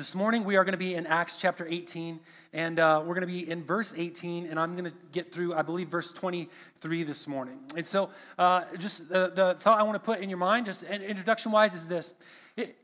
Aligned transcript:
This 0.00 0.14
morning 0.14 0.44
we 0.44 0.56
are 0.56 0.64
going 0.64 0.72
to 0.72 0.78
be 0.78 0.94
in 0.94 1.06
Acts 1.06 1.36
chapter 1.36 1.66
18, 1.68 2.20
and 2.54 2.80
uh, 2.80 3.02
we're 3.04 3.12
going 3.12 3.20
to 3.20 3.26
be 3.26 3.50
in 3.50 3.62
verse 3.62 3.92
18, 3.94 4.46
and 4.46 4.58
I'm 4.58 4.74
going 4.74 4.90
to 4.90 4.96
get 5.12 5.30
through, 5.30 5.52
I 5.52 5.60
believe, 5.60 5.88
verse 5.88 6.10
23 6.10 7.02
this 7.02 7.28
morning. 7.28 7.58
And 7.76 7.86
so, 7.86 8.08
uh, 8.38 8.62
just 8.78 9.10
the, 9.10 9.30
the 9.34 9.56
thought 9.58 9.78
I 9.78 9.82
want 9.82 9.96
to 9.96 10.00
put 10.00 10.20
in 10.20 10.30
your 10.30 10.38
mind, 10.38 10.64
just 10.64 10.84
introduction 10.84 11.52
wise, 11.52 11.74
is 11.74 11.86
this: 11.86 12.14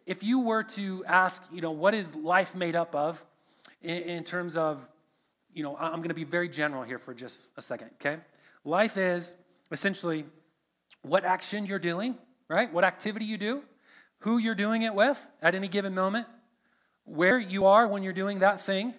if 0.05 0.23
you 0.23 0.41
were 0.41 0.63
to 0.65 1.07
ask, 1.07 1.43
you 1.51 1.63
know, 1.63 1.71
what 1.71 1.95
is 1.95 2.15
life 2.15 2.55
made 2.55 2.77
up 2.77 2.95
of, 2.95 3.25
in, 3.80 3.96
in 4.03 4.23
terms 4.23 4.55
of, 4.55 4.87
you 5.55 5.62
know, 5.62 5.75
I'm 5.75 6.01
going 6.01 6.09
to 6.09 6.14
be 6.14 6.25
very 6.25 6.51
general 6.51 6.83
here 6.83 6.98
for 6.98 7.14
just 7.14 7.51
a 7.57 7.62
second. 7.62 7.93
Okay, 7.95 8.19
life 8.62 8.98
is 8.98 9.37
essentially 9.73 10.27
what 11.01 11.25
action 11.25 11.64
you're 11.64 11.79
doing, 11.79 12.17
right? 12.51 12.71
What 12.71 12.85
activity 12.85 13.25
you 13.25 13.39
do, 13.39 13.62
who 14.19 14.37
you're 14.37 14.55
doing 14.55 14.83
it 14.83 14.95
with 14.95 15.30
at 15.41 15.55
any 15.55 15.69
given 15.69 15.95
moment 15.95 16.27
where 17.07 17.38
you 17.38 17.64
are 17.66 17.88
when 17.88 18.02
you're 18.02 18.12
doing 18.12 18.41
that 18.41 18.61
thing, 18.61 18.94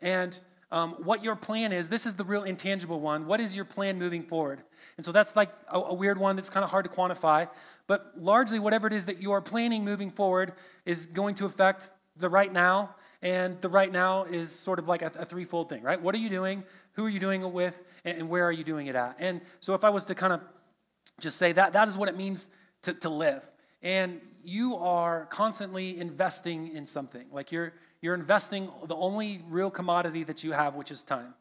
and 0.00 0.40
um, 0.70 0.96
what 1.02 1.24
your 1.24 1.34
plan 1.34 1.72
is. 1.72 1.88
This 1.88 2.06
is 2.06 2.14
the 2.14 2.24
real 2.24 2.44
intangible 2.44 3.00
one. 3.00 3.26
What 3.26 3.40
is 3.40 3.56
your 3.56 3.64
plan 3.64 3.98
moving 3.98 4.22
forward? 4.22 4.62
And 4.96 5.04
so 5.04 5.12
that's 5.12 5.34
like 5.34 5.50
a, 5.68 5.78
a 5.78 5.94
weird 5.94 6.18
one 6.18 6.36
that's 6.36 6.50
kind 6.50 6.62
of 6.62 6.70
hard 6.70 6.84
to 6.84 6.90
quantify. 6.90 7.48
But 7.86 8.12
largely, 8.16 8.58
whatever 8.58 8.86
it 8.86 8.92
is 8.92 9.06
that 9.06 9.20
you 9.20 9.32
are 9.32 9.40
planning 9.40 9.84
moving 9.84 10.10
forward 10.10 10.52
is 10.84 11.06
going 11.06 11.34
to 11.36 11.46
affect 11.46 11.90
the 12.16 12.28
right 12.28 12.52
now. 12.52 12.94
And 13.20 13.60
the 13.60 13.68
right 13.68 13.90
now 13.90 14.24
is 14.24 14.52
sort 14.52 14.78
of 14.78 14.86
like 14.86 15.02
a, 15.02 15.10
a 15.18 15.24
threefold 15.24 15.68
thing, 15.68 15.82
right? 15.82 16.00
What 16.00 16.14
are 16.14 16.18
you 16.18 16.28
doing? 16.28 16.64
Who 16.92 17.04
are 17.04 17.08
you 17.08 17.18
doing 17.18 17.42
it 17.42 17.50
with? 17.50 17.82
And, 18.04 18.18
and 18.18 18.28
where 18.28 18.44
are 18.44 18.52
you 18.52 18.62
doing 18.62 18.86
it 18.86 18.94
at? 18.94 19.16
And 19.18 19.40
so 19.60 19.74
if 19.74 19.82
I 19.82 19.90
was 19.90 20.04
to 20.04 20.14
kind 20.14 20.32
of 20.32 20.40
just 21.18 21.36
say 21.36 21.52
that, 21.52 21.72
that 21.72 21.88
is 21.88 21.96
what 21.96 22.08
it 22.08 22.16
means 22.16 22.48
to, 22.82 22.92
to 22.94 23.08
live. 23.08 23.42
And 23.82 24.20
you 24.48 24.76
are 24.76 25.26
constantly 25.26 25.98
investing 25.98 26.74
in 26.74 26.86
something. 26.86 27.26
Like 27.30 27.52
you're, 27.52 27.74
you're 28.00 28.14
investing 28.14 28.70
the 28.86 28.96
only 28.96 29.42
real 29.48 29.70
commodity 29.70 30.24
that 30.24 30.42
you 30.42 30.52
have, 30.52 30.74
which 30.74 30.90
is 30.90 31.02
time. 31.02 31.34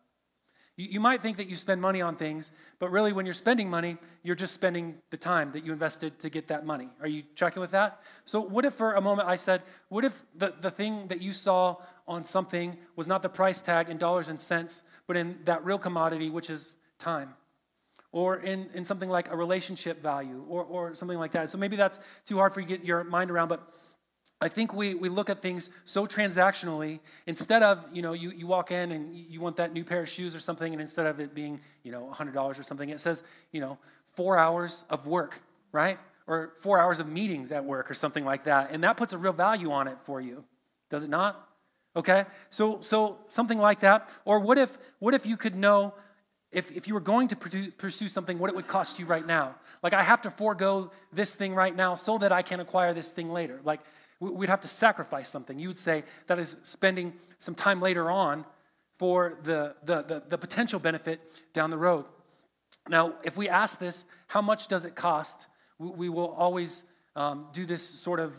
You, 0.75 0.87
you 0.91 0.99
might 0.99 1.21
think 1.21 1.37
that 1.37 1.47
you 1.47 1.55
spend 1.55 1.81
money 1.81 2.01
on 2.01 2.17
things, 2.17 2.51
but 2.79 2.91
really, 2.91 3.13
when 3.13 3.25
you're 3.25 3.33
spending 3.33 3.69
money, 3.69 3.97
you're 4.23 4.35
just 4.35 4.53
spending 4.53 4.95
the 5.09 5.17
time 5.17 5.51
that 5.53 5.65
you 5.65 5.71
invested 5.71 6.19
to 6.19 6.29
get 6.29 6.47
that 6.49 6.65
money. 6.65 6.89
Are 7.01 7.07
you 7.07 7.23
tracking 7.35 7.61
with 7.61 7.71
that? 7.71 8.01
So, 8.25 8.41
what 8.41 8.65
if 8.65 8.73
for 8.73 8.93
a 8.93 9.01
moment 9.01 9.27
I 9.27 9.37
said, 9.37 9.63
what 9.89 10.03
if 10.03 10.21
the, 10.35 10.53
the 10.59 10.69
thing 10.69 11.07
that 11.07 11.21
you 11.21 11.31
saw 11.33 11.77
on 12.07 12.25
something 12.25 12.77
was 12.95 13.07
not 13.07 13.21
the 13.21 13.29
price 13.29 13.61
tag 13.61 13.89
in 13.89 13.97
dollars 13.97 14.27
and 14.27 14.39
cents, 14.39 14.83
but 15.07 15.15
in 15.17 15.39
that 15.45 15.65
real 15.65 15.79
commodity, 15.79 16.29
which 16.29 16.49
is 16.49 16.77
time? 16.99 17.33
Or 18.11 18.37
in, 18.37 18.69
in 18.73 18.85
something 18.85 19.09
like 19.09 19.31
a 19.31 19.35
relationship 19.35 20.01
value 20.01 20.43
or, 20.47 20.63
or 20.63 20.95
something 20.95 21.17
like 21.17 21.31
that. 21.31 21.49
So 21.49 21.57
maybe 21.57 21.75
that's 21.75 21.99
too 22.25 22.37
hard 22.37 22.53
for 22.53 22.61
you 22.61 22.67
to 22.67 22.77
get 22.77 22.85
your 22.85 23.03
mind 23.03 23.31
around, 23.31 23.49
but 23.49 23.73
I 24.39 24.49
think 24.49 24.73
we, 24.73 24.93
we 24.93 25.09
look 25.09 25.29
at 25.29 25.41
things 25.41 25.69
so 25.85 26.05
transactionally. 26.05 26.99
Instead 27.25 27.63
of, 27.63 27.83
you 27.91 28.01
know, 28.01 28.13
you, 28.13 28.31
you 28.31 28.45
walk 28.45 28.71
in 28.71 28.91
and 28.91 29.15
you 29.15 29.41
want 29.41 29.55
that 29.55 29.73
new 29.73 29.83
pair 29.83 30.01
of 30.01 30.09
shoes 30.09 30.35
or 30.35 30.39
something, 30.39 30.73
and 30.73 30.81
instead 30.81 31.07
of 31.07 31.19
it 31.19 31.33
being, 31.33 31.59
you 31.83 31.91
know, 31.91 32.13
$100 32.13 32.59
or 32.59 32.63
something, 32.63 32.89
it 32.89 32.99
says, 32.99 33.23
you 33.51 33.59
know, 33.59 33.79
four 34.15 34.37
hours 34.37 34.83
of 34.89 35.07
work, 35.07 35.41
right? 35.71 35.99
Or 36.27 36.53
four 36.59 36.79
hours 36.79 36.99
of 36.99 37.07
meetings 37.07 37.51
at 37.51 37.65
work 37.65 37.89
or 37.89 37.93
something 37.93 38.25
like 38.25 38.43
that. 38.43 38.71
And 38.71 38.83
that 38.83 38.95
puts 38.97 39.13
a 39.13 39.17
real 39.17 39.33
value 39.33 39.71
on 39.71 39.87
it 39.87 39.97
for 40.03 40.21
you, 40.21 40.43
does 40.89 41.03
it 41.03 41.09
not? 41.09 41.47
Okay? 41.95 42.25
So, 42.51 42.79
so 42.81 43.17
something 43.27 43.57
like 43.57 43.79
that. 43.79 44.07
Or 44.23 44.39
what 44.39 44.59
if, 44.59 44.77
what 44.99 45.15
if 45.15 45.25
you 45.25 45.35
could 45.35 45.55
know 45.55 45.95
if, 46.57 46.71
if 46.71 46.87
you 46.87 46.95
were 46.95 46.99
going 46.99 47.27
to 47.27 47.35
pursue 47.35 48.07
something, 48.07 48.39
what 48.39 48.49
it 48.49 48.55
would 48.55 48.67
cost 48.67 48.97
you 48.97 49.05
right 49.05 49.25
now. 49.25 49.55
Like, 49.83 49.93
I 49.93 50.01
have 50.01 50.23
to 50.23 50.31
forego 50.31 50.89
this 51.13 51.35
thing 51.35 51.53
right 51.53 51.75
now 51.75 51.93
so 51.93 52.17
that 52.17 52.31
I 52.31 52.41
can 52.41 52.59
acquire 52.59 52.95
this 52.95 53.11
thing 53.11 53.29
later. 53.29 53.59
Like, 53.63 53.81
we'd 54.19 54.49
have 54.49 54.61
to 54.61 54.67
sacrifice 54.67 55.29
something. 55.29 55.59
You 55.59 55.67
would 55.67 55.77
say 55.77 56.03
that 56.25 56.39
is 56.39 56.57
spending 56.63 57.13
some 57.37 57.53
time 57.53 57.79
later 57.79 58.09
on 58.09 58.43
for 58.97 59.37
the, 59.43 59.75
the, 59.83 60.01
the, 60.01 60.23
the 60.27 60.37
potential 60.39 60.79
benefit 60.79 61.21
down 61.53 61.69
the 61.69 61.77
road. 61.77 62.05
Now, 62.89 63.13
if 63.23 63.37
we 63.37 63.47
ask 63.47 63.77
this, 63.77 64.07
how 64.25 64.41
much 64.41 64.67
does 64.67 64.83
it 64.83 64.95
cost? 64.95 65.45
We, 65.77 65.89
we 65.89 66.09
will 66.09 66.29
always 66.29 66.85
um, 67.17 67.47
do 67.51 67.65
this 67.65 67.81
sort 67.81 68.19
of 68.19 68.35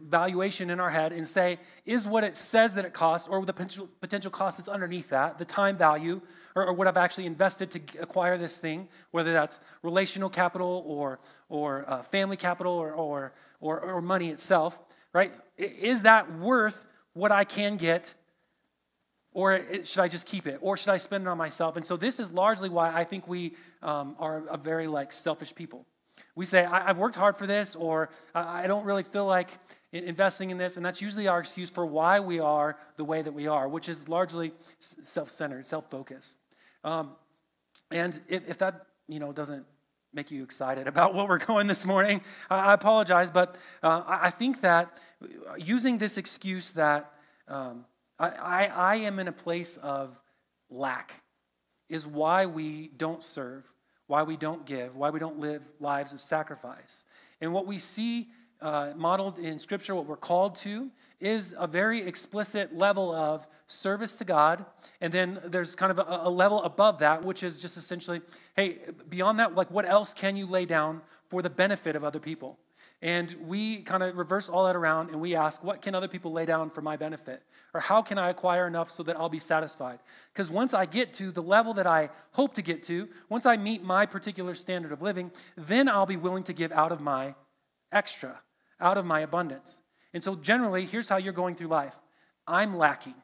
valuation 0.00 0.70
in 0.70 0.78
our 0.78 0.88
head 0.88 1.12
and 1.12 1.26
say, 1.26 1.58
is 1.84 2.06
what 2.06 2.22
it 2.22 2.36
says 2.36 2.76
that 2.76 2.84
it 2.84 2.92
costs, 2.92 3.26
or 3.26 3.44
the 3.44 3.52
potential, 3.52 3.88
potential 4.00 4.30
cost 4.30 4.58
that's 4.58 4.68
underneath 4.68 5.08
that, 5.08 5.36
the 5.36 5.44
time 5.44 5.76
value, 5.76 6.20
or, 6.54 6.66
or, 6.66 6.72
what 6.72 6.86
I've 6.86 6.96
actually 6.96 7.26
invested 7.26 7.72
to 7.72 7.80
acquire 8.00 8.38
this 8.38 8.56
thing, 8.56 8.86
whether 9.10 9.32
that's 9.32 9.60
relational 9.82 10.30
capital 10.30 10.84
or, 10.86 11.18
or 11.48 11.84
uh, 11.90 12.02
family 12.04 12.36
capital 12.36 12.72
or, 12.72 12.92
or, 12.92 13.32
or, 13.60 13.80
or 13.80 14.00
money 14.00 14.30
itself, 14.30 14.80
right? 15.12 15.34
Is 15.58 16.02
that 16.02 16.32
worth 16.38 16.86
what 17.14 17.32
I 17.32 17.42
can 17.42 17.76
get? 17.76 18.14
Or 19.32 19.60
should 19.82 20.02
I 20.02 20.08
just 20.08 20.26
keep 20.26 20.46
it? 20.46 20.58
Or 20.60 20.76
should 20.76 20.90
I 20.90 20.98
spend 20.98 21.24
it 21.24 21.28
on 21.28 21.36
myself? 21.36 21.74
And 21.76 21.84
so 21.84 21.96
this 21.96 22.20
is 22.20 22.30
largely 22.30 22.68
why 22.68 22.94
I 22.94 23.02
think 23.02 23.26
we 23.26 23.56
um, 23.82 24.14
are 24.20 24.44
a 24.48 24.56
very 24.56 24.86
like 24.86 25.12
selfish 25.12 25.52
people. 25.52 25.84
We 26.40 26.46
say, 26.46 26.64
I- 26.64 26.86
have 26.86 26.96
worked 26.96 27.16
hard 27.16 27.36
for 27.36 27.46
this, 27.46 27.76
or 27.76 28.08
I 28.34 28.66
don't 28.66 28.86
really 28.86 29.02
feel 29.02 29.26
like 29.26 29.50
investing 29.92 30.48
in 30.48 30.56
this. 30.56 30.78
And 30.78 30.86
that's 30.86 31.02
usually 31.02 31.28
our 31.28 31.40
excuse 31.40 31.68
for 31.68 31.84
why 31.84 32.20
we 32.20 32.40
are 32.40 32.78
the 32.96 33.04
way 33.04 33.20
that 33.20 33.32
we 33.32 33.46
are, 33.46 33.68
which 33.68 33.90
is 33.90 34.08
largely 34.08 34.54
self 34.78 35.30
centered, 35.30 35.66
self 35.66 35.90
focused. 35.90 36.38
Um, 36.82 37.10
and 37.90 38.18
if, 38.26 38.48
if 38.48 38.56
that 38.56 38.86
you 39.06 39.20
know, 39.20 39.34
doesn't 39.34 39.66
make 40.14 40.30
you 40.30 40.42
excited 40.42 40.86
about 40.94 41.12
what 41.12 41.28
we're 41.28 41.36
going 41.36 41.66
this 41.66 41.84
morning, 41.84 42.22
I, 42.48 42.72
apologize. 42.72 43.30
But 43.30 43.56
uh, 43.82 44.02
I 44.06 44.30
think 44.30 44.62
that 44.62 44.96
using 45.58 45.98
this 45.98 46.16
excuse 46.16 46.70
that 46.70 47.12
um, 47.48 47.84
I, 48.18 48.28
I, 48.30 48.64
I 48.64 48.94
am 48.94 49.18
in 49.18 49.28
a 49.28 49.32
place 49.32 49.76
of 49.76 50.18
lack 50.70 51.22
is 51.90 52.06
why 52.06 52.46
we 52.46 52.88
don't 52.96 53.22
serve 53.22 53.70
why 54.10 54.24
we 54.24 54.36
don't 54.36 54.66
give, 54.66 54.96
why 54.96 55.08
we 55.08 55.20
don't 55.20 55.38
live 55.38 55.62
lives 55.78 56.12
of 56.12 56.20
sacrifice. 56.20 57.04
And 57.40 57.52
what 57.52 57.64
we 57.64 57.78
see 57.78 58.28
uh, 58.60 58.90
modeled 58.96 59.38
in 59.38 59.60
Scripture, 59.60 59.94
what 59.94 60.06
we're 60.06 60.16
called 60.16 60.56
to, 60.56 60.90
is 61.20 61.54
a 61.56 61.68
very 61.68 62.02
explicit 62.02 62.76
level 62.76 63.14
of 63.14 63.46
service 63.68 64.18
to 64.18 64.24
God. 64.24 64.66
And 65.00 65.12
then 65.12 65.38
there's 65.44 65.76
kind 65.76 65.92
of 65.92 66.00
a, 66.00 66.22
a, 66.24 66.28
level 66.28 66.60
above 66.64 66.98
that, 66.98 67.24
which 67.24 67.44
is 67.44 67.56
just 67.56 67.76
essentially, 67.76 68.20
hey, 68.56 68.78
beyond 69.08 69.38
that, 69.38 69.54
like 69.54 69.70
what 69.70 69.88
else 69.88 70.12
can 70.12 70.36
you 70.36 70.44
lay 70.44 70.66
down 70.66 71.02
for 71.28 71.40
the 71.40 71.48
benefit 71.48 71.94
of 71.94 72.02
other 72.02 72.18
people? 72.18 72.58
And 73.02 73.34
we 73.46 73.78
kind 73.78 74.02
of 74.02 74.16
reverse 74.16 74.50
all 74.50 74.66
that 74.66 74.76
around 74.76 75.08
and 75.08 75.20
we 75.20 75.34
ask, 75.34 75.64
what 75.64 75.80
can 75.80 75.94
other 75.94 76.08
people 76.08 76.32
lay 76.32 76.44
down 76.44 76.68
for 76.68 76.82
my 76.82 76.96
benefit? 76.96 77.42
Or 77.72 77.80
how 77.80 78.02
can 78.02 78.18
I 78.18 78.28
acquire 78.28 78.66
enough 78.66 78.90
so 78.90 79.02
that 79.04 79.16
I'll 79.16 79.30
be 79.30 79.38
satisfied? 79.38 80.00
Because 80.32 80.50
once 80.50 80.74
I 80.74 80.84
get 80.84 81.14
to 81.14 81.32
the 81.32 81.42
level 81.42 81.72
that 81.74 81.86
I 81.86 82.10
hope 82.32 82.54
to 82.54 82.62
get 82.62 82.82
to, 82.84 83.08
once 83.30 83.46
I 83.46 83.56
meet 83.56 83.82
my 83.82 84.04
particular 84.04 84.54
standard 84.54 84.92
of 84.92 85.00
living, 85.00 85.30
then 85.56 85.88
I'll 85.88 86.04
be 86.04 86.18
willing 86.18 86.44
to 86.44 86.52
give 86.52 86.72
out 86.72 86.92
of 86.92 87.00
my 87.00 87.34
extra, 87.90 88.40
out 88.78 88.98
of 88.98 89.06
my 89.06 89.20
abundance. 89.20 89.80
And 90.12 90.22
so, 90.22 90.34
generally, 90.34 90.84
here's 90.84 91.08
how 91.08 91.16
you're 91.16 91.32
going 91.32 91.54
through 91.54 91.68
life 91.68 91.96
I'm 92.46 92.76
lacking. 92.76 93.14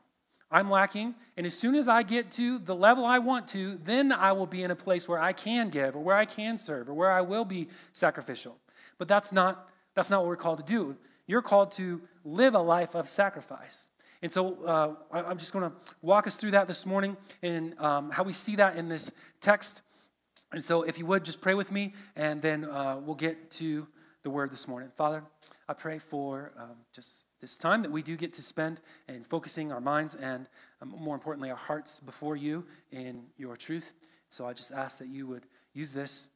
I'm 0.49 0.71
lacking, 0.71 1.17
and 1.37 1.45
as 1.45 1.55
soon 1.55 1.75
as 1.75 1.89
I 1.89 2.05
get 2.05 2.31
to 2.33 2.61
the 2.61 2.75
level 2.75 3.05
I 3.05 3.19
want 3.19 3.49
to, 3.49 3.81
then 3.85 4.13
I 4.13 4.31
will 4.31 4.47
be 4.47 4.63
in 4.63 4.71
a 4.71 4.77
place 4.77 5.09
where 5.09 5.19
I 5.19 5.33
can 5.33 5.71
give, 5.71 5.97
or 5.97 5.99
where 5.99 6.15
I 6.15 6.25
can 6.25 6.57
serve, 6.57 6.89
or 6.89 6.95
where 6.95 7.11
I 7.11 7.21
will 7.21 7.45
be 7.45 7.69
sacrificial. 7.93 8.57
But 8.99 9.09
that's 9.09 9.33
not, 9.33 9.69
that's 9.95 10.11
not 10.11 10.21
what 10.21 10.29
we're 10.29 10.37
called 10.37 10.59
to 10.59 10.65
do. 10.65 10.97
You're 11.27 11.43
called 11.43 11.73
to 11.73 12.01
live 12.25 12.55
a 12.55 12.61
life 12.61 12.95
of 12.95 13.09
sacrifice. 13.09 13.91
And 14.23 14.33
so 14.33 14.65
uh, 14.65 14.95
I'm 15.13 15.39
just 15.39 15.53
going 15.53 15.71
to 15.71 15.77
walk 16.03 16.27
us 16.27 16.37
through 16.37 16.53
that 16.53 16.67
this 16.67 16.87
morning 16.87 17.17
and 17.43 17.79
um, 17.79 18.11
how 18.11 18.23
we 18.23 18.33
see 18.33 18.57
that 18.57 18.77
in 18.77 18.89
this 18.89 19.13
text. 19.41 19.83
And 20.53 20.65
so, 20.65 20.83
if 20.83 20.97
you 20.99 21.07
would, 21.07 21.25
just 21.25 21.41
pray 21.41 21.55
with 21.55 21.73
me, 21.73 21.93
and 22.15 22.41
then 22.41 22.65
uh, 22.65 23.01
we'll 23.05 23.17
get 23.17 23.51
to 23.53 23.87
the 24.23 24.31
word 24.31 24.53
this 24.53 24.69
morning. 24.69 24.91
Father, 24.97 25.25
I 25.69 25.75
pray 25.75 25.99
for 25.99 26.53
um, 26.57 26.77
just 26.95 27.25
this 27.41 27.59
time 27.59 27.83
that 27.83 27.91
we 27.91 28.01
do 28.01 28.17
get 28.17 28.33
to 28.35 28.43
spend 28.43 28.81
and 29.09 29.27
focusing 29.27 29.73
our 29.73 29.81
minds 29.81 30.15
and, 30.15 30.49
um, 30.81 30.95
more 30.99 31.15
importantly, 31.15 31.51
our 31.51 31.57
hearts 31.57 32.01
before 32.01 32.37
you 32.37 32.65
in 32.93 33.25
your 33.37 33.57
truth. 33.57 33.93
So 34.29 34.47
I 34.47 34.53
just 34.53 34.73
ask 34.73 34.99
that 34.99 35.09
you 35.09 35.27
would 35.27 35.47
use 35.75 35.93
this 35.93 36.29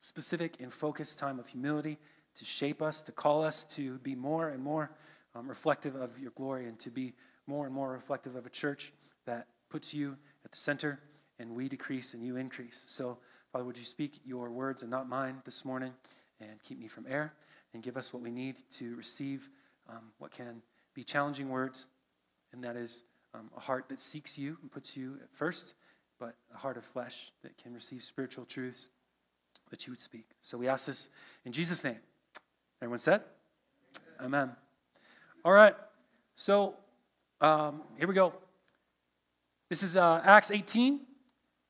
specific 0.00 0.56
and 0.60 0.72
focused 0.72 1.18
time 1.18 1.38
of 1.38 1.46
humility 1.48 1.98
to 2.34 2.44
shape 2.44 2.82
us, 2.82 3.02
to 3.02 3.12
call 3.12 3.42
us 3.42 3.64
to 3.64 3.98
be 3.98 4.14
more 4.14 4.50
and 4.50 4.62
more 4.62 4.90
um, 5.34 5.48
reflective 5.48 5.94
of 5.94 6.18
your 6.18 6.30
glory 6.32 6.66
and 6.66 6.78
to 6.78 6.90
be 6.90 7.14
more 7.46 7.66
and 7.66 7.74
more 7.74 7.92
reflective 7.92 8.36
of 8.36 8.46
a 8.46 8.50
church 8.50 8.92
that 9.24 9.46
puts 9.70 9.94
you 9.94 10.16
at 10.44 10.52
the 10.52 10.58
center 10.58 11.00
and 11.38 11.50
we 11.54 11.68
decrease 11.68 12.14
and 12.14 12.22
you 12.22 12.36
increase. 12.36 12.84
So, 12.86 13.18
Father, 13.52 13.64
would 13.64 13.78
you 13.78 13.84
speak 13.84 14.20
your 14.24 14.50
words 14.50 14.82
and 14.82 14.90
not 14.90 15.08
mine 15.08 15.36
this 15.44 15.64
morning 15.64 15.92
and 16.40 16.62
keep 16.62 16.78
me 16.78 16.88
from 16.88 17.06
error 17.08 17.32
and 17.74 17.82
give 17.82 17.96
us 17.96 18.12
what 18.12 18.22
we 18.22 18.30
need 18.30 18.56
to 18.70 18.94
receive 18.96 19.48
um, 19.88 20.12
what 20.18 20.30
can 20.30 20.62
be 20.94 21.04
challenging 21.04 21.48
words, 21.48 21.86
and 22.52 22.64
that 22.64 22.74
is 22.74 23.04
um, 23.34 23.50
a 23.56 23.60
heart 23.60 23.84
that 23.88 24.00
seeks 24.00 24.38
you 24.38 24.56
and 24.62 24.70
puts 24.70 24.96
you 24.96 25.18
at 25.22 25.30
first, 25.30 25.74
but 26.18 26.34
a 26.54 26.56
heart 26.56 26.76
of 26.76 26.84
flesh 26.84 27.32
that 27.42 27.56
can 27.58 27.74
receive 27.74 28.02
spiritual 28.02 28.44
truths 28.44 28.88
that 29.70 29.86
you 29.86 29.92
would 29.92 30.00
speak. 30.00 30.26
So 30.40 30.58
we 30.58 30.68
ask 30.68 30.86
this 30.86 31.10
in 31.44 31.52
Jesus' 31.52 31.82
name. 31.84 31.98
Everyone 32.80 32.98
said? 32.98 33.22
Amen. 34.20 34.40
Amen. 34.42 34.56
All 35.44 35.52
right. 35.52 35.74
So 36.34 36.74
um, 37.40 37.82
here 37.98 38.08
we 38.08 38.14
go. 38.14 38.32
This 39.68 39.82
is 39.82 39.96
uh, 39.96 40.20
Acts 40.24 40.50
18, 40.50 41.00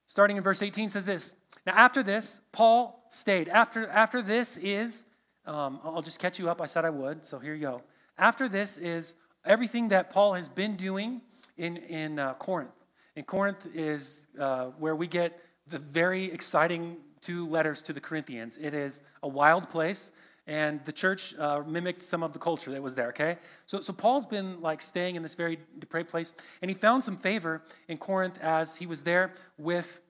starting 0.07 0.37
in 0.37 0.43
verse 0.43 0.63
18, 0.63 0.91
says 0.91 1.07
this. 1.07 1.35
Now, 1.67 1.73
after 1.75 2.03
this, 2.03 2.41
Paul 2.53 3.05
stayed. 3.09 3.49
After, 3.49 3.89
after 3.89 4.23
this 4.23 4.57
is, 4.59 5.05
um, 5.47 5.81
I'll 5.83 6.03
just 6.03 6.19
catch 6.19 6.39
you 6.39 6.51
up. 6.51 6.61
I 6.61 6.67
said 6.67 6.85
I 6.85 6.91
would, 6.91 7.25
so 7.25 7.39
here 7.39 7.55
you 7.55 7.63
go. 7.63 7.83
After 8.19 8.49
this 8.49 8.79
is 8.79 9.17
everything 9.45 9.89
that 9.89 10.11
Paul 10.11 10.35
has 10.35 10.49
been 10.49 10.77
doing 10.77 11.23
in, 11.57 11.77
in 11.77 12.19
uh, 12.19 12.35
Corinth. 12.35 12.71
And 13.17 13.27
Corinth 13.27 13.67
is 13.75 14.27
uh, 14.39 14.67
where 14.79 14.95
we 14.95 15.07
get 15.07 15.41
the 15.69 15.79
very 15.79 16.31
exciting 16.31 16.99
two 17.27 17.49
letters 17.49 17.83
to 17.83 17.93
the 17.93 18.01
Corinthians. 18.01 18.57
It 18.57 18.73
is 18.73 19.03
a 19.25 19.29
wild 19.29 19.69
place, 19.69 20.13
and 20.47 20.85
the 20.85 20.93
church 20.93 21.35
uh, 21.37 21.63
mimicked 21.67 22.03
some 22.03 22.23
of 22.23 22.33
the 22.33 22.39
culture 22.39 22.71
that 22.71 22.81
was 22.81 22.95
there, 22.95 23.09
okay? 23.09 23.39
So, 23.67 23.81
so 23.81 23.93
Paul's 23.93 24.27
been 24.27 24.61
like 24.61 24.81
staying 24.81 25.17
in 25.17 25.23
this 25.23 25.35
very 25.35 25.59
depraved 25.81 26.09
place, 26.09 26.35
and 26.63 26.71
he 26.71 26.75
found 26.75 27.03
some 27.03 27.17
favor 27.17 27.63
in 27.89 27.99
Corinth 27.99 28.39
as 28.41 28.77
he 28.77 28.87
was 28.87 29.01
there 29.01 29.33
with 29.59 30.03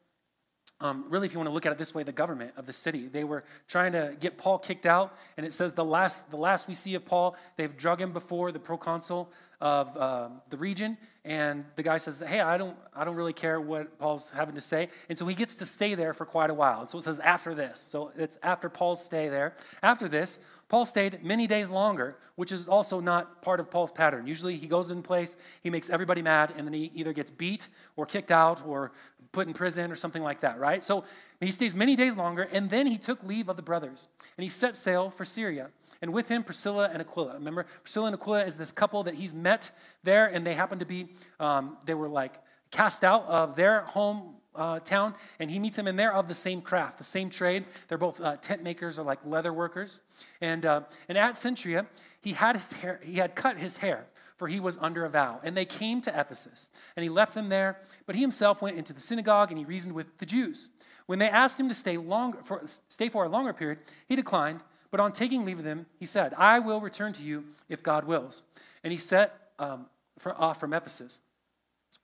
um, 0.80 1.06
really, 1.08 1.26
if 1.26 1.32
you 1.32 1.38
want 1.38 1.48
to 1.48 1.54
look 1.54 1.64
at 1.64 1.72
it 1.72 1.78
this 1.78 1.94
way, 1.94 2.02
the 2.02 2.12
government 2.12 2.52
of 2.56 2.66
the 2.66 2.72
city. 2.72 3.08
They 3.08 3.24
were 3.24 3.44
trying 3.66 3.92
to 3.92 4.14
get 4.20 4.36
Paul 4.36 4.58
kicked 4.58 4.84
out, 4.84 5.16
and 5.38 5.46
it 5.46 5.54
says 5.54 5.72
the 5.72 5.84
last, 5.84 6.30
the 6.30 6.36
last 6.36 6.68
we 6.68 6.74
see 6.74 6.94
of 6.94 7.04
Paul, 7.06 7.34
they've 7.56 7.74
drug 7.74 8.00
him 8.00 8.12
before 8.12 8.52
the 8.52 8.58
proconsul 8.58 9.32
of 9.58 9.96
uh, 9.96 10.28
the 10.50 10.56
region, 10.58 10.98
and 11.24 11.64
the 11.76 11.82
guy 11.82 11.96
says, 11.96 12.22
"Hey, 12.26 12.40
I 12.40 12.58
don't, 12.58 12.76
I 12.94 13.04
don't 13.04 13.16
really 13.16 13.32
care 13.32 13.58
what 13.58 13.98
Paul's 13.98 14.28
having 14.28 14.54
to 14.54 14.60
say," 14.60 14.90
and 15.08 15.16
so 15.16 15.26
he 15.26 15.34
gets 15.34 15.54
to 15.56 15.64
stay 15.64 15.94
there 15.94 16.12
for 16.12 16.26
quite 16.26 16.50
a 16.50 16.54
while. 16.54 16.82
And 16.82 16.90
so 16.90 16.98
it 16.98 17.04
says 17.04 17.20
after 17.20 17.54
this, 17.54 17.80
so 17.80 18.12
it's 18.18 18.36
after 18.42 18.68
Paul's 18.68 19.02
stay 19.02 19.30
there. 19.30 19.56
After 19.82 20.08
this, 20.08 20.40
Paul 20.68 20.84
stayed 20.84 21.24
many 21.24 21.46
days 21.46 21.70
longer, 21.70 22.18
which 22.34 22.52
is 22.52 22.68
also 22.68 23.00
not 23.00 23.40
part 23.40 23.60
of 23.60 23.70
Paul's 23.70 23.92
pattern. 23.92 24.26
Usually, 24.26 24.56
he 24.56 24.66
goes 24.66 24.90
in 24.90 25.02
place, 25.02 25.38
he 25.62 25.70
makes 25.70 25.88
everybody 25.88 26.20
mad, 26.20 26.52
and 26.54 26.66
then 26.66 26.74
he 26.74 26.90
either 26.94 27.14
gets 27.14 27.30
beat 27.30 27.68
or 27.96 28.04
kicked 28.04 28.30
out 28.30 28.62
or 28.66 28.92
put 29.36 29.46
in 29.46 29.52
prison 29.52 29.92
or 29.92 29.96
something 29.96 30.22
like 30.22 30.40
that, 30.40 30.58
right? 30.58 30.82
So 30.82 31.04
he 31.40 31.50
stays 31.50 31.74
many 31.74 31.94
days 31.94 32.16
longer, 32.16 32.48
and 32.50 32.70
then 32.70 32.86
he 32.86 32.96
took 32.96 33.22
leave 33.22 33.50
of 33.50 33.56
the 33.56 33.62
brothers, 33.62 34.08
and 34.38 34.42
he 34.42 34.48
set 34.48 34.74
sail 34.74 35.10
for 35.10 35.26
Syria. 35.26 35.68
And 36.00 36.14
with 36.14 36.28
him, 36.28 36.42
Priscilla 36.42 36.88
and 36.90 37.02
Aquila. 37.02 37.34
Remember, 37.34 37.66
Priscilla 37.82 38.06
and 38.06 38.14
Aquila 38.14 38.46
is 38.46 38.56
this 38.56 38.72
couple 38.72 39.02
that 39.02 39.14
he's 39.14 39.34
met 39.34 39.72
there, 40.04 40.26
and 40.26 40.46
they 40.46 40.54
happen 40.54 40.78
to 40.78 40.86
be, 40.86 41.08
um, 41.38 41.76
they 41.84 41.92
were 41.92 42.08
like 42.08 42.32
cast 42.70 43.04
out 43.04 43.26
of 43.26 43.56
their 43.56 43.82
home 43.82 44.36
uh, 44.54 44.78
town, 44.80 45.14
and 45.38 45.50
he 45.50 45.58
meets 45.58 45.76
them, 45.76 45.86
and 45.86 45.98
they're 45.98 46.14
of 46.14 46.28
the 46.28 46.34
same 46.34 46.62
craft, 46.62 46.96
the 46.96 47.04
same 47.04 47.28
trade. 47.28 47.66
They're 47.88 47.98
both 47.98 48.18
uh, 48.22 48.38
tent 48.38 48.62
makers 48.62 48.98
or 48.98 49.02
like 49.02 49.18
leather 49.26 49.52
workers. 49.52 50.00
And, 50.40 50.64
uh, 50.64 50.80
and 51.10 51.18
at 51.18 51.34
Cenchrea, 51.34 51.84
he 52.22 52.32
had 52.32 52.56
his 52.56 52.72
hair, 52.72 53.00
he 53.02 53.16
had 53.16 53.34
cut 53.34 53.58
his 53.58 53.76
hair 53.76 54.06
for 54.36 54.48
he 54.48 54.60
was 54.60 54.78
under 54.80 55.04
a 55.04 55.10
vow. 55.10 55.40
And 55.42 55.56
they 55.56 55.64
came 55.64 56.00
to 56.02 56.20
Ephesus, 56.20 56.68
and 56.94 57.02
he 57.02 57.08
left 57.08 57.34
them 57.34 57.48
there, 57.48 57.78
but 58.06 58.14
he 58.14 58.20
himself 58.20 58.62
went 58.62 58.76
into 58.76 58.92
the 58.92 59.00
synagogue 59.00 59.50
and 59.50 59.58
he 59.58 59.64
reasoned 59.64 59.94
with 59.94 60.18
the 60.18 60.26
Jews. 60.26 60.68
When 61.06 61.18
they 61.18 61.28
asked 61.28 61.58
him 61.58 61.68
to 61.68 61.74
stay, 61.74 61.96
longer, 61.96 62.38
for, 62.42 62.62
stay 62.88 63.08
for 63.08 63.24
a 63.24 63.28
longer 63.28 63.52
period, 63.52 63.78
he 64.08 64.16
declined, 64.16 64.60
but 64.90 65.00
on 65.00 65.12
taking 65.12 65.44
leave 65.44 65.58
of 65.58 65.64
them, 65.64 65.86
he 65.98 66.06
said, 66.06 66.34
I 66.34 66.58
will 66.58 66.80
return 66.80 67.12
to 67.14 67.22
you 67.22 67.44
if 67.68 67.82
God 67.82 68.04
wills. 68.04 68.44
And 68.82 68.92
he 68.92 68.98
set 68.98 69.52
um, 69.58 69.86
for, 70.18 70.34
off 70.40 70.60
from 70.60 70.72
Ephesus. 70.72 71.20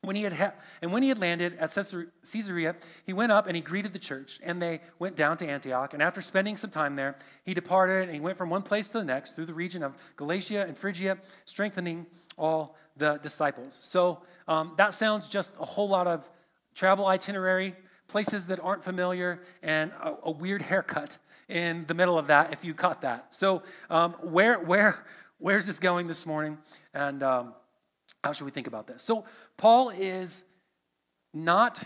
When 0.05 0.17
he 0.17 0.25
had 0.25 0.33
ha- 0.33 0.55
and 0.81 0.93
when 0.93 1.05
he 1.05 1.11
had 1.11 1.19
landed 1.19 1.57
at 1.61 1.73
Caesarea, 1.73 2.75
he 3.07 3.13
went 3.13 3.31
up 3.31 3.47
and 3.47 3.55
he 3.55 3.63
greeted 3.63 3.93
the 3.93 4.01
church, 4.01 4.41
and 4.43 4.61
they 4.61 4.81
went 4.99 5.15
down 5.15 5.37
to 5.37 5.47
Antioch. 5.47 5.95
And 5.95 6.03
after 6.03 6.21
spending 6.21 6.57
some 6.57 6.71
time 6.71 6.97
there, 6.97 7.15
he 7.45 7.55
departed 7.55 8.09
and 8.09 8.15
he 8.15 8.19
went 8.19 8.37
from 8.37 8.51
one 8.51 8.63
place 8.63 8.89
to 8.89 8.99
the 8.99 9.05
next 9.05 9.35
through 9.35 9.47
the 9.47 9.55
region 9.55 9.85
of 9.85 9.95
Galatia 10.17 10.65
and 10.67 10.77
Phrygia, 10.77 11.19
strengthening 11.45 12.07
all 12.37 12.77
the 12.97 13.19
disciples. 13.23 13.79
So 13.81 14.23
um, 14.49 14.73
that 14.77 14.93
sounds 14.93 15.29
just 15.29 15.55
a 15.61 15.65
whole 15.65 15.89
lot 15.89 16.09
of 16.09 16.29
travel 16.75 17.07
itinerary, 17.07 17.77
places 18.09 18.47
that 18.47 18.59
aren't 18.59 18.83
familiar, 18.83 19.41
and 19.63 19.93
a, 20.03 20.17
a 20.25 20.31
weird 20.33 20.63
haircut 20.63 21.17
in 21.49 21.85
the 21.87 21.95
middle 21.95 22.19
of 22.19 22.27
that. 22.27 22.53
If 22.53 22.65
you 22.65 22.75
caught 22.75 23.03
that, 23.03 23.37
so 23.37 23.63
um, 23.89 24.15
where 24.21 24.59
where 24.59 25.05
where's 25.39 25.67
this 25.67 25.79
going 25.79 26.09
this 26.09 26.27
morning? 26.27 26.59
And 26.93 27.23
um, 27.23 27.55
how 28.25 28.33
should 28.33 28.45
we 28.45 28.53
think 28.53 28.69
about 28.69 28.87
this? 28.87 29.03
So, 29.03 29.25
Paul 29.63 29.91
is 29.91 30.43
not 31.33 31.85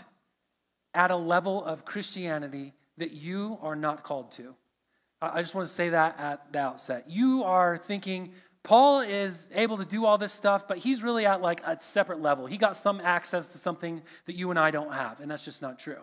at 0.95 1.11
a 1.11 1.15
level 1.15 1.63
of 1.63 1.85
Christianity 1.85 2.73
that 2.97 3.11
you 3.11 3.59
are 3.61 3.75
not 3.75 4.01
called 4.01 4.31
to. 4.31 4.55
I 5.21 5.43
just 5.43 5.53
want 5.53 5.67
to 5.67 5.73
say 5.75 5.89
that 5.89 6.19
at 6.19 6.51
the 6.51 6.57
outset. 6.57 7.03
You 7.07 7.43
are 7.43 7.77
thinking, 7.77 8.31
Paul 8.63 9.01
is 9.01 9.51
able 9.53 9.77
to 9.77 9.85
do 9.85 10.07
all 10.07 10.17
this 10.17 10.33
stuff, 10.33 10.67
but 10.67 10.79
he's 10.79 11.03
really 11.03 11.27
at 11.27 11.43
like 11.43 11.61
a 11.67 11.77
separate 11.79 12.19
level. 12.19 12.47
He 12.47 12.57
got 12.57 12.75
some 12.77 12.99
access 12.99 13.51
to 13.51 13.59
something 13.59 14.01
that 14.25 14.33
you 14.33 14.49
and 14.49 14.57
I 14.57 14.71
don't 14.71 14.93
have, 14.93 15.19
and 15.19 15.29
that's 15.29 15.45
just 15.45 15.61
not 15.61 15.77
true. 15.77 16.01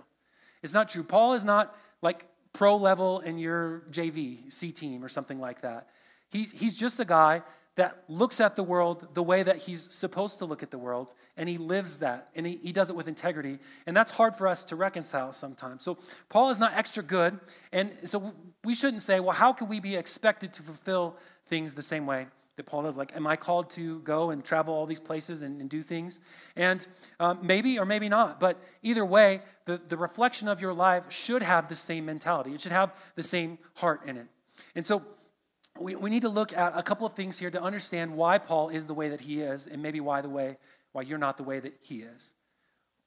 It's 0.62 0.74
not 0.74 0.88
true. 0.88 1.02
Paul 1.02 1.34
is 1.34 1.44
not 1.44 1.76
like 2.02 2.24
pro 2.52 2.76
level 2.76 3.18
in 3.18 3.36
your 3.36 3.82
JV, 3.90 4.52
C 4.52 4.70
team, 4.70 5.04
or 5.04 5.08
something 5.08 5.40
like 5.40 5.62
that. 5.62 5.88
He's, 6.30 6.52
he's 6.52 6.76
just 6.76 7.00
a 7.00 7.04
guy 7.04 7.42
that 7.76 8.04
looks 8.08 8.40
at 8.40 8.54
the 8.54 8.62
world 8.62 9.08
the 9.14 9.22
way 9.22 9.42
that 9.42 9.56
he's 9.56 9.92
supposed 9.92 10.38
to 10.38 10.44
look 10.44 10.62
at 10.62 10.70
the 10.70 10.78
world, 10.78 11.14
and 11.36 11.48
he 11.48 11.58
lives 11.58 11.96
that, 11.96 12.28
and 12.34 12.46
he, 12.46 12.58
he 12.62 12.72
does 12.72 12.88
it 12.88 12.96
with 12.96 13.08
integrity. 13.08 13.58
And 13.86 13.96
that's 13.96 14.12
hard 14.12 14.36
for 14.36 14.46
us 14.46 14.64
to 14.64 14.76
reconcile 14.76 15.32
sometimes. 15.32 15.82
So, 15.82 15.98
Paul 16.28 16.50
is 16.50 16.58
not 16.58 16.74
extra 16.74 17.02
good, 17.02 17.40
and 17.72 17.92
so 18.04 18.32
we 18.62 18.74
shouldn't 18.74 19.02
say, 19.02 19.18
well, 19.20 19.34
how 19.34 19.52
can 19.52 19.68
we 19.68 19.80
be 19.80 19.96
expected 19.96 20.52
to 20.54 20.62
fulfill 20.62 21.16
things 21.46 21.74
the 21.74 21.82
same 21.82 22.06
way 22.06 22.26
that 22.56 22.66
Paul 22.66 22.84
does? 22.84 22.96
Like, 22.96 23.14
am 23.16 23.26
I 23.26 23.34
called 23.34 23.70
to 23.70 23.98
go 24.00 24.30
and 24.30 24.44
travel 24.44 24.72
all 24.72 24.86
these 24.86 25.00
places 25.00 25.42
and, 25.42 25.60
and 25.60 25.68
do 25.68 25.82
things? 25.82 26.20
And 26.54 26.86
um, 27.18 27.40
maybe 27.42 27.78
or 27.78 27.84
maybe 27.84 28.08
not, 28.08 28.38
but 28.38 28.62
either 28.82 29.04
way, 29.04 29.40
the, 29.64 29.80
the 29.88 29.96
reflection 29.96 30.46
of 30.46 30.60
your 30.60 30.72
life 30.72 31.10
should 31.10 31.42
have 31.42 31.68
the 31.68 31.74
same 31.74 32.04
mentality, 32.04 32.54
it 32.54 32.60
should 32.60 32.72
have 32.72 32.94
the 33.16 33.22
same 33.24 33.58
heart 33.74 34.02
in 34.06 34.16
it. 34.16 34.26
And 34.76 34.86
so, 34.86 35.02
we, 35.78 35.96
we 35.96 36.10
need 36.10 36.22
to 36.22 36.28
look 36.28 36.52
at 36.52 36.76
a 36.76 36.82
couple 36.82 37.06
of 37.06 37.14
things 37.14 37.38
here 37.38 37.50
to 37.50 37.62
understand 37.62 38.14
why 38.14 38.38
Paul 38.38 38.68
is 38.68 38.86
the 38.86 38.94
way 38.94 39.08
that 39.08 39.22
he 39.22 39.40
is, 39.40 39.66
and 39.66 39.82
maybe 39.82 40.00
why 40.00 40.20
the 40.20 40.28
way 40.28 40.56
why 40.92 41.02
you're 41.02 41.18
not 41.18 41.36
the 41.36 41.42
way 41.42 41.58
that 41.58 41.74
he 41.80 42.02
is. 42.02 42.34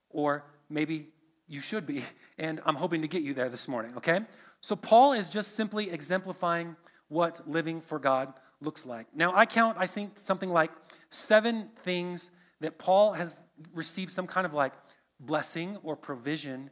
Or 0.09 0.43
maybe 0.69 1.07
you 1.47 1.61
should 1.61 1.87
be, 1.87 2.03
and 2.37 2.61
I'm 2.65 2.75
hoping 2.75 3.01
to 3.01 3.07
get 3.07 3.23
you 3.23 3.33
there 3.33 3.49
this 3.49 3.67
morning, 3.67 3.95
okay? 3.97 4.21
So 4.61 4.75
Paul 4.75 5.13
is 5.13 5.29
just 5.29 5.55
simply 5.55 5.89
exemplifying 5.89 6.75
what 7.07 7.49
living 7.49 7.79
for 7.79 7.97
God 7.97 8.33
looks 8.59 8.85
like. 8.85 9.07
Now 9.15 9.33
I 9.33 9.45
count, 9.45 9.77
I 9.79 9.87
think, 9.87 10.19
something 10.19 10.49
like 10.49 10.71
seven 11.09 11.69
things 11.83 12.31
that 12.59 12.77
Paul 12.77 13.13
has 13.13 13.41
received 13.73 14.11
some 14.11 14.27
kind 14.27 14.45
of 14.45 14.53
like 14.53 14.73
blessing 15.19 15.77
or 15.83 15.95
provision 15.95 16.69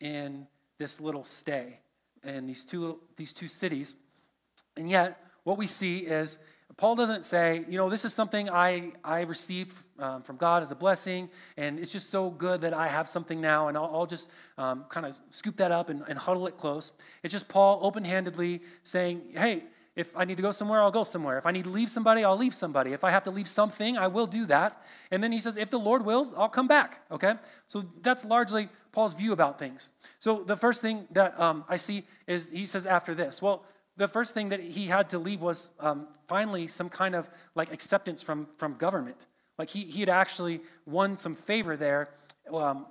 in 0.00 0.46
this 0.78 1.00
little 1.00 1.24
stay 1.24 1.80
in 2.22 2.46
these 2.46 2.64
two, 2.64 3.00
these 3.16 3.32
two 3.32 3.48
cities. 3.48 3.96
And 4.76 4.90
yet, 4.90 5.18
what 5.48 5.56
we 5.56 5.66
see 5.66 6.00
is 6.00 6.38
Paul 6.76 6.94
doesn't 6.94 7.24
say, 7.24 7.64
you 7.70 7.78
know, 7.78 7.88
this 7.88 8.04
is 8.04 8.12
something 8.12 8.50
I, 8.50 8.92
I 9.02 9.22
received 9.22 9.74
um, 9.98 10.20
from 10.20 10.36
God 10.36 10.62
as 10.62 10.70
a 10.70 10.74
blessing, 10.74 11.30
and 11.56 11.78
it's 11.78 11.90
just 11.90 12.10
so 12.10 12.28
good 12.28 12.60
that 12.60 12.74
I 12.74 12.86
have 12.86 13.08
something 13.08 13.40
now, 13.40 13.68
and 13.68 13.76
I'll, 13.78 13.90
I'll 13.90 14.06
just 14.06 14.28
um, 14.58 14.84
kind 14.90 15.06
of 15.06 15.18
scoop 15.30 15.56
that 15.56 15.72
up 15.72 15.88
and, 15.88 16.04
and 16.06 16.18
huddle 16.18 16.46
it 16.48 16.58
close. 16.58 16.92
It's 17.22 17.32
just 17.32 17.48
Paul 17.48 17.80
open 17.82 18.04
handedly 18.04 18.60
saying, 18.82 19.22
hey, 19.32 19.62
if 19.96 20.14
I 20.14 20.26
need 20.26 20.36
to 20.36 20.42
go 20.42 20.52
somewhere, 20.52 20.82
I'll 20.82 20.90
go 20.90 21.02
somewhere. 21.02 21.38
If 21.38 21.46
I 21.46 21.50
need 21.50 21.64
to 21.64 21.70
leave 21.70 21.90
somebody, 21.90 22.22
I'll 22.24 22.36
leave 22.36 22.54
somebody. 22.54 22.92
If 22.92 23.02
I 23.02 23.10
have 23.10 23.22
to 23.24 23.30
leave 23.30 23.48
something, 23.48 23.96
I 23.96 24.06
will 24.06 24.26
do 24.26 24.44
that. 24.46 24.84
And 25.10 25.24
then 25.24 25.32
he 25.32 25.40
says, 25.40 25.56
if 25.56 25.70
the 25.70 25.78
Lord 25.78 26.04
wills, 26.04 26.34
I'll 26.36 26.50
come 26.50 26.68
back. 26.68 27.00
Okay? 27.10 27.34
So 27.68 27.86
that's 28.02 28.24
largely 28.24 28.68
Paul's 28.92 29.14
view 29.14 29.32
about 29.32 29.58
things. 29.58 29.92
So 30.20 30.44
the 30.44 30.56
first 30.56 30.82
thing 30.82 31.08
that 31.12 31.40
um, 31.40 31.64
I 31.68 31.78
see 31.78 32.04
is 32.26 32.50
he 32.50 32.66
says 32.66 32.86
after 32.86 33.14
this, 33.14 33.42
well, 33.42 33.64
the 33.98 34.08
first 34.08 34.32
thing 34.32 34.48
that 34.50 34.60
he 34.60 34.86
had 34.86 35.10
to 35.10 35.18
leave 35.18 35.40
was 35.40 35.70
um, 35.80 36.06
finally 36.28 36.68
some 36.68 36.88
kind 36.88 37.14
of 37.14 37.28
like 37.54 37.72
acceptance 37.72 38.22
from, 38.22 38.46
from 38.56 38.74
government. 38.74 39.26
Like 39.58 39.68
he, 39.70 39.82
he 39.84 40.00
had 40.00 40.08
actually 40.08 40.60
won 40.86 41.16
some 41.16 41.34
favor 41.34 41.76
there, 41.76 42.08
um, 42.52 42.86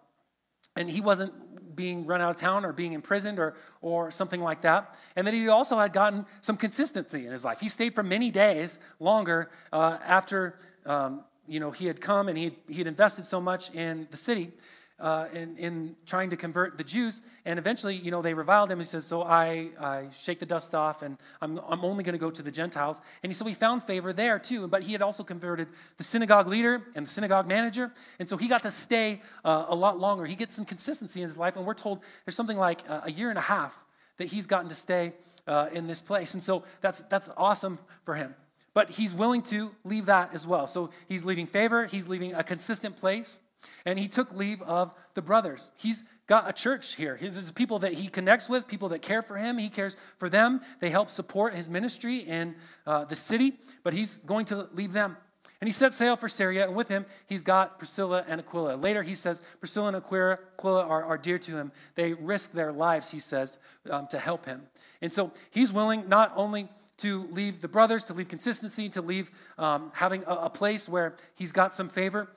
and 0.76 0.90
he 0.90 1.00
wasn't 1.00 1.76
being 1.76 2.06
run 2.06 2.22
out 2.22 2.32
of 2.32 2.38
town 2.38 2.66
or 2.66 2.74
being 2.74 2.94
imprisoned 2.94 3.40
or, 3.40 3.56
or 3.82 4.12
something 4.12 4.42
like 4.42 4.62
that. 4.62 4.96
And 5.16 5.26
then 5.26 5.34
he 5.34 5.48
also 5.48 5.80
had 5.80 5.94
gotten 5.94 6.26
some 6.42 6.58
consistency 6.58 7.26
in 7.26 7.32
his 7.32 7.46
life. 7.46 7.62
He 7.62 7.70
stayed 7.70 7.96
for 7.96 8.04
many 8.04 8.30
days 8.30 8.78
longer 9.00 9.50
uh, 9.72 9.98
after 10.06 10.60
um, 10.86 11.24
you 11.48 11.62
know, 11.62 11.72
he 11.72 11.86
had 11.86 12.02
come 12.02 12.28
and 12.28 12.38
he 12.38 12.58
he 12.68 12.80
had 12.80 12.88
invested 12.88 13.24
so 13.24 13.40
much 13.40 13.74
in 13.74 14.08
the 14.12 14.18
city 14.18 14.52
uh, 15.00 15.28
in, 15.34 15.56
in 15.58 15.96
trying 16.06 16.30
to 16.32 16.36
convert 16.36 16.78
the 16.78 16.84
Jews. 16.84 17.22
And 17.46 17.60
eventually, 17.60 17.96
you 17.96 18.10
know, 18.10 18.22
they 18.22 18.34
reviled 18.34 18.72
him. 18.72 18.80
He 18.80 18.84
says, 18.84 19.06
So 19.06 19.22
I, 19.22 19.70
I 19.80 20.10
shake 20.18 20.40
the 20.40 20.46
dust 20.46 20.74
off 20.74 21.02
and 21.02 21.18
I'm, 21.42 21.60
I'm 21.68 21.86
only 21.86 22.04
going 22.04 22.14
to 22.14 22.20
go 22.20 22.32
to 22.32 22.42
the 22.42 22.52
Gentiles. 22.52 23.00
And 23.24 23.36
so 23.36 23.46
he 23.46 23.54
found 23.54 23.84
favor 23.84 24.12
there 24.12 24.40
too. 24.40 24.68
But 24.68 24.84
he 24.84 24.94
had 24.94 25.02
also 25.02 25.24
converted 25.24 25.68
the 25.98 26.04
synagogue 26.04 26.48
leader 26.48 26.84
and 26.96 27.06
the 27.06 27.12
synagogue 27.12 27.48
manager. 27.48 27.92
And 28.20 28.28
so 28.28 28.38
he 28.38 28.48
got 28.48 28.64
to 28.64 28.72
stay 28.72 29.22
uh, 29.46 29.66
a 29.68 29.76
lot 29.76 30.00
longer. 30.00 30.26
He 30.26 30.36
gets 30.36 30.56
some 30.56 30.66
consistency 30.66 31.22
in 31.22 31.28
his 31.28 31.38
life. 31.38 31.56
And 31.56 31.66
we're 31.66 31.76
told 31.76 32.00
there's 32.26 32.36
something 32.36 32.58
like 32.58 32.82
a 32.90 33.12
year 33.12 33.30
and 33.30 33.38
a 33.38 33.42
half 33.42 33.76
that 34.18 34.30
he's 34.30 34.48
gotten 34.48 34.68
to 34.70 34.76
stay 34.76 35.14
uh, 35.46 35.70
in 35.72 35.88
this 35.88 36.02
place. 36.02 36.34
And 36.34 36.44
so 36.44 36.64
that's, 36.82 37.02
that's 37.10 37.30
awesome 37.38 37.80
for 38.04 38.16
him. 38.16 38.36
but 38.74 38.92
he's 38.92 39.12
willing 39.12 39.42
to 39.42 39.72
leave 39.84 40.06
that 40.06 40.34
as 40.36 40.46
well. 40.46 40.68
So 40.68 40.92
he's 41.08 41.24
leaving 41.26 41.48
favor, 41.48 41.86
he's 41.88 42.08
leaving 42.08 42.36
a 42.36 42.44
consistent 42.44 42.96
place, 42.96 43.40
and 43.86 43.98
he 43.98 44.08
took 44.08 44.34
leave 44.34 44.62
of 44.62 44.94
the 45.14 45.22
brothers. 45.22 45.72
He's 45.76 46.04
got 46.28 46.50
a 46.50 46.54
church 46.54 46.96
here. 46.96 47.18
There's 47.20 47.52
people 47.52 47.80
that 47.80 47.94
he 47.94 48.08
connects 48.08 48.50
with, 48.50 48.68
people 48.68 48.90
that 48.90 49.02
care 49.02 49.22
for 49.22 49.38
him. 49.38 49.58
He 49.58 49.70
cares 49.70 49.96
for 50.18 50.30
them. 50.30 50.62
They 50.80 50.90
help 50.90 51.10
support 51.10 51.54
his 51.54 51.70
ministry 51.70 52.18
in 52.18 52.56
uh, 52.86 53.06
the 53.06 53.16
city, 53.16 53.60
but 53.84 53.94
he's 53.94 54.18
going 54.18 54.46
to 54.46 54.68
leave 54.74 54.94
them. 54.94 55.18
And 55.60 55.68
he 55.68 55.72
set 55.72 55.94
sail 55.94 56.16
for 56.16 56.30
Syria, 56.30 56.68
and 56.68 56.76
with 56.76 56.88
him 56.88 57.06
he's 57.26 57.42
got 57.42 57.80
Priscilla 57.80 58.24
and 58.28 58.40
Aquila. 58.40 58.76
Later 58.76 59.02
he 59.02 59.16
says 59.16 59.42
Priscilla 59.60 59.88
and 59.88 59.98
Aquila 59.98 60.86
are, 60.86 61.04
are 61.04 61.18
dear 61.18 61.40
to 61.40 61.58
him. 61.58 61.72
They 61.96 62.14
risk 62.14 62.52
their 62.52 62.72
lives, 62.72 63.10
he 63.10 63.20
says, 63.20 63.58
um, 63.90 64.08
to 64.12 64.20
help 64.20 64.46
him. 64.46 64.64
And 65.02 65.12
so 65.12 65.32
he's 65.50 65.74
willing 65.74 66.08
not 66.08 66.32
only 66.36 66.70
to 66.98 67.28
leave 67.32 67.62
the 67.62 67.68
brothers, 67.68 68.04
to 68.06 68.14
leave 68.14 68.28
consistency, 68.28 68.90
to 68.90 69.02
leave 69.02 69.32
um, 69.58 69.92
having 69.94 70.24
a, 70.26 70.34
a, 70.34 70.50
place 70.50 70.90
where 70.90 71.16
he's 71.36 71.52
got 71.52 71.74
some 71.74 71.90
favor. 71.90 72.28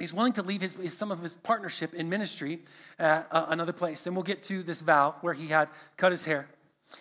He's 0.00 0.12
willing 0.12 0.32
to 0.32 0.42
leave 0.42 0.62
his, 0.62 0.72
his 0.74 0.96
some 0.96 1.12
of 1.12 1.22
his 1.22 1.34
partnership 1.34 1.94
in 1.94 2.08
ministry 2.08 2.60
at 2.98 3.28
uh, 3.30 3.46
another 3.48 3.72
place. 3.72 4.06
And 4.06 4.16
we'll 4.16 4.24
get 4.24 4.42
to 4.44 4.64
this 4.64 4.80
vow 4.80 5.14
where 5.20 5.34
he 5.34 5.48
had 5.48 5.68
cut 5.96 6.10
his 6.10 6.24
hair. 6.24 6.48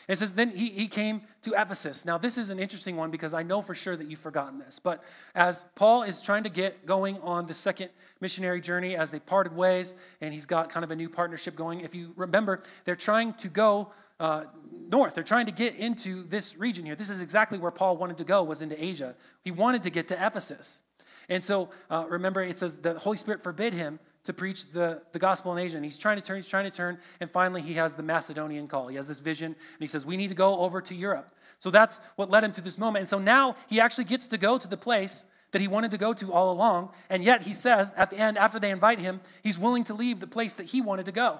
It 0.07 0.17
says, 0.17 0.33
then 0.33 0.51
he, 0.51 0.69
he 0.69 0.87
came 0.87 1.21
to 1.41 1.53
Ephesus. 1.59 2.05
Now, 2.05 2.17
this 2.17 2.37
is 2.37 2.49
an 2.49 2.59
interesting 2.59 2.95
one 2.95 3.09
because 3.09 3.33
I 3.33 3.41
know 3.41 3.61
for 3.61 3.73
sure 3.73 3.95
that 3.95 4.07
you've 4.07 4.19
forgotten 4.19 4.59
this. 4.59 4.79
But 4.79 5.03
as 5.33 5.65
Paul 5.75 6.03
is 6.03 6.21
trying 6.21 6.43
to 6.43 6.49
get 6.49 6.85
going 6.85 7.17
on 7.21 7.47
the 7.47 7.53
second 7.53 7.89
missionary 8.19 8.61
journey, 8.61 8.95
as 8.95 9.11
they 9.11 9.19
parted 9.19 9.55
ways, 9.55 9.95
and 10.21 10.33
he's 10.33 10.45
got 10.45 10.69
kind 10.69 10.83
of 10.83 10.91
a 10.91 10.95
new 10.95 11.09
partnership 11.09 11.55
going, 11.55 11.81
if 11.81 11.95
you 11.95 12.13
remember, 12.15 12.61
they're 12.85 12.95
trying 12.95 13.33
to 13.35 13.47
go 13.47 13.91
uh, 14.19 14.43
north. 14.89 15.15
They're 15.15 15.23
trying 15.23 15.45
to 15.45 15.51
get 15.51 15.75
into 15.75 16.23
this 16.23 16.57
region 16.57 16.85
here. 16.85 16.95
This 16.95 17.09
is 17.09 17.21
exactly 17.21 17.57
where 17.57 17.71
Paul 17.71 17.97
wanted 17.97 18.17
to 18.17 18.25
go, 18.25 18.43
was 18.43 18.61
into 18.61 18.81
Asia. 18.83 19.15
He 19.43 19.51
wanted 19.51 19.83
to 19.83 19.89
get 19.89 20.07
to 20.09 20.25
Ephesus. 20.25 20.81
And 21.29 21.43
so, 21.43 21.69
uh, 21.89 22.05
remember, 22.09 22.43
it 22.43 22.59
says 22.59 22.77
the 22.77 22.97
Holy 22.97 23.17
Spirit 23.17 23.41
forbid 23.41 23.73
him 23.73 23.99
to 24.23 24.33
preach 24.33 24.71
the, 24.71 25.01
the 25.11 25.19
gospel 25.19 25.55
in 25.55 25.59
Asia. 25.59 25.77
And 25.77 25.85
he's 25.85 25.97
trying 25.97 26.17
to 26.17 26.21
turn, 26.21 26.37
he's 26.37 26.47
trying 26.47 26.65
to 26.65 26.71
turn, 26.71 26.97
and 27.19 27.31
finally 27.31 27.61
he 27.61 27.73
has 27.75 27.93
the 27.93 28.03
Macedonian 28.03 28.67
call. 28.67 28.87
He 28.87 28.95
has 28.95 29.07
this 29.07 29.19
vision, 29.19 29.47
and 29.47 29.79
he 29.79 29.87
says, 29.87 30.05
We 30.05 30.17
need 30.17 30.29
to 30.29 30.35
go 30.35 30.59
over 30.59 30.81
to 30.81 30.95
Europe. 30.95 31.33
So 31.59 31.69
that's 31.69 31.99
what 32.15 32.29
led 32.29 32.43
him 32.43 32.51
to 32.53 32.61
this 32.61 32.77
moment. 32.77 33.03
And 33.03 33.09
so 33.09 33.19
now 33.19 33.55
he 33.67 33.79
actually 33.79 34.05
gets 34.05 34.27
to 34.27 34.37
go 34.37 34.57
to 34.57 34.67
the 34.67 34.77
place 34.77 35.25
that 35.51 35.61
he 35.61 35.67
wanted 35.67 35.91
to 35.91 35.97
go 35.97 36.13
to 36.13 36.31
all 36.31 36.51
along. 36.51 36.89
And 37.09 37.23
yet 37.23 37.43
he 37.43 37.53
says 37.53 37.93
at 37.97 38.09
the 38.09 38.17
end, 38.17 38.37
after 38.37 38.59
they 38.59 38.71
invite 38.71 38.99
him, 38.99 39.19
he's 39.43 39.59
willing 39.59 39.83
to 39.85 39.93
leave 39.93 40.19
the 40.19 40.27
place 40.27 40.53
that 40.53 40.67
he 40.67 40.81
wanted 40.81 41.05
to 41.07 41.11
go. 41.11 41.39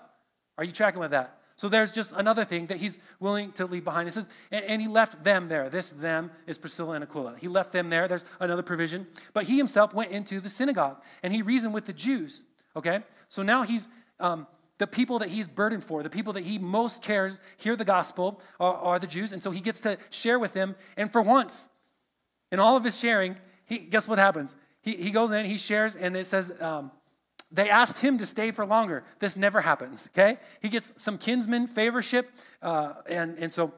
Are 0.58 0.63
you 0.63 0.72
tracking 0.72 1.00
with 1.00 1.12
that? 1.12 1.38
So 1.59 1.67
there's 1.67 1.91
just 1.91 2.13
another 2.15 2.45
thing 2.45 2.67
that 2.67 2.77
he's 2.77 2.97
willing 3.19 3.51
to 3.51 3.65
leave 3.65 3.83
behind. 3.83 4.07
It 4.07 4.13
says, 4.13 4.29
and, 4.49 4.63
and, 4.63 4.81
he 4.81 4.87
left 4.87 5.25
them 5.25 5.49
there. 5.49 5.67
This 5.67 5.91
them 5.91 6.31
is 6.47 6.57
Priscilla 6.57 6.93
and 6.93 7.03
Aquila. 7.03 7.35
He 7.37 7.49
left 7.49 7.73
them 7.73 7.89
there. 7.89 8.07
There's 8.07 8.23
another 8.39 8.63
provision. 8.63 9.07
But 9.33 9.43
he 9.43 9.57
himself 9.57 9.93
went 9.93 10.11
into 10.11 10.39
the 10.39 10.47
synagogue 10.47 11.01
and 11.21 11.33
he 11.33 11.41
reasoned 11.41 11.73
with 11.73 11.83
the 11.83 11.91
Jews. 11.91 12.45
Okay? 12.77 13.01
So 13.27 13.43
now 13.43 13.63
he's 13.63 13.89
um, 14.21 14.47
the 14.77 14.87
people 14.87 15.19
that 15.19 15.27
he's 15.27 15.49
burdened 15.49 15.83
for, 15.83 16.01
the 16.01 16.09
people 16.09 16.31
that 16.31 16.45
he 16.45 16.57
most 16.57 17.03
cares 17.03 17.41
hear 17.57 17.75
the 17.75 17.83
gospel 17.83 18.39
are, 18.57 18.75
are 18.75 18.97
the 18.97 19.05
Jews. 19.05 19.33
And 19.33 19.43
so 19.43 19.51
he 19.51 19.59
gets 19.59 19.81
to 19.81 19.97
share 20.11 20.39
with 20.39 20.53
them. 20.53 20.77
And 20.95 21.11
for 21.11 21.21
once, 21.21 21.67
in 22.53 22.61
all 22.61 22.77
of 22.77 22.85
his 22.85 22.97
sharing, 22.97 23.37
he, 23.65 23.79
guess 23.79 24.07
what 24.07 24.17
happens? 24.17 24.55
He, 24.81 24.95
he 24.95 25.11
goes 25.11 25.33
in, 25.33 25.45
he 25.45 25.57
shares, 25.57 25.97
and 25.97 26.15
it 26.15 26.25
says, 26.25 26.53
um, 26.61 26.91
they 27.51 27.70
asked 27.70 28.00
him 28.00 28.18
to 28.20 28.25
stay 28.25 28.51
for 28.51 28.65
longer. 28.65 29.03
This 29.20 29.36
never 29.36 29.62
happens, 29.62 30.10
okay? 30.13 30.38
He 30.62 30.70
gets 30.70 30.94
some 30.98 31.18
kinsman 31.18 31.68
favorship, 31.68 32.25
uh, 32.62 32.94
and, 33.10 33.38
and 33.39 33.51
so 33.51 33.74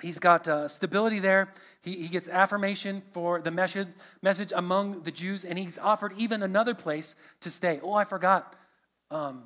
he's 0.00 0.18
got 0.18 0.48
uh, 0.48 0.68
stability 0.68 1.18
there. 1.18 1.48
He, 1.82 2.02
he 2.02 2.08
gets 2.08 2.28
affirmation 2.28 3.02
for 3.12 3.40
the 3.40 3.50
message, 3.50 3.88
message 4.22 4.52
among 4.54 5.02
the 5.02 5.10
Jews, 5.10 5.44
and 5.44 5.58
he's 5.58 5.78
offered 5.78 6.14
even 6.16 6.42
another 6.42 6.74
place 6.74 7.14
to 7.40 7.50
stay. 7.50 7.78
Oh, 7.82 7.92
I 7.92 8.04
forgot. 8.04 8.54
Um, 9.10 9.44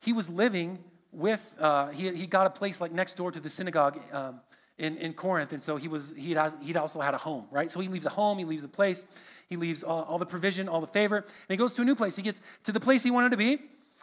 he 0.00 0.12
was 0.12 0.28
living 0.28 0.78
with, 1.12 1.54
uh, 1.58 1.88
he, 1.88 2.14
he 2.14 2.26
got 2.26 2.46
a 2.46 2.50
place 2.50 2.80
like 2.80 2.92
next 2.92 3.16
door 3.16 3.32
to 3.32 3.40
the 3.40 3.48
synagogue. 3.48 3.98
Um, 4.12 4.40
in, 4.78 4.96
in 4.96 5.12
Corinth, 5.12 5.52
and 5.52 5.62
so 5.62 5.76
he 5.76 5.86
was 5.86 6.12
he 6.16 6.32
has 6.32 6.56
he'd 6.60 6.76
also 6.76 7.00
had 7.00 7.14
a 7.14 7.18
home, 7.18 7.44
right? 7.50 7.70
So 7.70 7.78
he 7.78 7.88
leaves 7.88 8.06
a 8.06 8.10
home, 8.10 8.38
he 8.38 8.44
leaves 8.44 8.64
a 8.64 8.68
place, 8.68 9.06
he 9.52 9.56
leaves 9.58 9.82
all, 9.82 10.04
all 10.04 10.18
the 10.18 10.24
provision, 10.24 10.66
all 10.66 10.80
the 10.80 10.86
favor, 10.86 11.18
and 11.18 11.26
he 11.50 11.56
goes 11.56 11.74
to 11.74 11.82
a 11.82 11.84
new 11.84 11.94
place. 11.94 12.16
He 12.16 12.22
gets 12.22 12.40
to 12.64 12.72
the 12.72 12.80
place 12.80 13.02
he 13.02 13.10
wanted 13.10 13.32
to 13.32 13.36
be, 13.36 13.58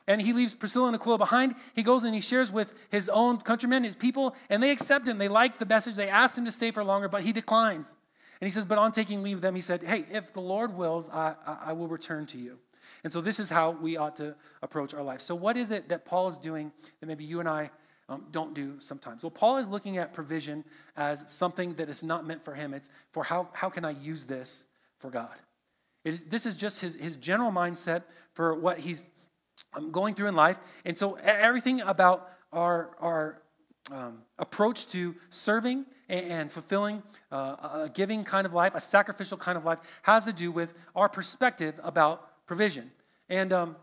and 0.08 0.22
he 0.22 0.32
leaves 0.32 0.53
Priscilla 0.53 0.86
and 0.86 0.96
Aquila 0.96 1.18
behind. 1.18 1.56
He 1.74 1.82
goes 1.82 2.03
and 2.03 2.13
he 2.13 2.22
shares 2.22 2.51
with 2.51 2.72
his 2.89 3.10
own 3.10 3.39
countrymen, 3.39 3.84
his 3.84 3.96
people, 3.96 4.36
and 4.48 4.62
they 4.62 4.70
accept 4.70 5.08
him. 5.08 5.18
They 5.18 5.27
like 5.27 5.58
the 5.58 5.65
message. 5.65 5.96
They 5.96 6.08
ask 6.08 6.38
him 6.38 6.46
to 6.46 6.51
stay 6.51 6.70
for 6.70 6.84
longer, 6.84 7.08
but 7.10 7.24
he 7.24 7.34
declines. 7.34 7.96
And 8.39 8.46
he 8.48 8.51
says, 8.51 8.68
But 8.68 8.77
on 8.77 8.91
taking 8.91 9.24
leave 9.24 9.38
of 9.38 9.41
them, 9.41 9.56
he 9.56 9.62
said, 9.62 9.82
Hey, 9.82 10.06
if 10.12 10.34
the 10.34 10.39
Lord 10.39 10.77
wills, 10.77 11.10
I, 11.10 11.34
I, 11.48 11.74
will 11.74 11.88
return 11.88 12.27
to 12.27 12.38
you. 12.38 12.60
And 13.03 13.12
so 13.12 13.22
this 13.22 13.39
is 13.39 13.50
how 13.50 13.72
we 13.72 13.98
ought 13.98 14.15
to 14.18 14.36
approach 14.62 14.94
our 14.94 15.01
life. 15.01 15.22
So, 15.22 15.34
what 15.34 15.58
is 15.58 15.72
it 15.72 15.89
that 15.89 16.06
Paul 16.06 16.27
is 16.27 16.38
doing 16.38 16.72
that 17.00 17.08
maybe 17.08 17.24
you 17.24 17.39
and 17.39 17.50
I 17.50 17.72
um, 18.10 18.25
don't 18.32 18.53
do 18.56 18.79
sometimes. 18.79 19.24
Well, 19.24 19.29
Paul 19.29 19.58
is 19.58 19.70
looking 19.70 19.98
at 20.00 20.13
provision 20.13 20.65
as 20.98 21.24
something 21.27 21.75
that 21.75 21.89
is 21.89 22.03
not 22.03 22.25
meant 22.25 22.44
for 22.44 22.56
him. 22.56 22.74
It's 22.74 22.89
for 23.12 23.24
how, 23.24 23.50
how 23.53 23.70
can 23.70 23.86
I 23.86 23.91
use 23.91 24.25
this 24.25 24.65
for 25.00 25.10
God? 25.10 25.36
this 26.03 26.46
is 26.46 26.56
just 26.56 26.79
his, 26.79 26.96
his 26.96 27.18
general 27.18 27.51
mindset 27.51 28.03
for 28.34 28.56
what 28.56 28.79
he's 28.79 29.06
um, 29.74 29.91
going 29.91 30.15
through 30.15 30.27
in 30.27 30.36
life. 30.36 30.58
And 30.86 30.98
so 30.98 31.15
everything 31.15 31.82
about 31.82 32.29
our, 32.53 32.96
our 33.00 33.41
um, 33.91 34.20
approach 34.39 34.88
to 34.88 35.13
serving 35.29 35.86
and, 36.08 36.25
and 36.25 36.51
fulfilling 36.51 37.03
uh, 37.32 37.36
a 37.86 37.91
giving 37.94 38.24
kind 38.24 38.48
of 38.48 38.53
life, 38.53 38.74
a 38.75 38.79
sacrificial 38.79 39.38
kind 39.38 39.58
of 39.58 39.65
life, 39.65 39.79
has 40.03 40.25
to 40.25 40.34
do 40.34 40.51
with 40.51 40.74
our 40.96 41.10
perspective 41.10 41.75
about 41.84 42.48
provision. 42.48 42.91
And 43.27 43.51
um, 43.51 43.75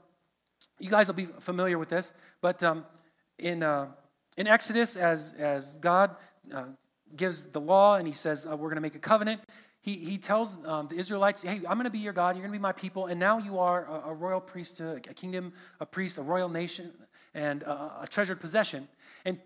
you 0.80 0.90
guys 0.90 1.06
will 1.06 1.14
be 1.14 1.26
familiar 1.38 1.78
with 1.78 1.90
this, 1.90 2.14
but 2.40 2.64
um, 2.64 2.86
in 3.38 3.62
uh, 3.62 3.88
in 4.36 4.46
Exodus, 4.46 4.96
as, 4.96 5.34
as 5.38 5.72
God 5.80 6.14
uh, 6.54 6.64
gives 7.16 7.42
the 7.42 7.60
law 7.60 7.96
and 7.96 8.06
he 8.06 8.14
says, 8.14 8.46
uh, 8.46 8.50
We're 8.50 8.68
going 8.68 8.76
to 8.76 8.82
make 8.82 8.94
a 8.94 9.00
covenant, 9.00 9.40
he, 9.86 9.94
he 9.98 10.18
tells 10.18 10.58
um, 10.66 10.88
the 10.88 10.96
Israelites, 10.96 11.42
Hey, 11.42 11.60
I'm 11.68 11.76
going 11.76 11.84
to 11.84 11.90
be 11.90 12.00
your 12.00 12.12
God, 12.12 12.34
you're 12.34 12.42
going 12.42 12.52
to 12.52 12.58
be 12.58 12.62
my 12.62 12.72
people, 12.72 13.06
and 13.06 13.20
now 13.20 13.38
you 13.38 13.60
are 13.60 13.86
a, 13.86 14.10
a 14.10 14.14
royal 14.14 14.40
priesthood, 14.40 15.06
a 15.08 15.14
kingdom, 15.14 15.52
a 15.78 15.86
priest, 15.86 16.18
a 16.18 16.22
royal 16.22 16.48
nation, 16.48 16.90
and 17.34 17.62
uh, 17.62 17.90
a 18.00 18.08
treasured 18.08 18.40
possession. 18.40 18.88
And 19.24 19.38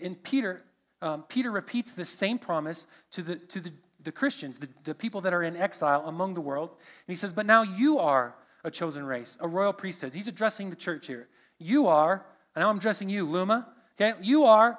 in 0.00 0.14
Peter, 0.14 0.62
um, 1.02 1.24
Peter 1.28 1.50
repeats 1.50 1.92
this 1.92 2.08
same 2.08 2.38
promise 2.38 2.86
to 3.10 3.22
the, 3.22 3.36
to 3.36 3.60
the, 3.60 3.70
the 4.02 4.10
Christians, 4.10 4.58
the, 4.58 4.68
the 4.84 4.94
people 4.94 5.20
that 5.20 5.34
are 5.34 5.42
in 5.42 5.58
exile 5.58 6.04
among 6.06 6.32
the 6.32 6.40
world. 6.40 6.70
And 6.70 7.12
he 7.12 7.16
says, 7.16 7.34
But 7.34 7.44
now 7.44 7.60
you 7.60 7.98
are 7.98 8.34
a 8.64 8.70
chosen 8.70 9.04
race, 9.04 9.36
a 9.40 9.48
royal 9.48 9.74
priesthood. 9.74 10.14
He's 10.14 10.28
addressing 10.28 10.70
the 10.70 10.76
church 10.76 11.06
here. 11.06 11.28
You 11.58 11.86
are, 11.86 12.24
and 12.56 12.62
now 12.62 12.70
I'm 12.70 12.78
addressing 12.78 13.10
you, 13.10 13.26
Luma. 13.26 13.68
Okay? 14.00 14.18
You 14.22 14.46
are 14.46 14.78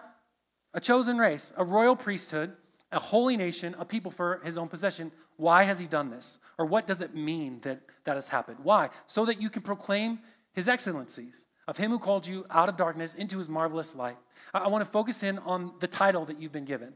a 0.74 0.82
chosen 0.82 1.20
race, 1.20 1.54
a 1.56 1.64
royal 1.64 1.96
priesthood, 1.96 2.54
a 2.94 3.00
holy 3.00 3.36
nation, 3.36 3.76
a 3.78 3.86
people 3.86 4.12
for 4.12 4.42
his 4.44 4.58
own 4.58 4.70
possession. 4.70 5.12
Why 5.38 5.64
has 5.64 5.80
he 5.80 5.88
done 5.88 6.10
this? 6.10 6.40
Or 6.58 6.66
what 6.66 6.88
does 6.88 7.02
it 7.02 7.16
mean 7.16 7.60
that 7.62 7.82
that 8.06 8.16
has 8.16 8.30
happened? 8.30 8.60
Why? 8.64 8.90
So 9.08 9.26
that 9.26 9.42
you 9.42 9.50
can 9.50 9.62
proclaim 9.62 10.20
his 10.54 10.68
excellencies 10.68 11.48
of 11.68 11.78
him 11.78 11.92
who 11.92 12.00
called 12.00 12.28
you 12.28 12.46
out 12.50 12.70
of 12.70 12.78
darkness 12.78 13.14
into 13.14 13.38
his 13.38 13.50
marvelous 13.50 13.96
light. 13.96 14.18
I, 14.54 14.68
want 14.68 14.86
to 14.86 14.92
focus 14.92 15.24
in 15.24 15.40
on 15.40 15.74
the 15.80 15.88
title 15.88 16.26
that 16.26 16.42
you've 16.42 16.52
been 16.52 16.66
given. 16.66 16.94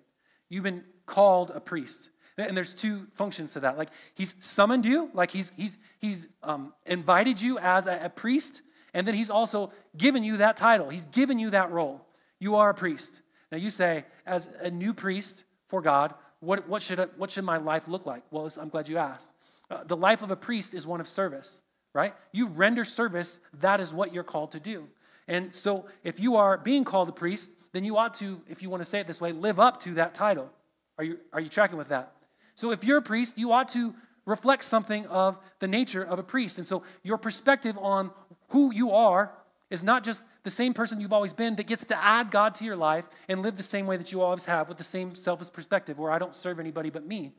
You've 0.50 0.64
been 0.64 0.84
called 1.06 1.52
a 1.54 1.60
priest. 1.60 2.10
And 2.38 2.56
there's 2.56 2.74
two 2.74 3.08
functions 3.14 3.54
to 3.54 3.62
that. 3.62 3.78
Like 3.78 3.90
he's 4.14 4.36
summoned 4.40 4.86
you, 4.86 5.10
like 5.14 5.32
he's 5.32 5.52
he's 5.58 5.80
he's 6.00 6.28
um, 6.44 6.74
invited 6.86 7.42
you 7.42 7.58
as 7.58 7.88
a, 7.88 8.00
a 8.04 8.10
priest, 8.10 8.62
and 8.94 9.08
then 9.08 9.16
he's 9.16 9.32
also 9.32 9.72
given 9.98 10.24
you 10.24 10.38
that 10.38 10.56
title. 10.56 10.90
He's 10.90 11.08
given 11.08 11.40
you 11.40 11.50
that 11.50 11.72
role. 11.72 12.06
You 12.38 12.56
are 12.56 12.70
a 12.70 12.76
priest. 12.76 13.22
Now 13.52 13.58
you 13.58 13.72
say, 13.72 14.06
as 14.28 14.50
a 14.62 14.70
new 14.70 14.94
priest 14.94 15.46
for 15.68 15.82
God, 15.82 16.14
what, 16.40 16.68
what, 16.68 16.82
should, 16.82 17.00
what 17.18 17.32
should 17.32 17.44
my 17.44 17.58
life 17.58 17.88
look 17.88 18.06
like? 18.06 18.24
Well, 18.32 18.50
I'm 18.60 18.70
glad 18.70 18.88
you 18.88 18.98
asked. 18.98 19.34
Uh, 19.70 19.84
the 19.84 19.98
life 19.98 20.22
of 20.22 20.32
a 20.32 20.36
priest 20.36 20.74
is 20.74 20.88
one 20.88 21.00
of 21.00 21.08
service, 21.08 21.62
right? 21.94 22.14
You 22.32 22.48
render 22.48 22.86
service, 22.86 23.40
that 23.60 23.80
is 23.80 23.94
what 23.94 24.14
you're 24.14 24.24
called 24.24 24.52
to 24.52 24.60
do. 24.60 24.88
And 25.28 25.54
so 25.54 25.86
if 26.04 26.20
you 26.20 26.38
are 26.38 26.58
being 26.58 26.84
called 26.84 27.10
a 27.10 27.12
priest, 27.12 27.52
then 27.74 27.84
you 27.84 27.98
ought 27.98 28.14
to, 28.16 28.42
if 28.48 28.62
you 28.62 28.70
want 28.70 28.82
to 28.82 28.90
say 28.90 29.00
it 29.00 29.08
this 29.08 29.20
way, 29.20 29.34
live 29.34 29.60
up 29.60 29.80
to 29.82 29.96
that 29.96 30.14
title. 30.14 30.50
Are 30.98 31.04
you, 31.04 31.18
are 31.34 31.42
you 31.42 31.50
tracking 31.50 31.78
with 31.78 31.90
that? 31.90 32.14
So 32.56 32.72
if 32.72 32.84
you're 32.84 32.98
a 32.98 33.02
priest, 33.02 33.38
you 33.38 33.52
ought 33.52 33.70
to 33.70 33.94
reflect 34.26 34.64
something 34.64 35.06
of 35.08 35.38
the 35.60 35.68
nature 35.68 36.04
of 36.04 36.18
a 36.20 36.24
priest. 36.24 36.58
And 36.58 36.66
so 36.66 36.84
your 37.04 37.18
perspective 37.18 37.78
on 37.78 38.12
who 38.50 38.74
you 38.74 38.92
are 38.92 39.32
is 39.70 39.84
not 39.84 40.04
just 40.04 40.24
the 40.44 40.50
same 40.50 40.74
person 40.74 41.02
you've 41.02 41.14
always 41.14 41.34
been 41.34 41.56
that 41.56 41.68
gets 41.68 41.86
to 41.86 41.98
add 41.98 42.32
God 42.32 42.56
to 42.56 42.66
your 42.66 42.76
life 42.76 43.06
and 43.28 43.42
live 43.42 43.58
the 43.58 43.64
same 43.64 43.86
way 43.86 43.98
that 43.98 44.12
you 44.12 44.22
always 44.22 44.46
have 44.46 44.70
with 44.70 44.78
the 44.78 44.84
same 44.84 45.14
selfish 45.16 45.52
perspective 45.52 45.98
where 45.98 46.12
I 46.12 46.20
don't 46.20 46.36
serve 46.36 46.60
anybody 46.60 46.90
but 46.90 47.06
me. 47.06 47.34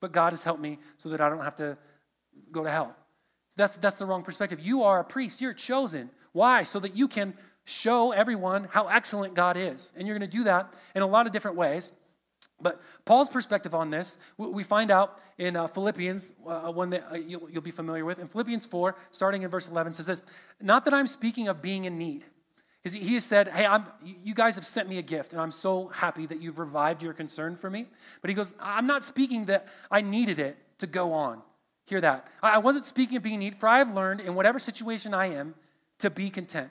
But 0.00 0.12
God 0.12 0.32
has 0.32 0.44
helped 0.44 0.60
me 0.60 0.78
so 0.98 1.08
that 1.10 1.20
I 1.20 1.28
don't 1.28 1.42
have 1.42 1.56
to 1.56 1.78
go 2.52 2.64
to 2.64 2.70
hell. 2.70 2.94
That's, 3.56 3.76
that's 3.76 3.96
the 3.96 4.06
wrong 4.06 4.22
perspective. 4.22 4.60
You 4.60 4.82
are 4.82 5.00
a 5.00 5.04
priest, 5.04 5.40
you're 5.40 5.52
chosen. 5.52 6.10
Why? 6.32 6.62
So 6.62 6.80
that 6.80 6.96
you 6.96 7.08
can 7.08 7.34
show 7.64 8.12
everyone 8.12 8.68
how 8.70 8.88
excellent 8.88 9.34
God 9.34 9.56
is. 9.56 9.92
And 9.96 10.06
you're 10.06 10.18
going 10.18 10.30
to 10.30 10.36
do 10.36 10.44
that 10.44 10.72
in 10.94 11.02
a 11.02 11.06
lot 11.06 11.26
of 11.26 11.32
different 11.32 11.56
ways. 11.56 11.92
But 12.60 12.80
Paul's 13.04 13.28
perspective 13.28 13.74
on 13.74 13.90
this, 13.90 14.18
we 14.36 14.62
find 14.62 14.90
out 14.90 15.18
in 15.38 15.56
uh, 15.56 15.66
Philippians, 15.66 16.32
uh, 16.46 16.70
one 16.72 16.90
that 16.90 17.06
uh, 17.10 17.16
you'll, 17.16 17.48
you'll, 17.50 17.62
be 17.62 17.70
familiar 17.70 18.04
with. 18.04 18.18
In 18.18 18.28
Philippians 18.28 18.66
4, 18.66 18.96
starting 19.10 19.42
in 19.42 19.50
verse 19.50 19.68
11, 19.68 19.94
says 19.94 20.06
this 20.06 20.22
Not 20.60 20.84
that 20.84 20.94
I'm 20.94 21.06
speaking 21.06 21.48
of 21.48 21.62
being 21.62 21.84
in 21.84 21.98
need. 21.98 22.24
Because 22.82 22.94
he 22.94 23.14
has 23.14 23.24
said, 23.24 23.48
Hey, 23.48 23.66
I'm, 23.66 23.86
you 24.02 24.34
guys 24.34 24.56
have 24.56 24.66
sent 24.66 24.88
me 24.88 24.98
a 24.98 25.02
gift, 25.02 25.32
and 25.32 25.40
I'm 25.40 25.52
so 25.52 25.88
happy 25.88 26.26
that 26.26 26.40
you've 26.40 26.58
revived 26.58 27.02
your 27.02 27.12
concern 27.12 27.56
for 27.56 27.70
me. 27.70 27.86
But 28.20 28.30
he 28.30 28.34
goes, 28.34 28.54
I'm 28.60 28.86
not 28.86 29.04
speaking 29.04 29.46
that 29.46 29.68
I 29.90 30.00
needed 30.00 30.38
it 30.38 30.56
to 30.78 30.86
go 30.86 31.12
on. 31.12 31.42
Hear 31.86 32.00
that. 32.00 32.28
I 32.42 32.58
wasn't 32.58 32.84
speaking 32.84 33.16
of 33.16 33.22
being 33.22 33.34
in 33.34 33.40
need, 33.40 33.56
for 33.56 33.68
I 33.68 33.78
have 33.78 33.92
learned 33.92 34.20
in 34.20 34.34
whatever 34.34 34.58
situation 34.58 35.12
I 35.12 35.26
am 35.26 35.54
to 35.98 36.08
be 36.08 36.30
content. 36.30 36.70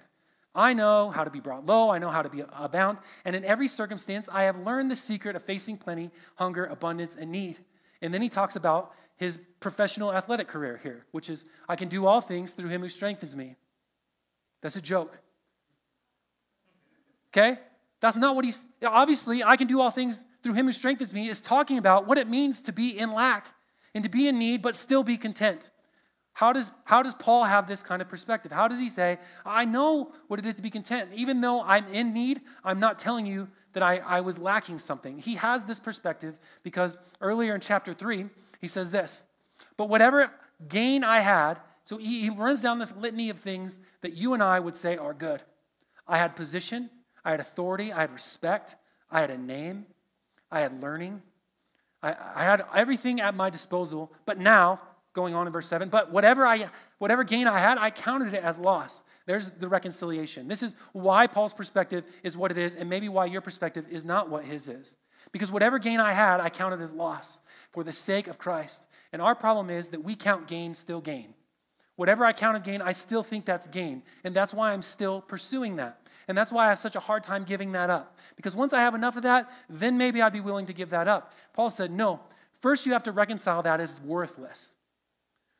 I 0.55 0.73
know 0.73 1.11
how 1.11 1.23
to 1.23 1.29
be 1.29 1.39
brought 1.39 1.65
low, 1.65 1.89
I 1.89 1.99
know 1.99 2.09
how 2.09 2.21
to 2.21 2.29
be 2.29 2.43
abound, 2.53 2.97
and 3.23 3.35
in 3.35 3.45
every 3.45 3.67
circumstance, 3.67 4.27
I 4.31 4.43
have 4.43 4.57
learned 4.65 4.89
the 4.89 4.95
secret 4.95 5.35
of 5.35 5.43
facing 5.43 5.77
plenty, 5.77 6.09
hunger, 6.35 6.65
abundance, 6.65 7.15
and 7.15 7.31
need. 7.31 7.59
And 8.01 8.13
then 8.13 8.21
he 8.21 8.29
talks 8.29 8.55
about 8.55 8.93
his 9.15 9.37
professional 9.59 10.13
athletic 10.13 10.47
career 10.47 10.79
here, 10.81 11.05
which 11.11 11.29
is, 11.29 11.45
I 11.67 11.75
can 11.75 11.89
do 11.89 12.05
all 12.05 12.21
things 12.21 12.53
through 12.53 12.69
him 12.69 12.81
who 12.81 12.89
strengthens 12.89 13.35
me. 13.35 13.57
That's 14.61 14.75
a 14.75 14.81
joke. 14.81 15.19
Okay? 17.31 17.59
That's 17.99 18.17
not 18.17 18.35
what 18.35 18.45
he's, 18.45 18.65
obviously, 18.83 19.43
I 19.43 19.55
can 19.57 19.67
do 19.67 19.81
all 19.81 19.91
things 19.91 20.23
through 20.41 20.53
him 20.53 20.65
who 20.65 20.71
strengthens 20.71 21.13
me, 21.13 21.29
is 21.29 21.41
talking 21.41 21.77
about 21.77 22.07
what 22.07 22.17
it 22.17 22.29
means 22.29 22.61
to 22.63 22.71
be 22.71 22.97
in 22.97 23.13
lack 23.13 23.47
and 23.93 24.03
to 24.03 24.09
be 24.09 24.27
in 24.27 24.39
need, 24.39 24.61
but 24.61 24.75
still 24.75 25.03
be 25.03 25.17
content. 25.17 25.69
How 26.39 26.53
does, 26.53 26.71
how 26.85 27.03
does 27.03 27.13
Paul 27.15 27.43
have 27.43 27.67
this 27.67 27.83
kind 27.83 28.01
of 28.01 28.07
perspective? 28.07 28.49
How 28.49 28.69
does 28.69 28.79
he 28.79 28.87
say, 28.87 29.19
I 29.45 29.65
know 29.65 30.13
what 30.29 30.39
it 30.39 30.45
is 30.45 30.55
to 30.55 30.61
be 30.61 30.69
content? 30.69 31.09
Even 31.13 31.41
though 31.41 31.61
I'm 31.63 31.85
in 31.91 32.13
need, 32.13 32.39
I'm 32.63 32.79
not 32.79 32.97
telling 32.97 33.25
you 33.25 33.49
that 33.73 33.83
I, 33.83 33.97
I 33.97 34.21
was 34.21 34.37
lacking 34.37 34.79
something. 34.79 35.19
He 35.19 35.35
has 35.35 35.65
this 35.65 35.81
perspective 35.81 36.35
because 36.63 36.97
earlier 37.19 37.55
in 37.55 37.59
chapter 37.59 37.93
3, 37.93 38.27
he 38.61 38.67
says 38.67 38.89
this 38.89 39.25
But 39.75 39.89
whatever 39.89 40.31
gain 40.65 41.03
I 41.03 41.19
had, 41.19 41.59
so 41.83 41.97
he, 41.97 42.21
he 42.21 42.29
runs 42.29 42.61
down 42.61 42.79
this 42.79 42.95
litany 42.95 43.29
of 43.29 43.39
things 43.39 43.77
that 43.99 44.13
you 44.13 44.33
and 44.33 44.41
I 44.41 44.61
would 44.61 44.77
say 44.77 44.95
are 44.95 45.13
good. 45.13 45.41
I 46.07 46.19
had 46.19 46.37
position, 46.37 46.89
I 47.25 47.31
had 47.31 47.41
authority, 47.41 47.91
I 47.91 47.99
had 47.99 48.13
respect, 48.13 48.77
I 49.11 49.19
had 49.19 49.29
a 49.29 49.37
name, 49.37 49.87
I 50.49 50.61
had 50.61 50.79
learning, 50.79 51.21
I, 52.01 52.15
I 52.33 52.45
had 52.45 52.63
everything 52.73 53.19
at 53.19 53.35
my 53.35 53.49
disposal, 53.49 54.09
but 54.25 54.37
now, 54.37 54.79
going 55.19 55.35
on 55.35 55.45
in 55.47 55.51
verse 55.51 55.67
7, 55.67 55.89
but 55.89 56.11
whatever, 56.11 56.47
I, 56.47 56.69
whatever 56.97 57.25
gain 57.25 57.45
I 57.45 57.59
had, 57.59 57.77
I 57.77 57.89
counted 57.89 58.33
it 58.33 58.41
as 58.41 58.57
loss. 58.57 59.03
There's 59.25 59.49
the 59.51 59.67
reconciliation. 59.67 60.47
This 60.47 60.63
is 60.63 60.75
why 60.93 61.27
Paul's 61.27 61.53
perspective 61.53 62.05
is 62.23 62.37
what 62.37 62.51
it 62.51 62.57
is, 62.57 62.73
and 62.73 62.89
maybe 62.89 63.09
why 63.09 63.25
your 63.25 63.41
perspective 63.41 63.85
is 63.89 64.05
not 64.05 64.29
what 64.29 64.45
his 64.45 64.69
is. 64.69 64.95
Because 65.33 65.51
whatever 65.51 65.77
gain 65.77 65.99
I 65.99 66.13
had, 66.13 66.39
I 66.39 66.49
counted 66.49 66.79
as 66.79 66.93
loss 66.93 67.41
for 67.73 67.83
the 67.83 67.91
sake 67.91 68.27
of 68.27 68.37
Christ. 68.37 68.85
And 69.11 69.21
our 69.21 69.35
problem 69.35 69.69
is 69.69 69.89
that 69.89 70.03
we 70.03 70.15
count 70.15 70.47
gain 70.47 70.73
still 70.73 71.01
gain. 71.01 71.33
Whatever 71.97 72.23
I 72.23 72.31
counted 72.31 72.63
gain, 72.63 72.81
I 72.81 72.93
still 72.93 73.23
think 73.23 73.43
that's 73.43 73.67
gain. 73.67 74.03
And 74.23 74.33
that's 74.33 74.53
why 74.53 74.71
I'm 74.71 74.81
still 74.81 75.19
pursuing 75.19 75.75
that. 75.75 75.99
And 76.29 76.37
that's 76.37 76.51
why 76.51 76.67
I 76.67 76.69
have 76.69 76.79
such 76.79 76.95
a 76.95 76.99
hard 77.01 77.23
time 77.25 77.43
giving 77.43 77.73
that 77.73 77.89
up. 77.89 78.15
Because 78.37 78.55
once 78.55 78.71
I 78.71 78.79
have 78.79 78.95
enough 78.95 79.17
of 79.17 79.23
that, 79.23 79.51
then 79.69 79.97
maybe 79.97 80.21
I'd 80.21 80.31
be 80.31 80.39
willing 80.39 80.67
to 80.67 80.73
give 80.73 80.91
that 80.91 81.07
up. 81.07 81.33
Paul 81.53 81.69
said, 81.69 81.91
no, 81.91 82.21
first 82.61 82.85
you 82.85 82.93
have 82.93 83.03
to 83.03 83.11
reconcile 83.11 83.61
that 83.63 83.81
as 83.81 83.99
worthless. 83.99 84.75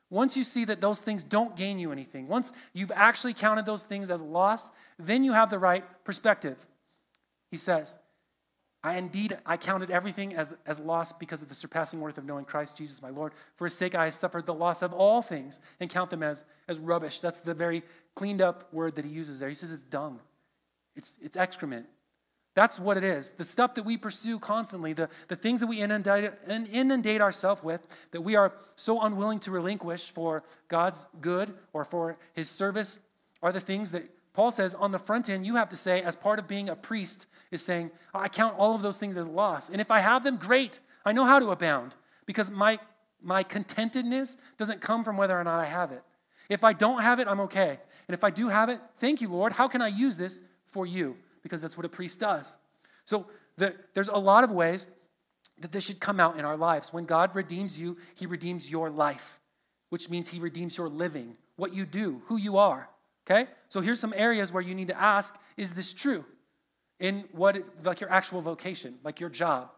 Once 0.09 0.35
you 0.35 0.43
see 0.43 0.65
that 0.65 0.81
those 0.81 1.01
things 1.01 1.23
don't 1.23 1.55
gain 1.55 1.77
you 1.77 1.91
anything, 1.91 2.27
once 2.27 2.51
you've 2.73 2.91
actually 2.95 3.33
counted 3.33 3.65
those 3.65 3.83
things 3.83 4.09
as 4.09 4.21
loss, 4.21 4.71
then 4.97 5.23
you 5.23 5.33
have 5.33 5.49
the 5.49 5.59
right 5.59 5.83
perspective. 6.03 6.57
He 7.51 7.57
says, 7.57 7.97
I 8.81 8.97
indeed 8.97 9.37
I 9.45 9.57
counted 9.57 9.91
everything 9.91 10.33
as, 10.35 10.55
as 10.65 10.79
loss 10.79 11.11
because 11.11 11.41
of 11.41 11.49
the 11.49 11.55
surpassing 11.55 11.99
worth 11.99 12.17
of 12.17 12.25
knowing 12.25 12.45
Christ 12.45 12.77
Jesus 12.77 13.01
my 13.01 13.09
Lord. 13.09 13.33
For 13.55 13.65
his 13.65 13.73
sake 13.73 13.93
I 13.93 14.09
suffered 14.09 14.45
the 14.45 14.53
loss 14.53 14.81
of 14.81 14.93
all 14.93 15.21
things 15.21 15.59
and 15.79 15.89
count 15.89 16.09
them 16.09 16.23
as, 16.23 16.45
as 16.67 16.79
rubbish. 16.79 17.19
That's 17.19 17.41
the 17.41 17.53
very 17.53 17.83
cleaned 18.15 18.41
up 18.41 18.73
word 18.73 18.95
that 18.95 19.05
he 19.05 19.11
uses 19.11 19.39
there. 19.39 19.49
He 19.49 19.55
says 19.55 19.71
it's 19.71 19.83
dung. 19.83 20.21
It's, 20.95 21.17
it's 21.21 21.35
excrement. 21.35 21.87
That's 22.59 22.77
what 22.77 22.97
it 22.97 23.05
is. 23.05 23.31
The 23.31 23.45
stuff 23.45 23.75
that 23.75 23.85
we 23.85 23.95
pursue 23.95 24.37
constantly, 24.37 24.91
the, 24.91 25.07
the 25.29 25.37
things 25.37 25.61
that 25.61 25.67
we 25.67 25.79
inundate, 25.79 26.33
inundate 26.45 27.21
ourselves 27.21 27.63
with, 27.63 27.87
that 28.11 28.19
we 28.19 28.35
are 28.35 28.51
so 28.75 29.01
unwilling 29.01 29.39
to 29.39 29.51
relinquish 29.51 30.11
for 30.11 30.43
God's 30.67 31.07
good 31.21 31.53
or 31.71 31.85
for 31.85 32.17
his 32.33 32.49
service, 32.49 32.99
are 33.41 33.53
the 33.53 33.61
things 33.61 33.91
that 33.91 34.09
Paul 34.33 34.51
says 34.51 34.75
on 34.75 34.91
the 34.91 34.99
front 34.99 35.29
end, 35.29 35.45
you 35.45 35.55
have 35.55 35.69
to 35.69 35.77
say, 35.77 36.01
as 36.01 36.17
part 36.17 36.37
of 36.37 36.49
being 36.49 36.67
a 36.67 36.75
priest, 36.75 37.27
is 37.49 37.61
saying, 37.61 37.91
I 38.13 38.27
count 38.27 38.57
all 38.57 38.75
of 38.75 38.81
those 38.81 38.97
things 38.97 39.15
as 39.15 39.25
loss. 39.25 39.69
And 39.69 39.79
if 39.79 39.89
I 39.89 40.01
have 40.01 40.25
them, 40.25 40.35
great. 40.35 40.79
I 41.05 41.13
know 41.13 41.23
how 41.23 41.39
to 41.39 41.51
abound 41.51 41.95
because 42.25 42.51
my, 42.51 42.77
my 43.23 43.41
contentedness 43.41 44.35
doesn't 44.57 44.81
come 44.81 45.05
from 45.05 45.15
whether 45.15 45.39
or 45.39 45.45
not 45.45 45.61
I 45.61 45.65
have 45.65 45.93
it. 45.93 46.03
If 46.49 46.65
I 46.65 46.73
don't 46.73 47.03
have 47.03 47.21
it, 47.21 47.27
I'm 47.29 47.39
okay. 47.39 47.79
And 48.09 48.13
if 48.13 48.25
I 48.25 48.31
do 48.31 48.49
have 48.49 48.67
it, 48.67 48.81
thank 48.97 49.21
you, 49.21 49.29
Lord. 49.29 49.53
How 49.53 49.69
can 49.69 49.81
I 49.81 49.87
use 49.87 50.17
this 50.17 50.41
for 50.67 50.85
you 50.85 51.15
because 51.41 51.61
that's 51.61 51.77
what 51.77 51.85
a 51.85 51.89
priest 51.89 52.19
does. 52.19 52.57
So 53.05 53.27
the, 53.57 53.75
there's 53.93 54.07
a 54.07 54.17
lot 54.17 54.43
of 54.43 54.51
ways 54.51 54.87
that 55.59 55.71
this 55.71 55.83
should 55.83 55.99
come 55.99 56.19
out 56.19 56.37
in 56.37 56.45
our 56.45 56.57
lives. 56.57 56.93
When 56.93 57.05
God 57.05 57.35
redeems 57.35 57.77
you, 57.77 57.97
He 58.15 58.25
redeems 58.25 58.69
your 58.69 58.89
life, 58.89 59.39
which 59.89 60.09
means 60.09 60.29
He 60.29 60.39
redeems 60.39 60.77
your 60.77 60.89
living, 60.89 61.35
what 61.55 61.73
you 61.73 61.85
do, 61.85 62.21
who 62.25 62.37
you 62.37 62.57
are. 62.57 62.89
Okay? 63.29 63.49
So 63.67 63.81
here's 63.81 63.99
some 63.99 64.13
areas 64.15 64.51
where 64.51 64.63
you 64.63 64.73
need 64.73 64.87
to 64.87 64.99
ask 64.99 65.35
is 65.57 65.73
this 65.73 65.93
true? 65.93 66.25
In 66.99 67.25
what, 67.31 67.57
like 67.83 68.01
your 68.01 68.11
actual 68.11 68.41
vocation, 68.41 68.95
like 69.03 69.19
your 69.19 69.29
job. 69.29 69.69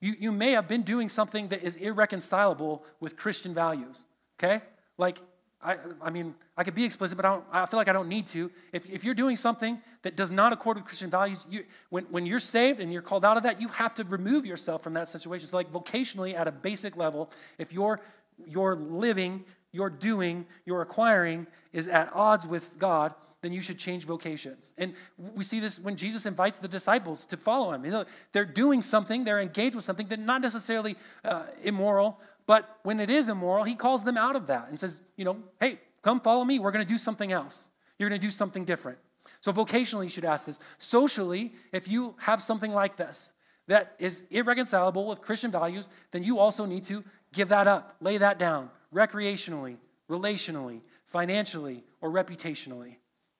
You, 0.00 0.14
you 0.18 0.32
may 0.32 0.52
have 0.52 0.68
been 0.68 0.82
doing 0.82 1.08
something 1.08 1.48
that 1.48 1.62
is 1.62 1.76
irreconcilable 1.76 2.84
with 2.98 3.16
Christian 3.16 3.54
values. 3.54 4.04
Okay? 4.38 4.62
Like 4.98 5.18
I, 5.64 5.76
I 6.00 6.10
mean, 6.10 6.34
I 6.56 6.64
could 6.64 6.74
be 6.74 6.84
explicit, 6.84 7.16
but 7.16 7.24
I, 7.24 7.28
don't, 7.30 7.44
I 7.52 7.66
feel 7.66 7.78
like 7.78 7.88
I 7.88 7.92
don't 7.92 8.08
need 8.08 8.26
to. 8.28 8.50
If, 8.72 8.90
if 8.90 9.04
you're 9.04 9.14
doing 9.14 9.36
something 9.36 9.80
that 10.02 10.16
does 10.16 10.30
not 10.30 10.52
accord 10.52 10.76
with 10.76 10.86
Christian 10.86 11.08
values, 11.08 11.46
you, 11.48 11.64
when, 11.88 12.04
when 12.04 12.26
you're 12.26 12.40
saved 12.40 12.80
and 12.80 12.92
you're 12.92 13.02
called 13.02 13.24
out 13.24 13.36
of 13.36 13.44
that, 13.44 13.60
you 13.60 13.68
have 13.68 13.94
to 13.94 14.04
remove 14.04 14.44
yourself 14.44 14.82
from 14.82 14.94
that 14.94 15.08
situation. 15.08 15.46
So, 15.46 15.56
like 15.56 15.72
vocationally, 15.72 16.34
at 16.34 16.48
a 16.48 16.52
basic 16.52 16.96
level, 16.96 17.30
if 17.58 17.72
your, 17.72 18.00
your 18.46 18.74
living, 18.74 19.44
your 19.70 19.88
doing, 19.88 20.46
your 20.66 20.82
acquiring 20.82 21.46
is 21.72 21.86
at 21.86 22.10
odds 22.12 22.46
with 22.46 22.76
God, 22.78 23.14
then 23.42 23.52
you 23.52 23.60
should 23.60 23.78
change 23.78 24.06
vocations. 24.06 24.72
And 24.78 24.94
we 25.18 25.44
see 25.44 25.60
this 25.60 25.78
when 25.78 25.96
Jesus 25.96 26.24
invites 26.26 26.60
the 26.60 26.68
disciples 26.68 27.26
to 27.26 27.36
follow 27.36 27.72
him. 27.72 27.84
You 27.84 27.90
know, 27.90 28.04
They're 28.32 28.44
doing 28.44 28.82
something, 28.82 29.24
they're 29.24 29.40
engaged 29.40 29.74
with 29.74 29.84
something 29.84 30.06
that 30.08 30.20
not 30.20 30.40
necessarily 30.40 30.96
uh, 31.24 31.44
immoral, 31.62 32.18
but 32.46 32.78
when 32.82 33.00
it 33.00 33.10
is 33.10 33.28
immoral, 33.28 33.64
he 33.64 33.74
calls 33.74 34.04
them 34.04 34.16
out 34.16 34.36
of 34.36 34.46
that 34.46 34.68
and 34.68 34.78
says, 34.78 35.00
you 35.16 35.24
know, 35.24 35.36
hey, 35.60 35.80
come 36.02 36.20
follow 36.20 36.44
me. 36.44 36.58
We're 36.58 36.70
going 36.70 36.84
to 36.84 36.90
do 36.90 36.98
something 36.98 37.32
else. 37.32 37.68
You're 37.98 38.08
going 38.08 38.20
to 38.20 38.26
do 38.26 38.30
something 38.30 38.64
different. 38.64 38.98
So, 39.40 39.52
vocationally, 39.52 40.04
you 40.04 40.08
should 40.08 40.24
ask 40.24 40.46
this. 40.46 40.58
Socially, 40.78 41.52
if 41.72 41.88
you 41.88 42.14
have 42.18 42.42
something 42.42 42.72
like 42.72 42.96
this 42.96 43.32
that 43.68 43.94
is 43.98 44.24
irreconcilable 44.30 45.06
with 45.06 45.20
Christian 45.20 45.50
values, 45.50 45.88
then 46.10 46.24
you 46.24 46.38
also 46.38 46.64
need 46.64 46.84
to 46.84 47.04
give 47.32 47.48
that 47.48 47.66
up, 47.66 47.96
lay 48.00 48.18
that 48.18 48.38
down, 48.38 48.70
recreationally, 48.94 49.76
relationally, 50.10 50.80
financially, 51.06 51.84
or 52.00 52.10
reputationally. 52.10 52.96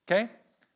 Okay? 0.07 0.29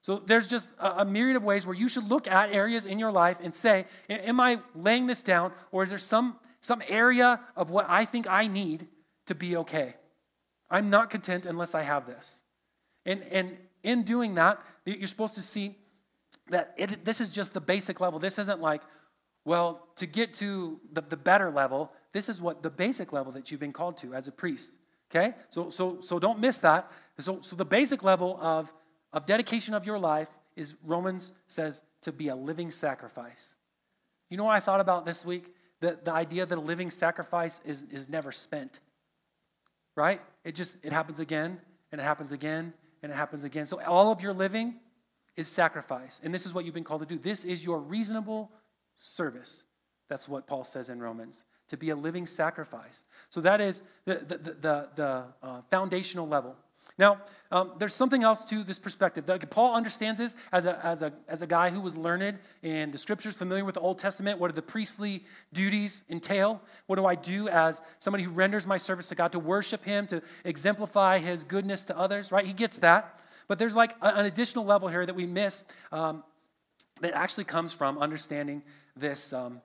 So 0.03 0.23
there's 0.25 0.47
just 0.47 0.73
a, 0.79 1.05
myriad 1.05 1.37
of 1.37 1.45
ways 1.45 1.67
where 1.67 1.75
you 1.75 1.89
should 1.89 2.09
look 2.09 2.29
at 2.29 2.53
areas 2.53 2.87
in 2.87 2.99
your 2.99 3.11
life 3.11 3.39
and 3.43 3.55
say, 3.55 3.87
Am 4.09 4.39
I 4.39 4.61
laying 4.75 5.07
this 5.07 5.23
down, 5.23 5.53
or 5.73 5.83
is 5.83 5.89
there 5.89 5.99
some 5.99 6.39
some 6.67 6.83
area 6.89 7.41
of 7.55 7.71
what 7.71 7.87
I 7.89 8.05
think 8.05 8.27
I 8.29 8.49
need 8.49 8.89
to 9.27 9.35
be 9.35 9.57
okay. 9.57 9.95
I'm 10.69 10.91
not 10.91 11.11
content 11.11 11.47
unless 11.47 11.77
I 11.77 11.83
have 11.83 12.07
this. 12.07 12.43
And, 13.05 13.23
and 13.31 13.57
in 13.85 14.03
doing 14.03 14.35
that, 14.35 14.61
you're 14.85 15.07
supposed 15.07 15.37
to 15.37 15.43
see 15.43 15.77
that 16.49 16.75
it, 16.77 17.05
this 17.05 17.21
is 17.21 17.31
just 17.31 17.55
the 17.55 17.61
basic 17.61 18.01
level. 18.01 18.19
This 18.19 18.39
isn't 18.41 18.61
like, 18.61 18.83
well, 19.45 19.87
to 19.97 20.07
get 20.07 20.35
to 20.35 20.81
the, 20.93 21.03
the 21.03 21.17
better 21.17 21.51
level, 21.51 21.93
this 22.13 22.29
is 22.29 22.43
what 22.43 22.65
the 22.65 22.71
basic 22.71 23.13
level 23.13 23.31
that 23.33 23.51
you've 23.51 23.61
been 23.61 23.73
called 23.73 23.97
to 23.99 24.13
as 24.13 24.27
a 24.27 24.33
priest. 24.33 24.79
Okay? 25.09 25.35
So, 25.51 25.71
so, 25.71 26.01
so 26.01 26.19
don't 26.19 26.41
miss 26.41 26.59
that. 26.59 26.91
So, 27.21 27.41
so 27.43 27.55
the 27.55 27.65
basic 27.65 28.03
level 28.03 28.39
of, 28.43 28.73
of 29.17 29.27
dedication 29.27 29.75
of 29.75 29.85
your 29.85 29.99
life 29.99 30.29
is 30.55 30.75
Romans 30.85 31.33
says 31.49 31.83
to 32.03 32.13
be 32.13 32.29
a 32.29 32.37
living 32.37 32.71
sacrifice. 32.71 33.57
You 34.31 34.37
know 34.37 34.45
what 34.45 34.57
I 34.57 34.61
thought 34.61 34.81
about 34.81 35.05
this 35.05 35.25
week? 35.25 35.53
the, 35.81 35.99
the 36.03 36.13
idea 36.13 36.47
that 36.47 36.57
a 36.57 36.61
living 36.61 36.91
sacrifice 36.91 37.61
is, 37.65 37.85
is 37.91 38.09
never 38.09 38.33
spent. 38.33 38.81
Right? 39.95 40.21
It 40.45 40.55
just 40.55 40.77
it 40.83 40.93
happens 40.93 41.21
again 41.21 41.59
and 41.91 42.01
it 42.01 42.05
happens 42.05 42.33
again 42.33 42.75
and 43.03 43.13
it 43.13 43.15
happens 43.15 43.45
again. 43.45 43.67
So 43.67 43.81
all 43.83 44.11
of 44.11 44.21
your 44.21 44.33
living 44.33 44.77
is 45.37 45.49
sacrifice. 45.49 46.21
And 46.23 46.35
this 46.35 46.47
is 46.47 46.55
what 46.55 46.65
you've 46.65 46.75
been 46.75 46.85
called 46.85 47.01
to 47.01 47.07
do. 47.07 47.19
This 47.19 47.45
is 47.45 47.65
your 47.65 47.79
reasonable 47.79 48.51
service. 48.97 49.65
That's 50.09 50.29
what 50.29 50.47
Paul 50.47 50.65
says 50.65 50.89
in 50.89 51.01
Romans. 51.01 51.45
To 51.69 51.77
be 51.77 51.91
a 51.91 51.97
living 51.97 52.27
sacrifice. 52.27 53.05
So 53.29 53.41
that 53.41 53.61
is 53.61 53.83
the, 54.05 54.15
the, 54.15 54.39
the, 54.39 54.89
the 54.95 55.25
uh, 55.43 55.63
foundational 55.71 56.29
level. 56.29 56.57
Now, 56.99 57.21
um, 57.51 57.73
there's 57.79 57.95
something 57.95 58.25
else 58.25 58.45
to 58.47 58.65
this 58.65 58.79
perspective. 58.79 59.27
That 59.27 59.49
Paul 59.51 59.75
understands 59.75 60.19
this 60.19 60.35
as 60.53 60.67
a, 60.67 60.85
as, 60.85 61.03
a, 61.03 61.13
as 61.29 61.43
a 61.43 61.47
guy 61.47 61.71
who 61.71 61.81
was 61.81 61.97
learned 61.97 62.39
in 62.63 62.91
the 62.91 62.99
scriptures, 62.99 63.35
familiar 63.35 63.65
with 63.65 63.75
the 63.75 63.81
Old 63.81 63.99
Testament. 63.99 64.39
What 64.39 64.49
do 64.49 64.55
the 64.55 64.63
priestly 64.63 65.25
duties 65.53 66.03
entail? 66.09 66.61
What 66.87 66.97
do 66.97 67.07
I 67.07 67.15
do 67.15 67.49
as 67.49 67.83
somebody 67.99 68.25
who 68.25 68.31
renders 68.31 68.67
my 68.67 68.79
service 68.79 69.09
to 69.11 69.15
God 69.15 69.33
to 69.33 69.39
worship 69.39 69.85
Him, 69.85 70.07
to 70.09 70.23
exemplify 70.45 71.19
His 71.19 71.45
goodness 71.45 71.85
to 71.85 71.99
others, 71.99 72.33
right? 72.33 72.47
He 72.47 72.53
gets 72.53 72.79
that. 72.79 73.21
But 73.49 73.59
there's 73.59 73.77
like 73.77 73.95
a, 74.03 74.17
an 74.17 74.27
additional 74.27 74.65
level 74.65 74.89
here 74.89 75.07
that 75.07 75.15
we 75.15 75.27
miss 75.27 75.65
um, 75.93 76.25
that 77.01 77.15
actually 77.15 77.45
comes 77.45 77.73
from 77.73 77.99
understanding 77.99 78.63
this, 78.97 79.33
um, 79.33 79.61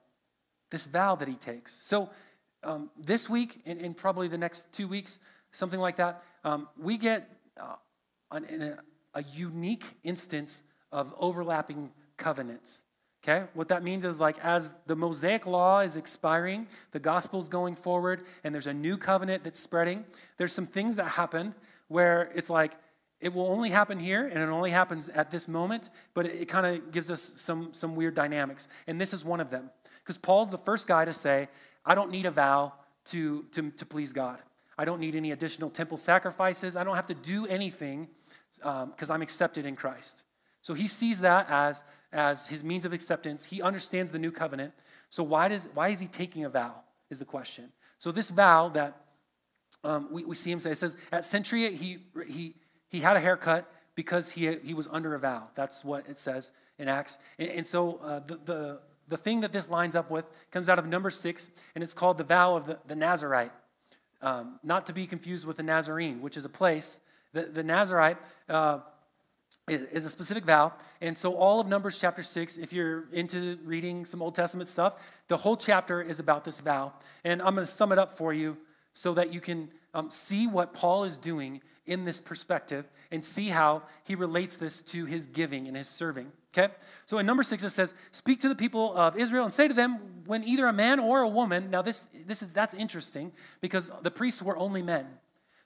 this 0.70 0.84
vow 0.84 1.14
that 1.16 1.28
he 1.28 1.34
takes. 1.34 1.72
So, 1.84 2.10
um, 2.64 2.90
this 2.96 3.28
week, 3.28 3.60
and, 3.66 3.80
and, 3.80 3.96
probably 3.96 4.28
the 4.28 4.38
next 4.38 4.72
two 4.72 4.86
weeks, 4.86 5.18
something 5.52 5.80
like 5.80 5.96
that, 5.96 6.22
um, 6.44 6.68
we 6.78 6.98
get 6.98 7.30
uh, 7.60 7.76
an, 8.30 8.62
a, 9.14 9.18
a 9.20 9.22
unique 9.24 9.84
instance 10.02 10.62
of 10.90 11.14
overlapping 11.18 11.90
covenants. 12.16 12.84
Okay? 13.22 13.46
What 13.54 13.68
that 13.68 13.84
means 13.84 14.04
is 14.04 14.18
like 14.18 14.38
as 14.40 14.74
the 14.86 14.96
Mosaic 14.96 15.46
law 15.46 15.80
is 15.80 15.96
expiring, 15.96 16.66
the 16.90 16.98
gospel's 16.98 17.48
going 17.48 17.76
forward, 17.76 18.22
and 18.42 18.52
there's 18.52 18.66
a 18.66 18.74
new 18.74 18.96
covenant 18.96 19.44
that's 19.44 19.60
spreading, 19.60 20.04
there's 20.38 20.52
some 20.52 20.66
things 20.66 20.96
that 20.96 21.08
happen 21.08 21.54
where 21.88 22.32
it's 22.34 22.50
like 22.50 22.72
it 23.20 23.32
will 23.32 23.46
only 23.46 23.70
happen 23.70 24.00
here 24.00 24.26
and 24.26 24.42
it 24.42 24.48
only 24.48 24.70
happens 24.70 25.08
at 25.08 25.30
this 25.30 25.46
moment, 25.46 25.90
but 26.12 26.26
it, 26.26 26.42
it 26.42 26.44
kind 26.46 26.66
of 26.66 26.90
gives 26.90 27.10
us 27.10 27.34
some, 27.36 27.68
some 27.72 27.94
weird 27.94 28.14
dynamics. 28.14 28.66
And 28.88 29.00
this 29.00 29.14
is 29.14 29.24
one 29.24 29.40
of 29.40 29.50
them. 29.50 29.70
Because 30.02 30.18
Paul's 30.18 30.50
the 30.50 30.58
first 30.58 30.88
guy 30.88 31.04
to 31.04 31.12
say, 31.12 31.48
I 31.86 31.94
don't 31.94 32.10
need 32.10 32.26
a 32.26 32.32
vow 32.32 32.72
to, 33.06 33.44
to, 33.52 33.70
to 33.70 33.86
please 33.86 34.12
God. 34.12 34.40
I 34.78 34.84
don't 34.84 35.00
need 35.00 35.14
any 35.14 35.30
additional 35.30 35.70
temple 35.70 35.96
sacrifices. 35.96 36.76
I 36.76 36.84
don't 36.84 36.96
have 36.96 37.06
to 37.06 37.14
do 37.14 37.46
anything 37.46 38.08
because 38.56 39.10
um, 39.10 39.14
I'm 39.14 39.22
accepted 39.22 39.66
in 39.66 39.76
Christ. 39.76 40.24
So 40.62 40.74
he 40.74 40.86
sees 40.86 41.20
that 41.20 41.50
as, 41.50 41.82
as 42.12 42.46
his 42.46 42.62
means 42.62 42.84
of 42.84 42.92
acceptance. 42.92 43.44
He 43.44 43.60
understands 43.60 44.12
the 44.12 44.18
new 44.18 44.30
covenant. 44.30 44.72
So 45.10 45.22
why, 45.22 45.48
does, 45.48 45.68
why 45.74 45.88
is 45.88 46.00
he 46.00 46.06
taking 46.06 46.44
a 46.44 46.48
vow, 46.48 46.74
is 47.10 47.18
the 47.18 47.24
question. 47.24 47.70
So 47.98 48.12
this 48.12 48.30
vow 48.30 48.68
that 48.70 48.96
um, 49.84 50.08
we, 50.10 50.24
we 50.24 50.34
see 50.34 50.50
him 50.50 50.60
say, 50.60 50.70
it 50.70 50.78
says, 50.78 50.96
at 51.10 51.22
Cenchrea, 51.22 51.74
he, 51.74 51.98
he, 52.28 52.54
he 52.88 53.00
had 53.00 53.16
a 53.16 53.20
haircut 53.20 53.70
because 53.94 54.30
he, 54.30 54.56
he 54.62 54.74
was 54.74 54.88
under 54.90 55.14
a 55.14 55.18
vow. 55.18 55.48
That's 55.54 55.84
what 55.84 56.08
it 56.08 56.18
says 56.18 56.52
in 56.78 56.88
Acts. 56.88 57.18
And, 57.38 57.50
and 57.50 57.66
so 57.66 57.98
uh, 58.02 58.20
the, 58.20 58.38
the, 58.44 58.80
the 59.08 59.16
thing 59.16 59.40
that 59.40 59.52
this 59.52 59.68
lines 59.68 59.96
up 59.96 60.10
with 60.10 60.24
comes 60.50 60.68
out 60.68 60.78
of 60.78 60.86
number 60.86 61.10
six, 61.10 61.50
and 61.74 61.82
it's 61.82 61.94
called 61.94 62.18
the 62.18 62.24
vow 62.24 62.56
of 62.56 62.66
the, 62.66 62.78
the 62.86 62.94
Nazarite. 62.94 63.52
Um, 64.22 64.60
not 64.62 64.86
to 64.86 64.92
be 64.92 65.06
confused 65.06 65.46
with 65.46 65.56
the 65.56 65.64
Nazarene, 65.64 66.22
which 66.22 66.36
is 66.36 66.44
a 66.44 66.48
place. 66.48 67.00
The, 67.32 67.42
the 67.42 67.64
Nazarite 67.64 68.18
uh, 68.48 68.78
is, 69.68 69.82
is, 69.82 70.04
a 70.04 70.08
specific 70.08 70.44
vow. 70.44 70.72
And 71.00 71.18
so, 71.18 71.34
all 71.34 71.60
of 71.60 71.66
Numbers 71.66 71.98
chapter 72.00 72.22
6, 72.22 72.56
if 72.56 72.72
you're 72.72 73.06
into 73.12 73.58
reading 73.64 74.04
some 74.04 74.22
Old 74.22 74.36
Testament 74.36 74.68
stuff, 74.68 74.94
the 75.26 75.36
whole 75.36 75.56
chapter 75.56 76.00
is 76.00 76.20
about 76.20 76.44
this 76.44 76.60
vow. 76.60 76.92
And 77.24 77.42
I'm 77.42 77.54
going 77.54 77.66
to 77.66 77.72
sum 77.72 77.90
it 77.90 77.98
up 77.98 78.12
for 78.12 78.32
you 78.32 78.56
so 78.94 79.14
that 79.14 79.32
you 79.32 79.40
can 79.40 79.70
um, 79.94 80.10
see 80.10 80.46
what 80.46 80.72
Paul 80.72 81.04
is 81.04 81.18
doing 81.18 81.60
in 81.86 82.04
this 82.04 82.20
perspective 82.20 82.90
and 83.10 83.24
see 83.24 83.48
how 83.48 83.82
he 84.04 84.14
relates 84.14 84.56
this 84.56 84.82
to 84.82 85.04
his 85.04 85.26
giving 85.26 85.66
and 85.66 85.76
his 85.76 85.88
serving. 85.88 86.30
Okay? 86.56 86.72
So 87.06 87.18
in 87.18 87.26
number 87.26 87.42
six, 87.42 87.64
it 87.64 87.70
says, 87.70 87.94
Speak 88.12 88.40
to 88.40 88.48
the 88.48 88.54
people 88.54 88.96
of 88.96 89.16
Israel 89.16 89.44
and 89.44 89.52
say 89.52 89.68
to 89.68 89.74
them, 89.74 89.98
when 90.26 90.44
either 90.44 90.66
a 90.66 90.72
man 90.72 91.00
or 91.00 91.22
a 91.22 91.28
woman, 91.28 91.70
now 91.70 91.82
this, 91.82 92.08
this 92.26 92.42
is 92.42 92.52
that's 92.52 92.74
interesting 92.74 93.32
because 93.60 93.90
the 94.02 94.10
priests 94.10 94.42
were 94.42 94.56
only 94.56 94.82
men. 94.82 95.06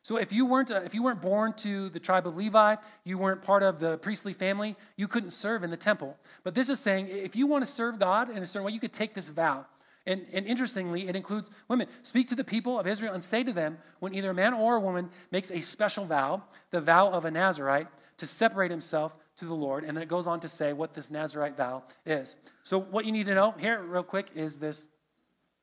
So 0.02 0.16
if 0.18 0.32
you 0.32 0.46
weren't 0.46 0.70
uh, 0.70 0.82
if 0.84 0.94
you 0.94 1.02
weren't 1.02 1.20
born 1.20 1.52
to 1.54 1.88
the 1.88 1.98
tribe 1.98 2.28
of 2.28 2.36
Levi, 2.36 2.76
you 3.02 3.18
weren't 3.18 3.42
part 3.42 3.64
of 3.64 3.80
the 3.80 3.98
priestly 3.98 4.32
family, 4.32 4.76
you 4.96 5.08
couldn't 5.08 5.32
serve 5.32 5.64
in 5.64 5.70
the 5.70 5.76
temple. 5.76 6.16
But 6.44 6.54
this 6.54 6.70
is 6.70 6.78
saying 6.78 7.08
if 7.08 7.34
you 7.34 7.48
want 7.48 7.66
to 7.66 7.70
serve 7.70 7.98
God 7.98 8.30
in 8.30 8.40
a 8.40 8.46
certain 8.46 8.64
way, 8.64 8.72
you 8.72 8.78
could 8.78 8.92
take 8.92 9.14
this 9.14 9.28
vow. 9.28 9.66
And, 10.06 10.24
and 10.32 10.46
interestingly, 10.46 11.08
it 11.08 11.16
includes 11.16 11.50
women. 11.68 11.88
Speak 12.02 12.28
to 12.28 12.36
the 12.36 12.44
people 12.44 12.78
of 12.78 12.86
Israel 12.86 13.12
and 13.12 13.24
say 13.24 13.42
to 13.42 13.52
them, 13.52 13.78
when 13.98 14.14
either 14.14 14.30
a 14.30 14.34
man 14.34 14.54
or 14.54 14.76
a 14.76 14.80
woman 14.80 15.10
makes 15.32 15.50
a 15.50 15.60
special 15.60 16.04
vow, 16.04 16.44
the 16.70 16.80
vow 16.80 17.10
of 17.10 17.24
a 17.24 17.30
Nazarite, 17.30 17.88
to 18.18 18.26
separate 18.26 18.70
himself 18.70 19.16
to 19.38 19.44
the 19.44 19.54
Lord. 19.54 19.84
And 19.84 19.96
then 19.96 20.02
it 20.02 20.08
goes 20.08 20.26
on 20.26 20.40
to 20.40 20.48
say 20.48 20.72
what 20.72 20.94
this 20.94 21.10
Nazarite 21.10 21.56
vow 21.56 21.82
is. 22.04 22.38
So, 22.62 22.78
what 22.78 23.04
you 23.04 23.12
need 23.12 23.26
to 23.26 23.34
know 23.34 23.54
here, 23.58 23.82
real 23.82 24.04
quick, 24.04 24.30
is 24.34 24.58
this 24.58 24.86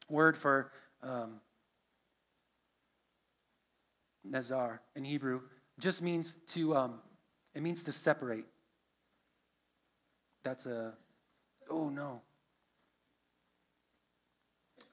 word 0.09 0.35
for 0.37 0.71
um, 1.01 1.39
Nazar 4.23 4.81
in 4.95 5.05
Hebrew 5.05 5.41
just 5.79 6.01
means 6.01 6.37
to, 6.47 6.75
um, 6.75 6.99
it 7.55 7.61
means 7.61 7.83
to 7.83 7.91
separate. 7.91 8.45
That's 10.43 10.65
a, 10.65 10.93
oh 11.69 11.89
no. 11.89 12.21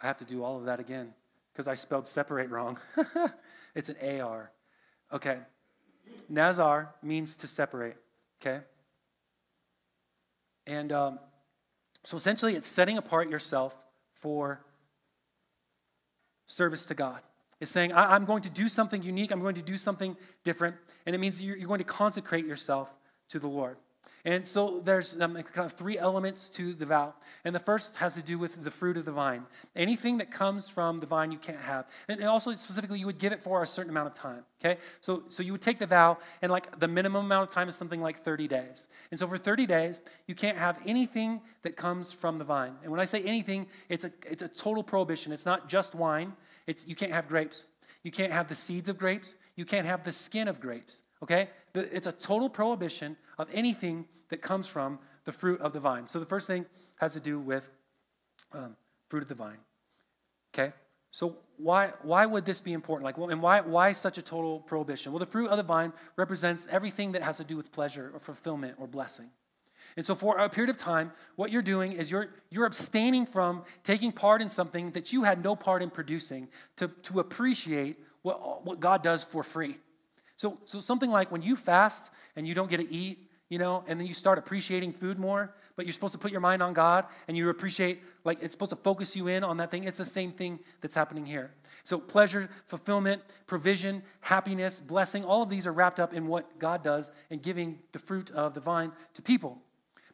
I 0.00 0.06
have 0.06 0.18
to 0.18 0.24
do 0.24 0.42
all 0.42 0.56
of 0.56 0.64
that 0.64 0.80
again 0.80 1.12
because 1.52 1.68
I 1.68 1.74
spelled 1.74 2.06
separate 2.06 2.50
wrong. 2.50 2.78
it's 3.74 3.88
an 3.88 4.20
AR. 4.20 4.50
Okay. 5.12 5.38
Nazar 6.28 6.94
means 7.02 7.36
to 7.36 7.46
separate. 7.46 7.96
Okay? 8.40 8.60
And 10.66 10.92
um, 10.92 11.18
so 12.04 12.16
essentially, 12.16 12.54
it's 12.54 12.68
setting 12.68 12.96
apart 12.96 13.28
yourself 13.28 13.76
for 14.14 14.60
service 16.46 16.86
to 16.86 16.94
God. 16.94 17.20
It's 17.60 17.70
saying, 17.70 17.92
I- 17.92 18.16
am 18.16 18.24
going 18.24 18.42
to 18.42 18.50
do 18.50 18.68
something 18.68 19.02
unique, 19.02 19.30
I'm 19.30 19.40
going 19.40 19.54
to 19.56 19.62
do 19.62 19.76
something 19.76 20.16
different, 20.44 20.76
and 21.04 21.14
it 21.14 21.18
means 21.18 21.42
you're, 21.42 21.56
you're 21.56 21.68
going 21.68 21.78
to 21.78 21.84
consecrate 21.84 22.46
yourself 22.46 22.94
to 23.28 23.38
the 23.38 23.48
Lord. 23.48 23.76
And 24.24 24.46
so 24.46 24.80
there's 24.85 25.18
um, 25.20 25.35
kind 25.35 25.64
of 25.64 25.72
three 25.72 25.96
elements 25.96 26.50
to 26.50 26.74
the 26.74 26.85
vow. 26.85 27.14
And 27.44 27.54
the 27.54 27.61
first 27.61 27.96
has 27.96 28.14
to 28.14 28.22
do 28.22 28.38
with 28.38 28.62
the 28.62 28.70
fruit 28.70 28.96
of 28.96 29.04
the 29.06 29.12
vine. 29.12 29.44
Anything 29.74 30.18
that 30.18 30.30
comes 30.30 30.68
from 30.68 30.98
the 30.98 31.06
vine 31.06 31.33
you 31.33 31.38
can't 31.38 31.61
have. 31.61 31.87
And 32.09 32.22
also 32.24 32.52
specifically, 32.54 32.98
you 32.98 33.06
would 33.06 33.18
give 33.18 33.33
it 33.33 33.42
for 33.42 33.62
a 33.62 33.66
certain 33.66 33.90
amount 33.90 34.09
of 34.09 34.14
time. 34.14 34.44
Okay? 34.62 34.78
So, 35.00 35.22
so 35.28 35.42
you 35.42 35.52
would 35.52 35.62
take 35.62 35.78
the 35.78 35.87
vow, 35.87 36.18
and 36.42 36.52
like 36.52 36.78
the 36.78 36.88
minimum 36.88 37.24
amount 37.24 37.48
of 37.48 37.54
time 37.54 37.68
is 37.68 37.76
something 37.76 38.02
like 38.02 38.22
30 38.22 38.46
days. 38.46 38.88
And 39.11 39.18
so 39.18 39.26
for 39.26 39.38
30 39.38 39.66
days, 39.66 40.00
you 40.26 40.35
can't 40.35 40.59
have 40.59 40.78
anything 40.85 41.40
that 41.62 41.76
comes 41.76 42.12
from 42.12 42.38
the 42.38 42.44
vine. 42.44 42.74
And 42.83 42.90
when 42.90 43.00
I 43.00 43.06
say 43.06 43.22
anything, 43.22 43.66
it's 43.88 44.04
a, 44.04 44.12
it's 44.30 44.42
a 44.42 44.48
total 44.48 44.83
prohibition. 44.83 45.33
It's 45.33 45.46
not 45.46 45.68
just 45.68 45.94
wine. 45.94 46.35
It's, 46.66 46.87
you 46.87 46.94
can't 46.94 47.12
have 47.12 47.26
grapes. 47.26 47.70
You 48.02 48.11
can't 48.11 48.33
have 48.33 48.48
the 48.48 48.54
seeds 48.54 48.88
of 48.88 48.98
grapes. 48.98 49.37
You 49.56 49.64
can't 49.64 49.87
have 49.87 50.04
the 50.04 50.12
skin 50.12 50.48
of 50.48 50.61
grapes. 50.61 51.02
Okay? 51.22 51.48
It's 51.74 52.06
a 52.06 52.12
total 52.12 52.48
prohibition 52.48 53.16
of 53.38 53.48
anything 53.52 54.06
that 54.28 54.42
comes 54.42 54.66
from 54.66 54.98
the 55.24 55.33
fruit 55.33 55.61
of 55.61 55.72
the 55.72 55.80
vine. 55.80 56.09
So 56.09 56.18
the 56.18 56.26
first 56.26 56.46
thing 56.46 56.66
has 56.96 57.12
to 57.12 57.20
do 57.20 57.38
with 57.38 57.70
um, 58.52 58.76
fruit 59.09 59.22
of 59.22 59.28
the 59.28 59.35
vine. 59.35 59.59
Okay? 60.54 60.72
So 61.11 61.37
why, 61.56 61.92
why 62.02 62.26
would 62.26 62.44
this 62.44 62.61
be 62.61 62.72
important? 62.72 63.04
Like, 63.04 63.18
well, 63.18 63.30
and 63.30 63.42
why, 63.42 63.61
why 63.61 63.92
such 63.92 64.16
a 64.18 64.22
total 64.22 64.61
prohibition? 64.61 65.12
Well, 65.12 65.18
the 65.18 65.26
fruit 65.26 65.48
of 65.48 65.56
the 65.56 65.62
vine 65.62 65.92
represents 66.16 66.66
everything 66.70 67.12
that 67.12 67.22
has 67.22 67.37
to 67.38 67.44
do 67.44 67.56
with 67.56 67.72
pleasure 67.72 68.11
or 68.14 68.20
fulfillment 68.20 68.76
or 68.78 68.87
blessing. 68.87 69.30
And 69.96 70.06
so 70.06 70.14
for 70.14 70.38
a 70.38 70.48
period 70.48 70.70
of 70.70 70.76
time, 70.76 71.12
what 71.37 71.50
you're 71.50 71.62
doing 71.62 71.92
is 71.92 72.11
you're, 72.11 72.28
you're 72.50 72.66
abstaining 72.66 73.26
from 73.26 73.64
taking 73.83 74.12
part 74.12 74.40
in 74.40 74.48
something 74.48 74.92
that 74.92 75.12
you 75.12 75.24
had 75.24 75.42
no 75.42 75.56
part 75.56 75.83
in 75.83 75.90
producing 75.90 76.48
to, 76.76 76.88
to 77.02 77.18
appreciate 77.18 77.98
what, 78.22 78.64
what 78.64 78.78
God 78.78 79.02
does 79.02 79.24
for 79.24 79.42
free. 79.42 79.78
So, 80.40 80.57
so 80.64 80.81
something 80.81 81.11
like 81.11 81.31
when 81.31 81.42
you 81.42 81.55
fast 81.55 82.11
and 82.35 82.48
you 82.48 82.55
don't 82.55 82.70
get 82.70 82.79
to 82.79 82.90
eat, 82.90 83.29
you 83.50 83.59
know, 83.59 83.85
and 83.87 84.00
then 84.00 84.07
you 84.07 84.14
start 84.14 84.38
appreciating 84.38 84.90
food 84.90 85.18
more, 85.18 85.55
but 85.76 85.85
you're 85.85 85.92
supposed 85.92 86.14
to 86.14 86.18
put 86.18 86.33
your 86.33 86.40
mind 86.40 86.62
on 86.62 86.72
God 86.72 87.05
and 87.29 87.37
you 87.37 87.50
appreciate, 87.50 88.00
like, 88.24 88.38
it's 88.40 88.53
supposed 88.53 88.70
to 88.70 88.76
focus 88.76 89.14
you 89.14 89.26
in 89.26 89.44
on 89.44 89.59
that 89.59 89.70
thing. 89.70 89.85
It's 89.85 89.98
the 89.98 90.05
same 90.07 90.33
thing 90.33 90.59
that's 90.81 90.94
happening 90.94 91.26
here. 91.26 91.50
So, 91.85 91.98
pleasure, 91.98 92.48
fulfillment, 92.64 93.20
provision, 93.46 94.03
happiness, 94.22 94.81
blessing, 94.81 95.26
all 95.26 95.42
of 95.42 95.50
these 95.50 95.66
are 95.66 95.72
wrapped 95.72 96.00
up 96.00 96.14
in 96.14 96.26
what 96.26 96.59
God 96.59 96.83
does 96.83 97.11
in 97.29 97.40
giving 97.40 97.79
the 97.92 97.98
fruit 97.98 98.31
of 98.31 98.55
the 98.55 98.61
vine 98.61 98.92
to 99.12 99.20
people. 99.20 99.59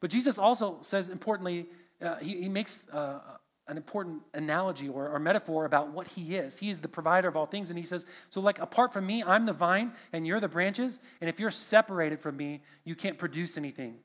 But 0.00 0.10
Jesus 0.10 0.38
also 0.38 0.78
says, 0.80 1.08
importantly, 1.08 1.66
uh, 2.02 2.16
he, 2.16 2.42
he 2.42 2.48
makes 2.48 2.88
uh, 2.88 3.20
an 3.68 3.76
important 3.76 4.22
analogy 4.34 4.88
or, 4.88 5.08
or, 5.08 5.18
metaphor 5.18 5.64
about 5.64 5.90
what 5.90 6.06
he 6.06 6.36
is. 6.36 6.58
He 6.58 6.70
is 6.70 6.80
the 6.80 6.88
provider 6.88 7.26
of 7.26 7.36
all 7.36 7.46
things. 7.46 7.68
And 7.70 7.78
he 7.78 7.84
says, 7.84 8.06
So, 8.30 8.40
like, 8.40 8.60
apart 8.60 8.92
from 8.92 9.06
me, 9.06 9.24
I'm 9.24 9.44
the 9.44 9.52
vine 9.52 9.92
and 10.12 10.26
you're 10.26 10.38
the 10.38 10.48
branches. 10.48 11.00
And 11.20 11.28
if 11.28 11.40
you're 11.40 11.50
separated 11.50 12.20
from 12.20 12.36
me, 12.36 12.62
you 12.84 12.94
can't 12.94 13.18
produce 13.18 13.58
anything. 13.58 13.96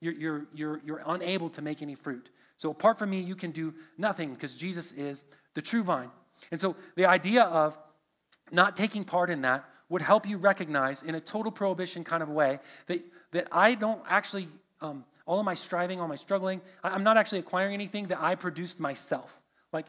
You're, 0.00 0.14
you're, 0.14 0.46
you're, 0.54 0.80
you're 0.84 1.02
unable 1.06 1.48
to 1.50 1.62
make 1.62 1.80
any 1.80 1.94
fruit. 1.94 2.28
So, 2.58 2.70
apart 2.70 2.98
from 2.98 3.10
me, 3.10 3.20
you 3.20 3.36
can 3.36 3.52
do 3.52 3.72
nothing 3.96 4.34
because 4.34 4.54
Jesus 4.54 4.92
is 4.92 5.24
the 5.54 5.62
true 5.62 5.82
vine. 5.82 6.10
And 6.50 6.60
so, 6.60 6.76
the 6.96 7.06
idea 7.06 7.44
of 7.44 7.78
not 8.52 8.76
taking 8.76 9.02
part 9.04 9.30
in 9.30 9.40
that 9.42 9.64
would 9.88 10.02
help 10.02 10.28
you 10.28 10.36
recognize, 10.36 11.02
in 11.02 11.14
a 11.14 11.20
total 11.20 11.50
prohibition 11.50 12.04
kind 12.04 12.22
of 12.22 12.28
way, 12.28 12.58
that, 12.86 13.02
that 13.32 13.48
I 13.50 13.74
don't 13.74 14.02
actually. 14.06 14.48
Um, 14.82 15.04
all 15.26 15.38
of 15.38 15.44
my 15.44 15.54
striving, 15.54 16.00
all 16.00 16.08
my 16.08 16.16
struggling, 16.16 16.60
I'm 16.82 17.02
not 17.02 17.16
actually 17.16 17.40
acquiring 17.40 17.74
anything 17.74 18.06
that 18.08 18.20
I 18.20 18.34
produced 18.36 18.80
myself. 18.80 19.40
Like, 19.72 19.86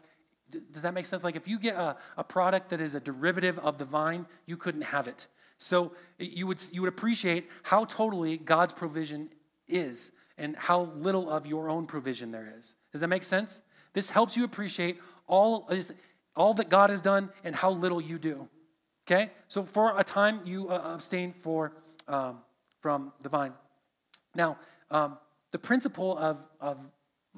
D- 0.50 0.60
does 0.70 0.82
that 0.82 0.94
make 0.94 1.06
sense? 1.06 1.24
Like 1.24 1.36
if 1.36 1.46
you 1.46 1.58
get 1.58 1.74
a, 1.74 1.96
a 2.16 2.24
product 2.24 2.70
that 2.70 2.80
is 2.80 2.94
a 2.94 3.00
derivative 3.00 3.58
of 3.58 3.78
the 3.78 3.84
vine, 3.84 4.26
you 4.46 4.56
couldn't 4.56 4.82
have 4.82 5.08
it. 5.08 5.26
So 5.58 5.92
you 6.18 6.46
would, 6.46 6.62
you 6.72 6.82
would 6.82 6.88
appreciate 6.88 7.48
how 7.64 7.84
totally 7.84 8.36
God's 8.36 8.72
provision 8.72 9.30
is 9.66 10.12
and 10.36 10.56
how 10.56 10.82
little 10.94 11.28
of 11.28 11.46
your 11.46 11.68
own 11.68 11.86
provision 11.86 12.30
there 12.30 12.54
is. 12.58 12.76
Does 12.92 13.00
that 13.00 13.08
make 13.08 13.24
sense? 13.24 13.62
This 13.92 14.10
helps 14.10 14.36
you 14.36 14.44
appreciate 14.44 14.98
all, 15.26 15.68
all 16.36 16.54
that 16.54 16.68
God 16.68 16.90
has 16.90 17.00
done 17.00 17.30
and 17.42 17.56
how 17.56 17.70
little 17.70 18.00
you 18.00 18.18
do. 18.18 18.48
Okay? 19.06 19.30
So 19.48 19.64
for 19.64 19.98
a 19.98 20.04
time, 20.04 20.40
you 20.44 20.68
uh, 20.68 20.94
abstain 20.94 21.32
for, 21.32 21.72
um, 22.06 22.38
from 22.80 23.12
the 23.22 23.28
vine. 23.28 23.52
Now, 24.34 24.58
um, 24.90 25.18
the 25.50 25.58
principle 25.58 26.16
of, 26.18 26.38
of 26.60 26.78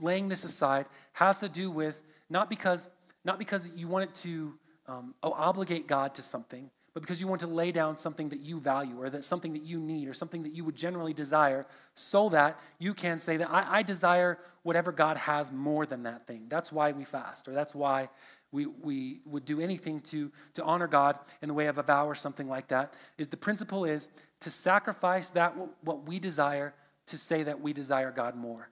laying 0.01 0.29
this 0.29 0.45
aside 0.45 0.87
has 1.13 1.39
to 1.41 1.49
do 1.49 1.71
with 1.71 2.01
not 2.29 2.49
because, 2.49 2.91
not 3.25 3.39
because 3.39 3.69
you 3.75 3.89
want 3.89 4.11
it 4.11 4.15
to 4.17 4.55
um, 4.87 5.15
obligate 5.23 5.87
God 5.87 6.15
to 6.17 6.23
something, 6.23 6.71
but 6.93 7.03
because 7.03 7.21
you 7.21 7.29
want 7.29 7.41
to 7.41 7.47
lay 7.47 7.71
down 7.71 7.97
something 7.97 8.29
that 8.31 8.41
you 8.41 8.59
value 8.59 9.01
or 9.01 9.11
that 9.11 9.25
something 9.25 9.53
that 9.53 9.63
you 9.63 9.79
need 9.79 10.09
or 10.09 10.15
something 10.15 10.43
that 10.43 10.53
you 10.53 10.65
would 10.65 10.75
generally 10.75 11.13
desire 11.13 11.65
so 11.95 12.29
that 12.31 12.59
you 12.79 12.95
can 12.95 13.21
say 13.21 13.37
that 13.37 13.49
I, 13.49 13.79
I 13.79 13.83
desire 13.83 14.39
whatever 14.63 14.91
God 14.91 15.17
has 15.17 15.53
more 15.53 15.87
than 15.87 16.03
that 16.03 16.27
thing. 16.27 16.47
That's 16.49 16.73
why 16.73 16.91
we 16.91 17.05
fast, 17.05 17.47
or 17.47 17.53
that's 17.53 17.75
why 17.75 18.09
we, 18.53 18.67
we 18.67 19.21
would 19.25 19.45
do 19.45 19.61
anything 19.61 20.01
to, 20.01 20.33
to 20.55 20.65
honor 20.65 20.89
God 20.89 21.19
in 21.43 21.49
the 21.49 21.55
way 21.55 21.67
of 21.67 21.79
a 21.79 21.83
vow 21.85 22.09
or 22.09 22.17
something 22.17 22.49
like 22.49 22.69
that. 22.69 22.95
Is 23.19 23.29
the 23.29 23.37
principle 23.37 23.85
is 23.85 24.11
to 24.41 24.51
sacrifice 24.51 25.31
that 25.31 25.55
what 25.83 26.09
we 26.09 26.19
desire 26.19 26.75
to 27.11 27.19
say 27.19 27.43
that 27.43 27.61
we 27.61 27.73
desire 27.73 28.11
God 28.11 28.35
more. 28.35 28.71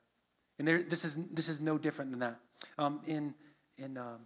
And 0.58 0.66
there, 0.66 0.82
this, 0.82 1.04
is, 1.04 1.18
this 1.32 1.48
is 1.48 1.60
no 1.60 1.78
different 1.78 2.10
than 2.10 2.20
that. 2.20 2.40
Um, 2.78 3.00
in, 3.06 3.34
in, 3.76 3.96
um, 3.96 4.20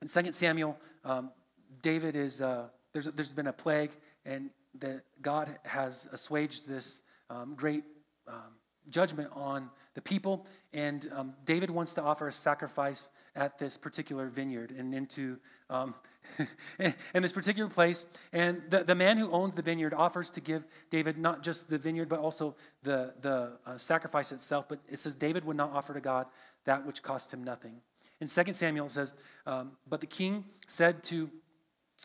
in 0.00 0.08
2 0.08 0.32
Samuel, 0.32 0.76
um, 1.04 1.30
David 1.82 2.14
is, 2.14 2.40
uh, 2.40 2.68
there's, 2.92 3.06
there's 3.06 3.32
been 3.32 3.48
a 3.48 3.52
plague, 3.52 3.92
and 4.24 4.50
that 4.78 5.02
God 5.22 5.58
has 5.64 6.08
assuaged 6.12 6.68
this 6.68 7.02
um, 7.30 7.54
great 7.56 7.84
um, 8.26 8.57
judgment 8.90 9.30
on 9.34 9.70
the 9.94 10.02
people. 10.02 10.46
And 10.72 11.10
um, 11.14 11.34
David 11.44 11.70
wants 11.70 11.94
to 11.94 12.02
offer 12.02 12.28
a 12.28 12.32
sacrifice 12.32 13.10
at 13.34 13.58
this 13.58 13.76
particular 13.76 14.28
vineyard 14.28 14.70
and 14.70 14.94
into 14.94 15.38
um, 15.70 15.94
in 16.78 17.22
this 17.22 17.32
particular 17.32 17.68
place. 17.68 18.06
And 18.32 18.62
the, 18.68 18.84
the 18.84 18.94
man 18.94 19.18
who 19.18 19.30
owns 19.30 19.54
the 19.54 19.62
vineyard 19.62 19.94
offers 19.94 20.30
to 20.30 20.40
give 20.40 20.64
David 20.90 21.18
not 21.18 21.42
just 21.42 21.68
the 21.68 21.78
vineyard, 21.78 22.08
but 22.08 22.20
also 22.20 22.54
the, 22.82 23.14
the 23.20 23.52
uh, 23.66 23.76
sacrifice 23.76 24.32
itself. 24.32 24.66
But 24.68 24.80
it 24.88 24.98
says 24.98 25.14
David 25.14 25.44
would 25.44 25.56
not 25.56 25.72
offer 25.72 25.94
to 25.94 26.00
God 26.00 26.26
that 26.64 26.86
which 26.86 27.02
cost 27.02 27.32
him 27.32 27.42
nothing. 27.42 27.80
In 28.20 28.28
2 28.28 28.52
Samuel, 28.52 28.86
it 28.86 28.92
says, 28.92 29.14
um, 29.46 29.72
But 29.88 30.00
the 30.00 30.06
king 30.06 30.44
said 30.66 31.02
to 31.04 31.30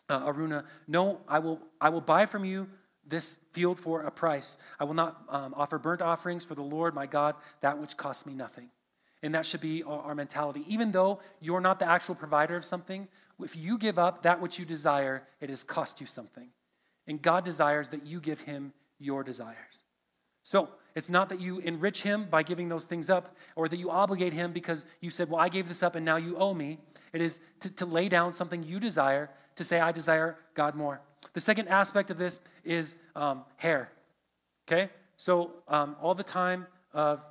uh, 0.08 0.26
Araunah, 0.26 0.64
No, 0.88 1.20
I 1.28 1.38
will, 1.38 1.60
I 1.80 1.90
will 1.90 2.00
buy 2.00 2.26
from 2.26 2.44
you 2.44 2.68
this 3.06 3.38
field 3.52 3.78
for 3.78 4.02
a 4.02 4.10
price. 4.10 4.56
I 4.78 4.84
will 4.84 4.94
not 4.94 5.22
um, 5.28 5.54
offer 5.56 5.78
burnt 5.78 6.02
offerings 6.02 6.44
for 6.44 6.54
the 6.54 6.62
Lord 6.62 6.94
my 6.94 7.06
God, 7.06 7.34
that 7.60 7.78
which 7.78 7.96
costs 7.96 8.26
me 8.26 8.34
nothing. 8.34 8.70
And 9.22 9.34
that 9.34 9.46
should 9.46 9.60
be 9.60 9.82
our, 9.82 10.00
our 10.00 10.14
mentality. 10.14 10.64
Even 10.68 10.90
though 10.90 11.20
you're 11.40 11.60
not 11.60 11.78
the 11.78 11.88
actual 11.88 12.14
provider 12.14 12.56
of 12.56 12.64
something, 12.64 13.08
if 13.42 13.56
you 13.56 13.78
give 13.78 13.98
up 13.98 14.22
that 14.22 14.40
which 14.40 14.58
you 14.58 14.64
desire, 14.64 15.22
it 15.40 15.50
has 15.50 15.64
cost 15.64 16.00
you 16.00 16.06
something. 16.06 16.48
And 17.06 17.20
God 17.20 17.44
desires 17.44 17.90
that 17.90 18.06
you 18.06 18.20
give 18.20 18.40
him 18.40 18.72
your 18.98 19.22
desires. 19.22 19.82
So 20.42 20.68
it's 20.94 21.08
not 21.08 21.28
that 21.30 21.40
you 21.40 21.58
enrich 21.58 22.02
him 22.02 22.26
by 22.30 22.42
giving 22.42 22.68
those 22.68 22.84
things 22.84 23.10
up 23.10 23.36
or 23.56 23.68
that 23.68 23.78
you 23.78 23.90
obligate 23.90 24.32
him 24.32 24.52
because 24.52 24.84
you 25.00 25.10
said, 25.10 25.28
Well, 25.28 25.40
I 25.40 25.48
gave 25.48 25.68
this 25.68 25.82
up 25.82 25.94
and 25.96 26.04
now 26.04 26.16
you 26.16 26.36
owe 26.36 26.54
me. 26.54 26.78
It 27.12 27.20
is 27.20 27.40
to, 27.60 27.70
to 27.70 27.86
lay 27.86 28.08
down 28.08 28.32
something 28.32 28.62
you 28.62 28.78
desire 28.78 29.30
to 29.56 29.64
say, 29.64 29.80
I 29.80 29.92
desire 29.92 30.36
God 30.54 30.74
more. 30.74 31.00
The 31.32 31.40
second 31.40 31.68
aspect 31.68 32.10
of 32.10 32.18
this 32.18 32.40
is 32.64 32.96
um, 33.16 33.44
hair. 33.56 33.90
Okay? 34.68 34.90
So, 35.16 35.52
um, 35.68 35.96
all 36.00 36.14
the 36.14 36.24
time 36.24 36.66
of 36.92 37.24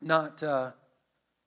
not, 0.00 0.42
uh, 0.42 0.70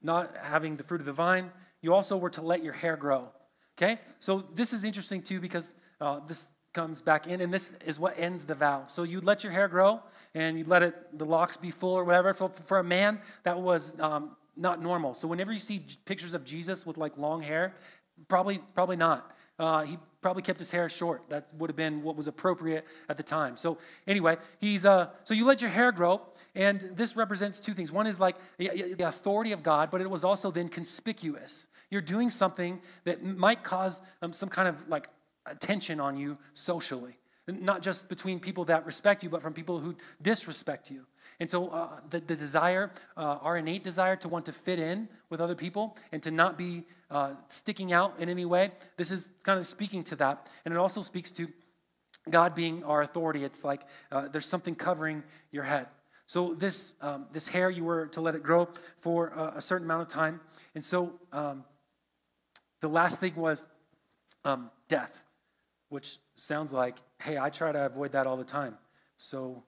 not 0.02 0.36
having 0.42 0.76
the 0.76 0.84
fruit 0.84 1.00
of 1.00 1.06
the 1.06 1.14
vine, 1.14 1.52
you 1.82 1.94
also 1.94 2.18
were 2.18 2.30
to 2.32 2.42
let 2.42 2.64
your 2.64 2.74
hair 2.74 2.96
grow. 2.96 3.30
Okay? 3.78 4.00
So, 4.20 4.46
this 4.54 4.74
is 4.74 4.84
interesting 4.84 5.22
too 5.22 5.40
because 5.40 5.74
uh, 6.02 6.20
this 6.28 6.50
comes 6.74 7.02
back 7.02 7.28
in, 7.28 7.40
and 7.42 7.54
this 7.54 7.72
is 7.86 8.00
what 8.00 8.16
ends 8.18 8.44
the 8.44 8.56
vow. 8.56 8.84
So, 8.88 9.04
you 9.04 9.22
let 9.22 9.44
your 9.44 9.54
hair 9.54 9.68
grow 9.68 10.02
and 10.34 10.58
you 10.58 10.66
let 10.66 10.84
it, 10.84 11.18
the 11.18 11.26
locks 11.26 11.58
be 11.58 11.72
full 11.72 11.94
or 11.94 12.04
whatever. 12.04 12.34
For, 12.34 12.50
for 12.50 12.80
a 12.80 12.84
man, 12.84 13.22
that 13.44 13.60
was 13.60 14.00
um, 14.00 14.36
not 14.58 14.82
normal. 14.82 15.14
So, 15.14 15.28
whenever 15.28 15.54
you 15.54 15.60
see 15.60 15.86
pictures 16.06 16.34
of 16.34 16.44
Jesus 16.44 16.86
with 16.86 16.98
like 16.98 17.18
long 17.18 17.42
hair, 17.42 17.74
probably, 18.28 18.60
probably 18.74 18.98
not. 18.98 19.32
Uh, 19.58 19.84
he 19.84 19.98
probably 20.22 20.42
kept 20.42 20.60
his 20.60 20.72
hair 20.72 20.90
short. 20.90 21.24
That 21.30 21.48
would 21.58 21.70
have 21.70 21.78
been 21.78 22.04
what 22.04 22.16
was 22.16 22.28
appropriate 22.28 22.86
at 23.08 23.16
the 23.16 23.24
time. 23.24 23.58
So 23.58 23.78
anyway, 24.08 24.38
he's 24.58 24.86
uh, 24.86 25.10
so 25.24 25.34
you 25.34 25.46
let 25.46 25.62
your 25.62 25.72
hair 25.72 25.92
grow, 25.92 26.22
and 26.56 26.82
this 26.94 27.16
represents 27.16 27.60
two 27.60 27.74
things. 27.74 27.92
One 27.92 28.08
is 28.08 28.20
like 28.20 28.36
the, 28.58 28.96
authority 29.04 29.52
of 29.52 29.64
God, 29.64 29.92
but 29.92 30.02
it 30.02 30.10
was 30.10 30.24
also 30.24 30.52
then 30.52 30.68
conspicuous. 30.68 31.68
You're 31.90 32.02
doing 32.02 32.30
something 32.30 32.82
that 33.04 33.24
might 33.24 33.64
cause 33.64 34.02
um, 34.22 34.34
some 34.34 34.50
kind 34.50 34.68
of 34.68 34.88
like 34.90 35.10
attention 35.46 36.00
on 36.00 36.18
you 36.18 36.38
socially, 36.54 37.14
not 37.48 37.82
just 37.82 38.10
between 38.10 38.40
people 38.40 38.66
that 38.66 38.86
respect 38.86 39.24
you, 39.24 39.30
but 39.30 39.42
from 39.42 39.54
people 39.54 39.80
who 39.80 39.96
disrespect 40.22 40.90
you. 40.90 41.06
And 41.40 41.50
so 41.50 41.68
uh, 41.68 42.00
the, 42.10 42.20
the 42.20 42.36
desire, 42.36 42.92
uh, 43.18 43.40
our 43.42 43.58
innate 43.58 43.84
desire 43.84 44.16
to 44.18 44.30
want 44.30 44.46
to 44.46 44.54
fit 44.54 44.80
in 44.80 45.10
with 45.30 45.42
other 45.42 45.56
people 45.56 45.98
and 46.12 46.24
to 46.24 46.32
not 46.32 46.58
be 46.58 46.84
uh, 47.12 47.32
sticking 47.48 47.92
out 47.92 48.20
in 48.20 48.30
any 48.30 48.46
way, 48.46 48.72
this 48.98 49.12
is 49.12 49.30
kind 49.44 49.60
of 49.60 49.66
speaking 49.66 50.04
to 50.06 50.16
that. 50.18 50.48
And 50.64 50.74
it 50.74 50.78
also 50.78 51.02
speaks 51.02 51.32
to 51.34 51.48
God 52.30 52.56
being 52.56 52.84
our 52.84 53.02
authority. 53.02 53.44
It's 53.44 53.64
like 53.64 53.82
uh, 54.12 54.28
there's 54.30 54.48
something 54.48 54.76
covering 54.76 55.24
your 55.52 55.64
head. 55.64 55.88
So 56.28 56.56
this, 56.56 56.96
um, 57.02 57.28
this 57.32 57.48
hair, 57.48 57.70
you 57.70 57.84
were 57.84 58.08
to 58.08 58.22
let 58.22 58.34
it 58.34 58.42
grow 58.42 58.68
for 59.00 59.28
a, 59.28 59.58
a 59.58 59.62
certain 59.62 59.86
amount 59.86 60.04
of 60.04 60.08
time. 60.08 60.40
And 60.74 60.84
so 60.84 61.14
um, 61.32 61.66
the 62.82 62.88
last 62.88 63.20
thing 63.20 63.36
was 63.36 63.68
um, 64.44 64.72
death, 64.88 65.24
which 65.90 66.18
sounds 66.36 66.74
like, 66.74 66.98
hey, 67.22 67.38
I 67.38 67.50
try 67.50 67.72
to 67.72 67.86
avoid 67.86 68.14
that 68.14 68.26
all 68.26 68.38
the 68.38 68.44
time. 68.44 68.78
So 69.18 69.64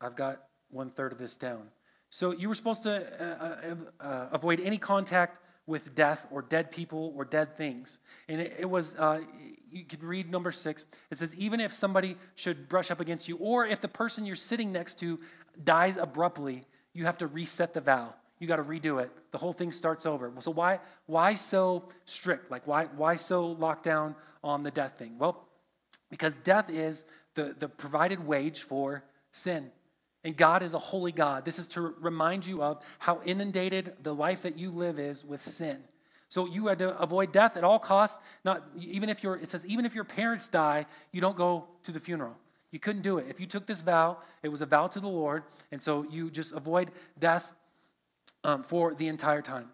I've 0.00 0.16
got 0.16 0.42
one 0.70 0.90
third 0.90 1.12
of 1.12 1.18
this 1.18 1.36
down. 1.36 1.68
So 2.10 2.32
you 2.32 2.48
were 2.48 2.54
supposed 2.54 2.82
to 2.84 2.94
uh, 2.94 3.74
uh, 4.02 4.04
uh, 4.04 4.28
avoid 4.32 4.60
any 4.60 4.78
contact 4.78 5.38
with 5.66 5.94
death 5.94 6.26
or 6.30 6.42
dead 6.42 6.70
people 6.70 7.12
or 7.16 7.24
dead 7.24 7.56
things. 7.56 7.98
And 8.28 8.40
it, 8.40 8.56
it 8.60 8.64
was, 8.66 8.94
uh, 8.96 9.20
you 9.70 9.84
could 9.84 10.04
read 10.04 10.30
number 10.30 10.52
six. 10.52 10.86
It 11.10 11.18
says, 11.18 11.34
even 11.36 11.60
if 11.60 11.72
somebody 11.72 12.16
should 12.36 12.68
brush 12.68 12.90
up 12.90 13.00
against 13.00 13.28
you, 13.28 13.36
or 13.38 13.66
if 13.66 13.80
the 13.80 13.88
person 13.88 14.24
you're 14.24 14.36
sitting 14.36 14.70
next 14.70 14.98
to 15.00 15.18
dies 15.62 15.96
abruptly, 15.96 16.64
you 16.92 17.04
have 17.04 17.18
to 17.18 17.26
reset 17.26 17.74
the 17.74 17.80
vow. 17.80 18.14
You 18.38 18.46
got 18.46 18.56
to 18.56 18.64
redo 18.64 19.02
it. 19.02 19.10
The 19.32 19.38
whole 19.38 19.52
thing 19.52 19.72
starts 19.72 20.06
over. 20.06 20.32
So 20.38 20.50
why, 20.50 20.78
why 21.06 21.34
so 21.34 21.88
strict? 22.04 22.50
Like 22.50 22.66
why, 22.66 22.84
why 22.84 23.16
so 23.16 23.46
locked 23.46 23.82
down 23.82 24.14
on 24.44 24.62
the 24.62 24.70
death 24.70 24.94
thing? 24.98 25.18
Well, 25.18 25.48
because 26.10 26.36
death 26.36 26.70
is 26.70 27.04
the, 27.34 27.56
the 27.58 27.68
provided 27.68 28.24
wage 28.24 28.62
for 28.62 29.04
sin. 29.32 29.72
And 30.24 30.36
God 30.36 30.62
is 30.62 30.74
a 30.74 30.78
holy 30.78 31.12
God. 31.12 31.44
This 31.44 31.58
is 31.58 31.68
to 31.68 31.94
remind 32.00 32.46
you 32.46 32.62
of 32.62 32.82
how 32.98 33.20
inundated 33.24 33.94
the 34.02 34.14
life 34.14 34.42
that 34.42 34.58
you 34.58 34.70
live 34.70 34.98
is 34.98 35.24
with 35.24 35.42
sin. 35.42 35.84
So 36.28 36.46
you 36.46 36.66
had 36.66 36.78
to 36.80 36.98
avoid 36.98 37.32
death 37.32 37.56
at 37.56 37.64
all 37.64 37.78
costs. 37.78 38.18
Not 38.44 38.64
even 38.78 39.08
if 39.08 39.22
your 39.22 39.36
it 39.36 39.50
says 39.50 39.64
even 39.66 39.84
if 39.84 39.94
your 39.94 40.04
parents 40.04 40.48
die, 40.48 40.86
you 41.12 41.20
don't 41.20 41.36
go 41.36 41.68
to 41.84 41.92
the 41.92 42.00
funeral. 42.00 42.36
You 42.72 42.80
couldn't 42.80 43.02
do 43.02 43.18
it. 43.18 43.26
If 43.28 43.38
you 43.40 43.46
took 43.46 43.66
this 43.66 43.80
vow, 43.80 44.18
it 44.42 44.48
was 44.48 44.60
a 44.60 44.66
vow 44.66 44.88
to 44.88 45.00
the 45.00 45.08
Lord, 45.08 45.44
and 45.70 45.80
so 45.82 46.04
you 46.10 46.30
just 46.30 46.52
avoid 46.52 46.90
death 47.18 47.54
um, 48.42 48.64
for 48.64 48.94
the 48.94 49.06
entire 49.06 49.42
time. 49.42 49.70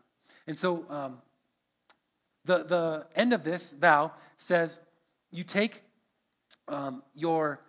And 0.47 0.59
so 0.59 0.85
um, 0.91 1.19
the 2.45 2.65
the 2.65 3.07
end 3.17 3.33
of 3.33 3.45
this 3.45 3.73
vow 3.73 4.13
says 4.37 4.83
you 5.31 5.45
take 5.45 5.83
um, 6.69 7.03
your 7.15 7.61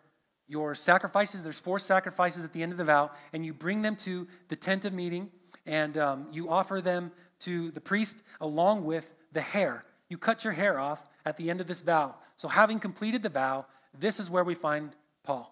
your 0.48 0.76
sacrifices. 0.76 1.44
There's 1.44 1.60
four 1.60 1.80
sacrifices 1.80 2.44
at 2.44 2.54
the 2.54 2.64
end 2.64 2.72
of 2.72 2.78
the 2.78 2.84
vow, 2.84 3.12
and 3.32 3.46
you 3.46 3.54
bring 3.54 3.82
them 3.82 3.96
to 3.98 4.28
the 4.50 4.56
tent 4.56 4.86
of 4.86 4.94
meeting, 4.94 5.30
and 5.66 5.98
um, 5.98 6.28
you 6.32 6.50
offer 6.50 6.82
them 6.82 7.12
to 7.40 7.72
the 7.72 7.82
priest 7.82 8.22
along 8.42 8.86
with 8.86 9.14
the 9.32 9.42
hair. 9.42 9.84
You 10.10 10.18
cut 10.18 10.44
your 10.44 10.54
hair 10.54 10.80
off 10.80 11.08
at 11.26 11.38
the 11.38 11.50
end 11.50 11.62
of 11.62 11.68
this 11.68 11.82
vow. 11.82 12.16
So, 12.38 12.48
having 12.48 12.80
completed 12.80 13.24
the 13.24 13.30
vow, 13.30 13.66
this 13.98 14.20
is 14.20 14.30
where 14.30 14.44
we 14.44 14.56
find 14.56 14.96
Paul. 15.24 15.50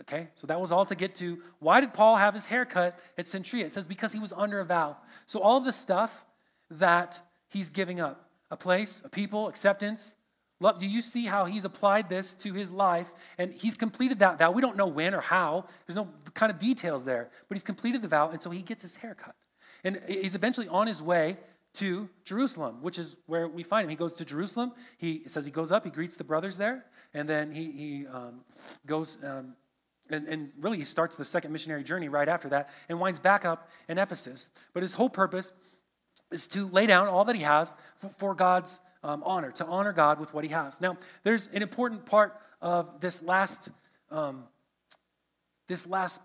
Okay, 0.00 0.28
so 0.34 0.48
that 0.48 0.60
was 0.60 0.72
all 0.72 0.84
to 0.86 0.96
get 0.96 1.14
to 1.16 1.38
why 1.60 1.80
did 1.80 1.94
Paul 1.94 2.16
have 2.16 2.34
his 2.34 2.46
hair 2.46 2.64
cut 2.64 2.98
at 3.16 3.26
Cenchrea? 3.26 3.64
It 3.64 3.72
says 3.72 3.86
because 3.86 4.12
he 4.12 4.18
was 4.18 4.32
under 4.32 4.58
a 4.58 4.64
vow. 4.64 4.96
So, 5.26 5.40
all 5.40 5.60
the 5.60 5.72
stuff 5.72 6.24
that 6.70 7.20
he's 7.48 7.70
giving 7.70 8.00
up 8.00 8.28
a 8.50 8.56
place, 8.56 9.00
a 9.04 9.08
people, 9.08 9.48
acceptance, 9.48 10.16
Love, 10.60 10.78
do 10.78 10.86
you 10.86 11.02
see 11.02 11.26
how 11.26 11.44
he's 11.44 11.64
applied 11.64 12.08
this 12.08 12.34
to 12.36 12.54
his 12.54 12.70
life? 12.70 13.12
And 13.38 13.52
he's 13.52 13.74
completed 13.74 14.20
that 14.20 14.38
vow. 14.38 14.50
We 14.50 14.62
don't 14.62 14.76
know 14.76 14.86
when 14.86 15.14
or 15.14 15.20
how. 15.20 15.66
There's 15.86 15.96
no 15.96 16.08
kind 16.34 16.50
of 16.50 16.58
details 16.58 17.04
there. 17.04 17.30
But 17.48 17.56
he's 17.56 17.62
completed 17.62 18.02
the 18.02 18.08
vow, 18.08 18.30
and 18.30 18.40
so 18.40 18.50
he 18.50 18.62
gets 18.62 18.82
his 18.82 18.96
hair 18.96 19.14
cut. 19.14 19.34
And 19.82 20.00
he's 20.06 20.34
eventually 20.34 20.68
on 20.68 20.86
his 20.86 21.02
way 21.02 21.38
to 21.74 22.08
Jerusalem, 22.24 22.78
which 22.82 22.98
is 22.98 23.16
where 23.26 23.48
we 23.48 23.62
find 23.64 23.84
him. 23.84 23.90
He 23.90 23.96
goes 23.96 24.12
to 24.14 24.24
Jerusalem. 24.24 24.72
He 24.96 25.24
says 25.26 25.44
he 25.44 25.50
goes 25.50 25.72
up, 25.72 25.84
he 25.84 25.90
greets 25.90 26.16
the 26.16 26.24
brothers 26.24 26.56
there, 26.56 26.84
and 27.12 27.28
then 27.28 27.50
he, 27.50 27.70
he 27.72 28.06
um, 28.06 28.42
goes 28.86 29.18
um, 29.24 29.56
and, 30.10 30.28
and, 30.28 30.52
really 30.60 30.76
he 30.76 30.84
starts 30.84 31.16
the 31.16 31.24
second 31.24 31.50
missionary 31.50 31.82
journey 31.82 32.08
right 32.08 32.28
after 32.28 32.48
that 32.50 32.68
and 32.88 33.00
winds 33.00 33.18
back 33.18 33.44
up 33.44 33.70
in 33.88 33.98
Ephesus. 33.98 34.50
But 34.72 34.82
his 34.82 34.92
whole 34.92 35.08
purpose 35.08 35.52
is 36.30 36.46
to 36.48 36.68
lay 36.68 36.86
down 36.86 37.08
all 37.08 37.24
that 37.24 37.34
he 37.34 37.42
has 37.42 37.74
for, 37.96 38.08
for 38.10 38.34
God's 38.34 38.80
um, 39.04 39.22
honor, 39.24 39.52
to 39.52 39.66
honor 39.66 39.92
God 39.92 40.18
with 40.18 40.32
what 40.34 40.42
he 40.42 40.50
has. 40.50 40.80
Now, 40.80 40.96
there's 41.22 41.48
an 41.48 41.62
important 41.62 42.06
part 42.06 42.34
of 42.60 43.00
this 43.00 43.22
last, 43.22 43.68
um, 44.10 44.44
this 45.68 45.86
last 45.86 46.20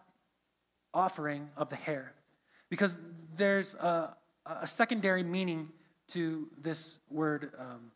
offering 0.93 1.49
of 1.57 1.69
the 1.69 1.75
hair, 1.75 2.13
because 2.69 2.97
there's 3.35 3.73
a, 3.75 4.15
a 4.45 4.65
secondary 4.65 5.23
meaning 5.23 5.69
to 6.07 6.47
this 6.59 6.97
word. 7.11 7.51
Um, 7.59 7.91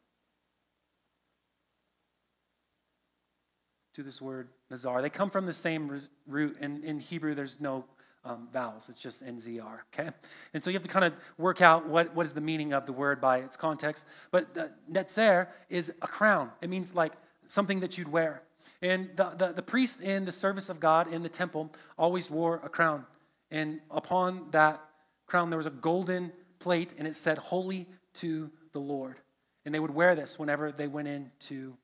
to 3.96 4.02
this 4.02 4.20
word 4.20 4.50
nazar. 4.72 5.04
They 5.04 5.10
come 5.10 5.30
from 5.30 5.46
the 5.46 5.54
same 5.54 6.00
root. 6.26 6.58
In, 6.60 6.84
in 6.84 7.00
Hebrew, 7.00 7.36
there's 7.36 7.60
no 7.60 7.86
um, 8.26 8.48
vowels. 8.52 8.90
It's 8.90 9.02
just 9.02 9.26
NZR, 9.26 9.80
okay? 9.94 10.10
And 10.54 10.64
so 10.64 10.70
you 10.70 10.76
have 10.76 10.84
to 10.84 10.90
kind 10.90 11.06
of 11.06 11.14
work 11.38 11.62
out 11.62 11.88
what, 11.88 12.16
what 12.16 12.26
is 12.26 12.34
the 12.34 12.42
meaning 12.42 12.74
of 12.74 12.86
the 12.86 12.94
word 12.94 13.20
by 13.20 13.40
its 13.40 13.58
context. 13.58 14.06
But 14.32 14.58
uh, 14.58 14.68
netzer 14.92 15.48
is 15.70 15.92
a 16.02 16.08
crown. 16.08 16.52
It 16.62 16.70
means 16.70 16.96
like 16.96 17.14
something 17.48 17.80
that 17.82 17.98
you'd 17.98 18.08
wear. 18.08 18.44
And 18.82 19.10
the, 19.16 19.32
the, 19.38 19.54
the 19.54 19.62
priest 19.62 20.02
in 20.02 20.26
the 20.26 20.32
service 20.32 20.70
of 20.70 20.80
God 20.80 21.12
in 21.12 21.24
the 21.24 21.30
temple 21.30 21.72
always 21.98 22.32
wore 22.32 22.62
a 22.64 22.70
crown. 22.70 23.06
And 23.52 23.82
upon 23.92 24.48
that 24.52 24.82
crown, 25.28 25.50
there 25.50 25.58
was 25.58 25.66
a 25.66 25.72
golden 25.72 26.32
plate, 26.60 26.94
and 26.98 27.08
it 27.08 27.16
said, 27.16 27.38
Holy 27.38 27.88
to 28.16 28.50
the 28.72 28.80
Lord. 28.80 29.20
And 29.66 29.74
they 29.74 29.80
would 29.80 29.94
wear 29.94 30.16
this 30.16 30.40
whenever 30.40 30.72
they 30.72 30.88
went 30.88 31.08
in 31.08 31.32
to, 31.42 31.76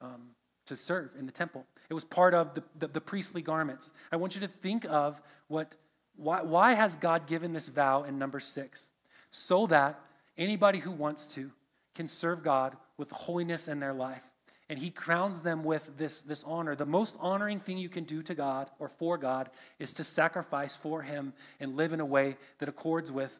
um, 0.00 0.30
to 0.68 0.76
serve 0.76 1.10
in 1.18 1.26
the 1.26 1.32
temple. 1.32 1.66
It 1.90 1.94
was 1.94 2.04
part 2.04 2.34
of 2.34 2.54
the, 2.54 2.62
the, 2.78 2.88
the, 2.88 3.00
priestly 3.00 3.42
garments. 3.42 3.92
I 4.12 4.16
want 4.16 4.34
you 4.34 4.40
to 4.42 4.48
think 4.48 4.84
of 4.84 5.20
what, 5.48 5.74
why, 6.16 6.42
why 6.42 6.74
has 6.74 6.96
God 6.96 7.26
given 7.26 7.52
this 7.52 7.68
vow 7.68 8.02
in 8.02 8.18
number 8.18 8.40
six? 8.40 8.90
So 9.30 9.66
that 9.68 9.98
anybody 10.36 10.78
who 10.78 10.92
wants 10.92 11.26
to 11.34 11.50
can 11.94 12.08
serve 12.08 12.42
God 12.42 12.76
with 12.96 13.10
holiness 13.10 13.68
in 13.68 13.80
their 13.80 13.94
life. 13.94 14.22
And 14.70 14.78
he 14.78 14.90
crowns 14.90 15.40
them 15.40 15.64
with 15.64 15.96
this, 15.96 16.20
this 16.20 16.44
honor. 16.44 16.76
The 16.76 16.84
most 16.84 17.16
honoring 17.20 17.58
thing 17.58 17.78
you 17.78 17.88
can 17.88 18.04
do 18.04 18.22
to 18.22 18.34
God 18.34 18.70
or 18.78 18.88
for 18.88 19.16
God 19.16 19.48
is 19.78 19.94
to 19.94 20.04
sacrifice 20.04 20.76
for 20.76 21.00
him 21.00 21.32
and 21.58 21.74
live 21.74 21.94
in 21.94 22.00
a 22.00 22.06
way 22.06 22.36
that 22.58 22.68
accords 22.68 23.10
with 23.10 23.38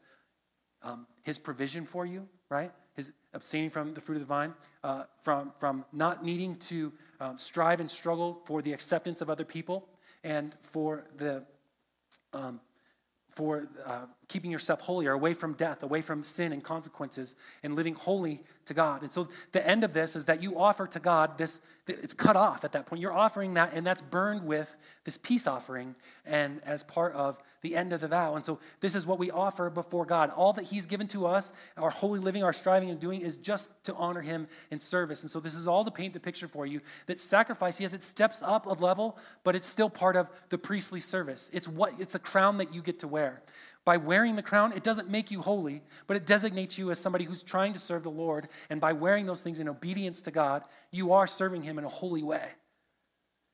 um, 0.82 1.06
his 1.22 1.38
provision 1.38 1.84
for 1.84 2.06
you, 2.06 2.26
right? 2.48 2.72
His 2.98 3.12
abstaining 3.32 3.70
from 3.70 3.94
the 3.94 4.00
fruit 4.00 4.16
of 4.16 4.22
the 4.22 4.26
vine, 4.26 4.54
uh, 4.82 5.04
from, 5.22 5.52
from 5.60 5.84
not 5.92 6.24
needing 6.24 6.56
to 6.56 6.92
um, 7.20 7.38
strive 7.38 7.78
and 7.78 7.88
struggle 7.88 8.42
for 8.44 8.60
the 8.60 8.72
acceptance 8.72 9.20
of 9.20 9.30
other 9.30 9.44
people 9.44 9.88
and 10.24 10.56
for 10.62 11.04
the 11.16 11.44
um, 12.34 12.60
for 13.38 13.68
uh, 13.86 14.06
keeping 14.26 14.50
yourself 14.50 14.80
holy 14.80 15.06
or 15.06 15.12
away 15.12 15.32
from 15.32 15.52
death, 15.52 15.84
away 15.84 16.02
from 16.02 16.24
sin 16.24 16.52
and 16.52 16.64
consequences, 16.64 17.36
and 17.62 17.76
living 17.76 17.94
holy 17.94 18.42
to 18.66 18.74
God. 18.74 19.04
And 19.04 19.12
so 19.12 19.28
the 19.52 19.64
end 19.64 19.84
of 19.84 19.92
this 19.92 20.16
is 20.16 20.24
that 20.24 20.42
you 20.42 20.58
offer 20.58 20.88
to 20.88 20.98
God 20.98 21.38
this, 21.38 21.60
it's 21.86 22.14
cut 22.14 22.34
off 22.34 22.64
at 22.64 22.72
that 22.72 22.86
point. 22.86 23.00
You're 23.00 23.14
offering 23.14 23.54
that, 23.54 23.74
and 23.74 23.86
that's 23.86 24.02
burned 24.02 24.44
with 24.44 24.74
this 25.04 25.16
peace 25.16 25.46
offering 25.46 25.94
and 26.26 26.60
as 26.64 26.82
part 26.82 27.12
of 27.14 27.38
the 27.62 27.76
end 27.76 27.92
of 27.92 28.00
the 28.00 28.08
vow. 28.08 28.34
And 28.34 28.44
so 28.44 28.58
this 28.80 28.94
is 28.94 29.06
what 29.06 29.18
we 29.18 29.30
offer 29.30 29.70
before 29.70 30.04
God. 30.04 30.30
All 30.30 30.52
that 30.54 30.64
He's 30.66 30.86
given 30.86 31.06
to 31.08 31.26
us, 31.26 31.52
our 31.76 31.90
holy 31.90 32.20
living, 32.20 32.42
our 32.42 32.52
striving 32.52 32.90
and 32.90 33.00
doing, 33.00 33.20
is 33.20 33.36
just 33.36 33.70
to 33.84 33.94
honor 33.94 34.20
Him 34.20 34.48
in 34.70 34.80
service. 34.80 35.22
And 35.22 35.30
so 35.30 35.40
this 35.40 35.54
is 35.54 35.66
all 35.66 35.84
to 35.84 35.90
paint 35.90 36.12
the 36.12 36.20
picture 36.20 36.48
for 36.48 36.66
you 36.66 36.80
that 37.06 37.18
sacrifice, 37.18 37.80
yes, 37.80 37.92
it 37.92 38.02
steps 38.02 38.42
up 38.42 38.66
a 38.66 38.70
level, 38.70 39.18
but 39.44 39.56
it's 39.56 39.68
still 39.68 39.90
part 39.90 40.16
of 40.16 40.30
the 40.48 40.58
priestly 40.58 41.00
service. 41.00 41.50
It's 41.52 41.68
what 41.68 41.94
it's 41.98 42.14
a 42.14 42.18
crown 42.18 42.58
that 42.58 42.74
you 42.74 42.82
get 42.82 43.00
to 43.00 43.08
wear. 43.08 43.42
By 43.84 43.96
wearing 43.96 44.36
the 44.36 44.42
crown, 44.42 44.74
it 44.74 44.82
doesn't 44.82 45.08
make 45.08 45.30
you 45.30 45.40
holy, 45.40 45.82
but 46.06 46.16
it 46.16 46.26
designates 46.26 46.76
you 46.76 46.90
as 46.90 46.98
somebody 46.98 47.24
who's 47.24 47.42
trying 47.42 47.72
to 47.72 47.78
serve 47.78 48.02
the 48.02 48.10
Lord. 48.10 48.48
And 48.68 48.82
by 48.82 48.92
wearing 48.92 49.24
those 49.24 49.40
things 49.40 49.60
in 49.60 49.68
obedience 49.68 50.20
to 50.22 50.30
God, 50.30 50.64
you 50.90 51.14
are 51.14 51.26
serving 51.26 51.62
Him 51.62 51.78
in 51.78 51.84
a 51.84 51.88
holy 51.88 52.22
way. 52.22 52.48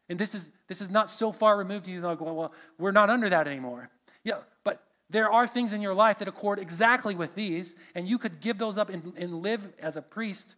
And 0.08 0.18
this 0.18 0.34
is, 0.34 0.50
this 0.68 0.80
is 0.80 0.90
not 0.90 1.08
so 1.08 1.32
far 1.32 1.56
removed, 1.56 1.86
you 1.88 2.00
know, 2.00 2.16
well, 2.20 2.34
well, 2.34 2.52
we're 2.78 2.92
not 2.92 3.10
under 3.10 3.28
that 3.30 3.46
anymore. 3.46 3.90
Yeah, 4.22 4.38
but 4.62 4.82
there 5.10 5.30
are 5.30 5.46
things 5.46 5.72
in 5.72 5.80
your 5.80 5.94
life 5.94 6.18
that 6.18 6.28
accord 6.28 6.58
exactly 6.58 7.14
with 7.14 7.34
these, 7.34 7.76
and 7.94 8.08
you 8.08 8.18
could 8.18 8.40
give 8.40 8.58
those 8.58 8.76
up 8.76 8.90
and, 8.90 9.12
and 9.16 9.42
live 9.42 9.72
as 9.80 9.96
a 9.96 10.02
priest 10.02 10.56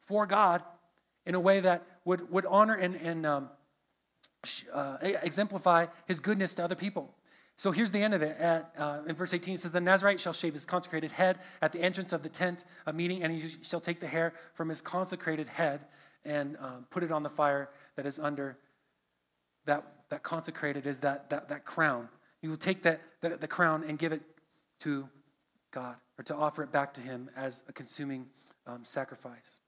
for 0.00 0.26
God 0.26 0.62
in 1.24 1.34
a 1.34 1.40
way 1.40 1.60
that 1.60 1.86
would, 2.04 2.30
would 2.30 2.46
honor 2.46 2.74
and, 2.74 2.96
and 2.96 3.24
um, 3.24 3.50
uh, 4.72 4.96
exemplify 5.00 5.86
his 6.06 6.20
goodness 6.20 6.54
to 6.54 6.64
other 6.64 6.74
people. 6.74 7.14
So 7.56 7.70
here's 7.70 7.92
the 7.92 8.02
end 8.02 8.14
of 8.14 8.22
it. 8.22 8.36
At, 8.38 8.74
uh, 8.76 9.00
in 9.06 9.14
verse 9.14 9.32
18, 9.32 9.54
it 9.54 9.60
says, 9.60 9.70
The 9.70 9.80
Nazarite 9.80 10.20
shall 10.20 10.32
shave 10.32 10.52
his 10.52 10.64
consecrated 10.64 11.12
head 11.12 11.38
at 11.60 11.70
the 11.70 11.80
entrance 11.80 12.12
of 12.12 12.22
the 12.22 12.28
tent 12.28 12.64
of 12.86 12.94
meeting, 12.94 13.22
and 13.22 13.32
he 13.32 13.50
shall 13.62 13.80
take 13.80 14.00
the 14.00 14.08
hair 14.08 14.32
from 14.54 14.68
his 14.68 14.80
consecrated 14.80 15.46
head 15.46 15.82
and 16.24 16.56
um, 16.60 16.86
put 16.90 17.02
it 17.02 17.12
on 17.12 17.22
the 17.22 17.30
fire 17.30 17.68
that 17.96 18.06
is 18.06 18.18
under 18.18 18.56
that, 19.66 19.84
that 20.10 20.22
consecrated 20.22 20.86
is 20.86 21.00
that, 21.00 21.30
that, 21.30 21.48
that 21.48 21.64
crown. 21.64 22.08
You 22.40 22.50
will 22.50 22.56
take 22.56 22.82
that, 22.82 23.00
the, 23.20 23.36
the 23.36 23.48
crown 23.48 23.84
and 23.86 23.98
give 23.98 24.12
it 24.12 24.22
to 24.80 25.08
God 25.70 25.96
or 26.18 26.24
to 26.24 26.34
offer 26.34 26.62
it 26.62 26.72
back 26.72 26.92
to 26.94 27.00
Him 27.00 27.30
as 27.36 27.62
a 27.68 27.72
consuming 27.72 28.26
um, 28.66 28.84
sacrifice. 28.84 29.60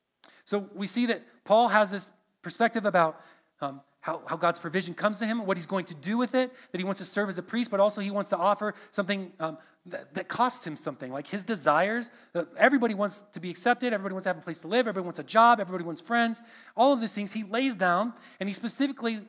So 0.44 0.68
we 0.74 0.86
see 0.86 1.06
that 1.06 1.22
Paul 1.44 1.68
has 1.68 1.90
this 1.90 2.12
perspective 2.42 2.84
about 2.84 3.20
um, 3.60 3.80
how, 4.04 4.20
how 4.26 4.36
God's 4.36 4.58
provision 4.58 4.92
comes 4.92 5.18
to 5.18 5.26
him, 5.26 5.38
and 5.38 5.48
what 5.48 5.56
he's 5.56 5.64
going 5.64 5.86
to 5.86 5.94
do 5.94 6.18
with 6.18 6.34
it, 6.34 6.52
that 6.72 6.78
he 6.78 6.84
wants 6.84 6.98
to 6.98 7.06
serve 7.06 7.30
as 7.30 7.38
a 7.38 7.42
priest, 7.42 7.70
but 7.70 7.80
also 7.80 8.02
he 8.02 8.10
wants 8.10 8.28
to 8.30 8.36
offer 8.36 8.74
something 8.90 9.32
um, 9.40 9.56
that, 9.86 10.12
that, 10.12 10.28
costs 10.28 10.66
him 10.66 10.76
something, 10.76 11.10
like 11.10 11.26
his 11.26 11.42
desires. 11.42 12.10
Uh, 12.34 12.44
everybody 12.58 12.92
wants 12.92 13.24
to 13.32 13.40
be 13.40 13.48
accepted, 13.48 13.94
everybody 13.94 14.12
wants 14.12 14.24
to 14.24 14.28
have 14.28 14.36
a 14.36 14.42
place 14.42 14.58
to 14.58 14.68
live, 14.68 14.80
everybody 14.80 15.04
wants 15.04 15.20
a 15.20 15.24
job, 15.24 15.58
everybody 15.58 15.84
wants 15.84 16.02
friends. 16.02 16.42
All 16.76 16.92
of 16.92 17.00
these 17.00 17.14
things 17.14 17.32
he 17.32 17.44
lays 17.44 17.74
down, 17.74 18.12
and 18.40 18.48
he 18.48 18.52
specifically 18.52 19.22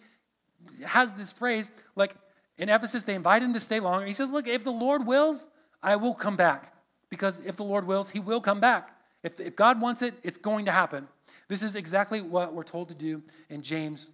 has 0.86 1.13
this 1.13 1.32
phrase 1.32 1.71
like 1.95 2.15
in 2.58 2.69
Ephesus, 2.69 3.04
they 3.04 3.15
invite 3.15 3.43
him 3.43 3.54
to 3.54 3.60
stay 3.60 3.80
longer. 3.80 4.06
He 4.06 4.13
says, 4.13 4.30
Look, 4.30 4.47
if 4.47 4.63
the 4.63 4.71
Lord 4.71 5.06
wills, 5.06 5.47
I 5.84 5.95
will 5.97 6.13
come 6.13 6.38
back. 6.38 6.73
Because 7.10 7.41
if 7.45 7.56
the 7.56 7.63
Lord 7.63 7.86
wills, 7.86 8.10
he 8.10 8.19
will 8.19 8.41
come 8.41 8.60
back. 8.60 8.91
If, 9.23 9.39
if 9.39 9.56
God 9.56 9.82
wants 9.82 10.01
it, 10.01 10.15
it's 10.23 10.38
going 10.38 10.65
to 10.65 10.71
happen. 10.71 11.08
This 11.47 11.62
is 11.62 11.75
exactly 11.75 12.21
what 12.21 12.54
we're 12.54 12.63
told 12.63 12.89
to 12.89 12.95
do 12.95 13.23
in 13.49 13.62
James 13.62 14.12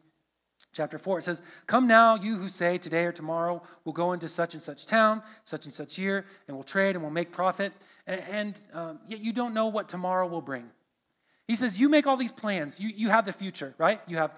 chapter 0.74 0.98
4. 0.98 1.20
It 1.20 1.24
says, 1.24 1.42
Come 1.68 1.88
now, 1.88 2.16
you 2.16 2.38
who 2.38 2.50
say, 2.50 2.78
Today 2.78 3.06
or 3.06 3.12
tomorrow 3.12 3.62
we'll 3.86 3.94
go 3.94 4.14
into 4.14 4.28
such 4.28 4.54
and 4.54 4.64
such 4.64 4.86
town, 4.86 5.22
such 5.46 5.66
and 5.66 5.74
such 5.74 5.98
year, 5.98 6.26
and 6.48 6.58
we'll 6.58 6.64
trade 6.64 6.96
and 6.96 7.04
we'll 7.04 7.12
make 7.12 7.32
profit. 7.32 7.74
And, 8.08 8.22
and 8.30 8.60
um, 8.74 9.00
yet 9.08 9.20
you 9.20 9.34
don't 9.34 9.54
know 9.54 9.68
what 9.68 9.88
tomorrow 9.88 10.28
will 10.28 10.42
bring. 10.42 10.70
He 11.48 11.56
says, 11.56 11.80
You 11.80 11.90
make 11.90 12.08
all 12.08 12.18
these 12.18 12.32
plans. 12.32 12.80
You, 12.80 12.90
you 12.90 13.10
have 13.10 13.26
the 13.26 13.34
future, 13.34 13.76
right? 13.78 14.02
You 14.08 14.18
have 14.18 14.32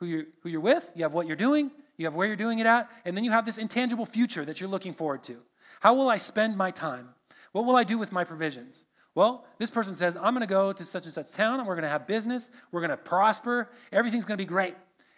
who 0.00 0.06
you're, 0.06 0.24
who 0.42 0.48
you're 0.48 0.60
with, 0.60 0.90
you 0.94 1.04
have 1.04 1.12
what 1.12 1.26
you're 1.26 1.36
doing, 1.36 1.70
you 1.96 2.06
have 2.06 2.14
where 2.14 2.26
you're 2.26 2.36
doing 2.36 2.58
it 2.58 2.66
at, 2.66 2.90
and 3.04 3.16
then 3.16 3.22
you 3.22 3.30
have 3.30 3.44
this 3.44 3.58
intangible 3.58 4.06
future 4.06 4.44
that 4.44 4.60
you're 4.60 4.70
looking 4.70 4.94
forward 4.94 5.22
to. 5.24 5.36
How 5.80 5.94
will 5.94 6.08
I 6.08 6.16
spend 6.16 6.56
my 6.56 6.70
time? 6.70 7.10
What 7.52 7.66
will 7.66 7.76
I 7.76 7.84
do 7.84 7.98
with 7.98 8.10
my 8.10 8.24
provisions? 8.24 8.86
Well, 9.14 9.44
this 9.58 9.70
person 9.70 9.94
says, 9.94 10.16
I'm 10.16 10.34
going 10.34 10.40
to 10.40 10.46
go 10.46 10.72
to 10.72 10.84
such 10.84 11.04
and 11.04 11.12
such 11.12 11.32
town 11.32 11.58
and 11.58 11.68
we're 11.68 11.74
going 11.74 11.82
to 11.82 11.90
have 11.90 12.06
business, 12.06 12.50
we're 12.72 12.80
going 12.80 12.90
to 12.90 12.96
prosper, 12.96 13.68
everything's 13.92 14.24
going 14.24 14.38
to 14.38 14.42
be 14.42 14.48
great. 14.48 14.74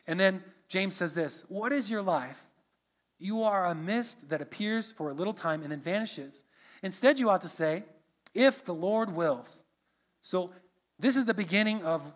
And 0.07 0.19
then 0.19 0.43
James 0.69 0.97
says 0.97 1.15
this 1.15 1.45
What 1.49 1.73
is 1.73 1.91
your 1.91 2.03
life? 2.03 2.47
You 3.19 3.43
are 3.43 3.67
a 3.67 3.75
mist 3.75 4.31
that 4.31 4.41
appears 4.41 4.91
for 4.91 5.11
a 5.11 5.15
little 5.15 5.35
time 5.35 5.63
and 5.63 5.71
then 5.71 5.81
vanishes. 5.81 6.43
Instead, 6.83 7.21
you 7.21 7.31
ought 7.31 7.43
to 7.43 7.49
say, 7.49 7.85
If 8.35 8.65
the 8.65 8.75
Lord 8.75 9.15
wills. 9.15 9.63
So, 10.21 10.51
this 10.99 11.17
is 11.17 11.25
the 11.25 11.35
beginning 11.35 11.83
of, 11.83 12.13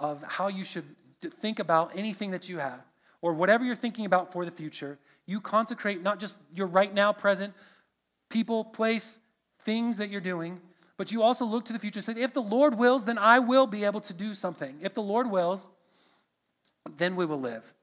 of 0.00 0.22
how 0.22 0.48
you 0.48 0.64
should 0.64 0.84
think 1.30 1.58
about 1.58 1.92
anything 1.94 2.30
that 2.32 2.48
you 2.48 2.58
have 2.58 2.80
or 3.20 3.32
whatever 3.32 3.64
you're 3.64 3.76
thinking 3.76 4.04
about 4.04 4.32
for 4.32 4.44
the 4.44 4.50
future, 4.50 4.98
you 5.26 5.40
consecrate 5.40 6.02
not 6.02 6.18
just 6.18 6.38
your 6.54 6.66
right 6.66 6.92
now 6.92 7.12
present 7.12 7.54
people, 8.28 8.64
place, 8.64 9.18
things 9.64 9.96
that 9.98 10.10
you're 10.10 10.20
doing, 10.20 10.60
but 10.96 11.12
you 11.12 11.22
also 11.22 11.44
look 11.44 11.64
to 11.66 11.72
the 11.72 11.78
future 11.78 11.98
and 11.98 12.04
say, 12.04 12.20
if 12.20 12.32
the 12.32 12.42
Lord 12.42 12.76
wills, 12.78 13.04
then 13.04 13.18
I 13.18 13.38
will 13.38 13.66
be 13.66 13.84
able 13.84 14.00
to 14.02 14.12
do 14.12 14.34
something. 14.34 14.76
If 14.80 14.94
the 14.94 15.02
Lord 15.02 15.30
wills, 15.30 15.68
then 16.96 17.16
we 17.16 17.26
will 17.26 17.40
live. 17.40 17.74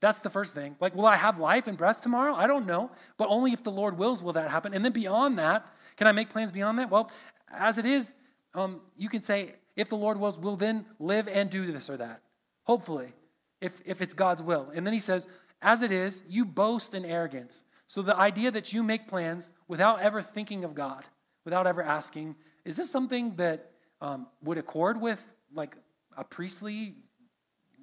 That's 0.00 0.18
the 0.18 0.30
first 0.30 0.54
thing. 0.54 0.76
Like, 0.78 0.94
will 0.94 1.06
I 1.06 1.16
have 1.16 1.38
life 1.38 1.66
and 1.66 1.76
breath 1.78 2.02
tomorrow? 2.02 2.34
I 2.34 2.46
don't 2.46 2.66
know. 2.66 2.90
But 3.16 3.28
only 3.30 3.52
if 3.52 3.62
the 3.62 3.70
Lord 3.70 3.96
wills 3.96 4.22
will 4.22 4.34
that 4.34 4.50
happen. 4.50 4.74
And 4.74 4.84
then 4.84 4.92
beyond 4.92 5.38
that, 5.38 5.66
can 5.96 6.06
I 6.06 6.12
make 6.12 6.28
plans 6.28 6.52
beyond 6.52 6.78
that? 6.78 6.90
Well, 6.90 7.10
as 7.50 7.78
it 7.78 7.86
is, 7.86 8.12
um, 8.54 8.80
you 8.96 9.08
can 9.08 9.22
say, 9.22 9.54
if 9.74 9.88
the 9.88 9.96
Lord 9.96 10.18
wills, 10.18 10.38
we'll 10.38 10.56
then 10.56 10.84
live 10.98 11.28
and 11.28 11.48
do 11.48 11.70
this 11.70 11.88
or 11.88 11.96
that. 11.96 12.20
Hopefully 12.66 13.12
if, 13.60 13.80
if 13.84 14.02
it's 14.02 14.14
God's 14.14 14.42
will. 14.42 14.70
And 14.74 14.86
then 14.86 14.92
he 14.92 15.00
says, 15.00 15.26
as 15.62 15.82
it 15.82 15.90
is, 15.90 16.22
you 16.28 16.44
boast 16.44 16.94
in 16.94 17.04
arrogance. 17.04 17.64
So 17.86 18.02
the 18.02 18.16
idea 18.16 18.50
that 18.50 18.72
you 18.72 18.82
make 18.82 19.08
plans 19.08 19.52
without 19.68 20.00
ever 20.00 20.20
thinking 20.20 20.64
of 20.64 20.74
God, 20.74 21.04
without 21.44 21.66
ever 21.66 21.82
asking, 21.82 22.36
is 22.64 22.76
this 22.76 22.90
something 22.90 23.36
that 23.36 23.70
um, 24.00 24.26
would 24.42 24.58
accord 24.58 25.00
with 25.00 25.22
like 25.54 25.76
a 26.16 26.24
priestly 26.24 26.96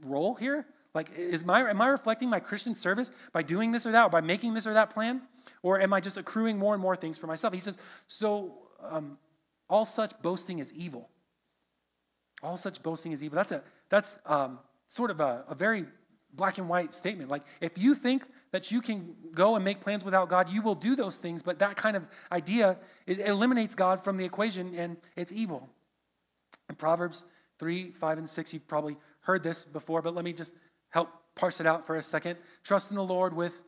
role 0.03 0.35
here? 0.35 0.65
Like, 0.93 1.09
is 1.17 1.43
my, 1.43 1.61
am 1.61 1.81
I 1.81 1.87
reflecting 1.87 2.29
my 2.29 2.39
Christian 2.39 2.75
service 2.75 3.11
by 3.31 3.41
doing 3.41 3.71
this 3.71 3.87
or 3.87 3.93
that, 3.93 4.05
or 4.05 4.09
by 4.09 4.21
making 4.21 4.53
this 4.53 4.67
or 4.67 4.73
that 4.73 4.91
plan? 4.91 5.21
Or 5.63 5.81
am 5.81 5.91
I 5.91 6.01
just 6.01 6.17
accruing 6.17 6.59
more 6.59 6.73
and 6.73 6.81
more 6.81 6.95
things 6.95 7.17
for 7.17 7.25
myself? 7.25 7.53
He 7.53 7.59
says, 7.59 7.77
so 8.07 8.59
um, 8.81 9.17
all 9.69 9.85
such 9.85 10.21
boasting 10.21 10.59
is 10.59 10.71
evil. 10.73 11.09
All 12.43 12.57
such 12.57 12.83
boasting 12.83 13.11
is 13.11 13.23
evil. 13.23 13.37
That's, 13.37 13.53
a, 13.53 13.63
that's 13.89 14.19
um, 14.25 14.59
sort 14.93 15.09
of 15.09 15.19
a, 15.19 15.43
a 15.49 15.55
very 15.55 15.85
black 16.33 16.59
and 16.59 16.69
white 16.69 16.93
statement. 16.93 17.29
Like, 17.29 17.43
if 17.61 17.77
you 17.77 17.95
think 17.95 18.25
that 18.51 18.71
you 18.71 18.79
can 18.79 19.15
go 19.33 19.55
and 19.55 19.65
make 19.65 19.81
plans 19.81 20.05
without 20.05 20.29
God, 20.29 20.49
you 20.49 20.61
will 20.61 20.75
do 20.75 20.95
those 20.95 21.17
things, 21.17 21.41
but 21.41 21.59
that 21.59 21.75
kind 21.75 21.97
of 21.97 22.05
idea 22.31 22.77
eliminates 23.07 23.73
God 23.73 24.03
from 24.03 24.17
the 24.17 24.25
equation 24.25 24.75
and 24.75 24.97
it's 25.15 25.31
evil. 25.31 25.67
In 26.69 26.75
Proverbs 26.75 27.25
3, 27.57 27.91
5, 27.91 28.17
and 28.19 28.29
6, 28.29 28.53
you've 28.53 28.67
probably 28.67 28.97
heard 29.21 29.41
this 29.41 29.65
before, 29.65 30.01
but 30.03 30.13
let 30.13 30.23
me 30.23 30.33
just 30.33 30.53
help 30.89 31.09
parse 31.35 31.59
it 31.59 31.65
out 31.65 31.87
for 31.87 31.95
a 31.95 32.01
second. 32.01 32.37
Trust 32.63 32.91
in 32.91 32.95
the 32.95 33.03
Lord 33.03 33.35
with 33.35 33.59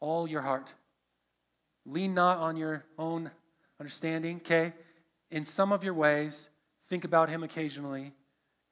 all 0.00 0.26
your 0.26 0.42
heart. 0.42 0.74
Lean 1.86 2.14
not 2.14 2.38
on 2.38 2.56
your 2.56 2.84
own 2.98 3.30
understanding, 3.78 4.36
okay? 4.38 4.72
In 5.30 5.44
some 5.44 5.72
of 5.72 5.84
your 5.84 5.94
ways, 5.94 6.50
think 6.88 7.04
about 7.04 7.28
Him 7.28 7.44
occasionally 7.44 8.12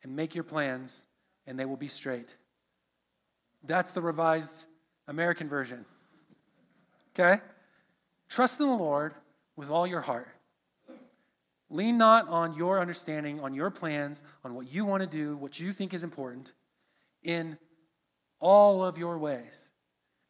and 0.02 0.16
make 0.16 0.34
your 0.34 0.44
plans, 0.44 1.06
and 1.50 1.58
they 1.58 1.64
will 1.64 1.76
be 1.76 1.88
straight. 1.88 2.36
That's 3.64 3.90
the 3.90 4.00
revised 4.00 4.66
American 5.08 5.48
version. 5.48 5.84
Okay? 7.12 7.42
Trust 8.28 8.60
in 8.60 8.68
the 8.68 8.76
Lord 8.76 9.14
with 9.56 9.68
all 9.68 9.84
your 9.84 10.00
heart. 10.00 10.28
Lean 11.68 11.98
not 11.98 12.28
on 12.28 12.54
your 12.54 12.80
understanding, 12.80 13.40
on 13.40 13.52
your 13.52 13.68
plans, 13.68 14.22
on 14.44 14.54
what 14.54 14.72
you 14.72 14.84
want 14.84 15.02
to 15.02 15.08
do, 15.08 15.36
what 15.36 15.58
you 15.58 15.72
think 15.72 15.92
is 15.92 16.04
important, 16.04 16.52
in 17.24 17.58
all 18.38 18.84
of 18.84 18.96
your 18.96 19.18
ways. 19.18 19.72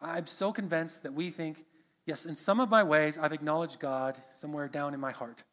I'm 0.00 0.26
so 0.26 0.52
convinced 0.52 1.02
that 1.02 1.12
we 1.12 1.30
think, 1.30 1.66
yes, 2.06 2.24
in 2.24 2.34
some 2.34 2.60
of 2.60 2.70
my 2.70 2.82
ways, 2.82 3.18
I've 3.18 3.34
acknowledged 3.34 3.78
God 3.78 4.16
somewhere 4.32 4.68
down 4.68 4.94
in 4.94 5.00
my 5.00 5.12
heart. 5.12 5.44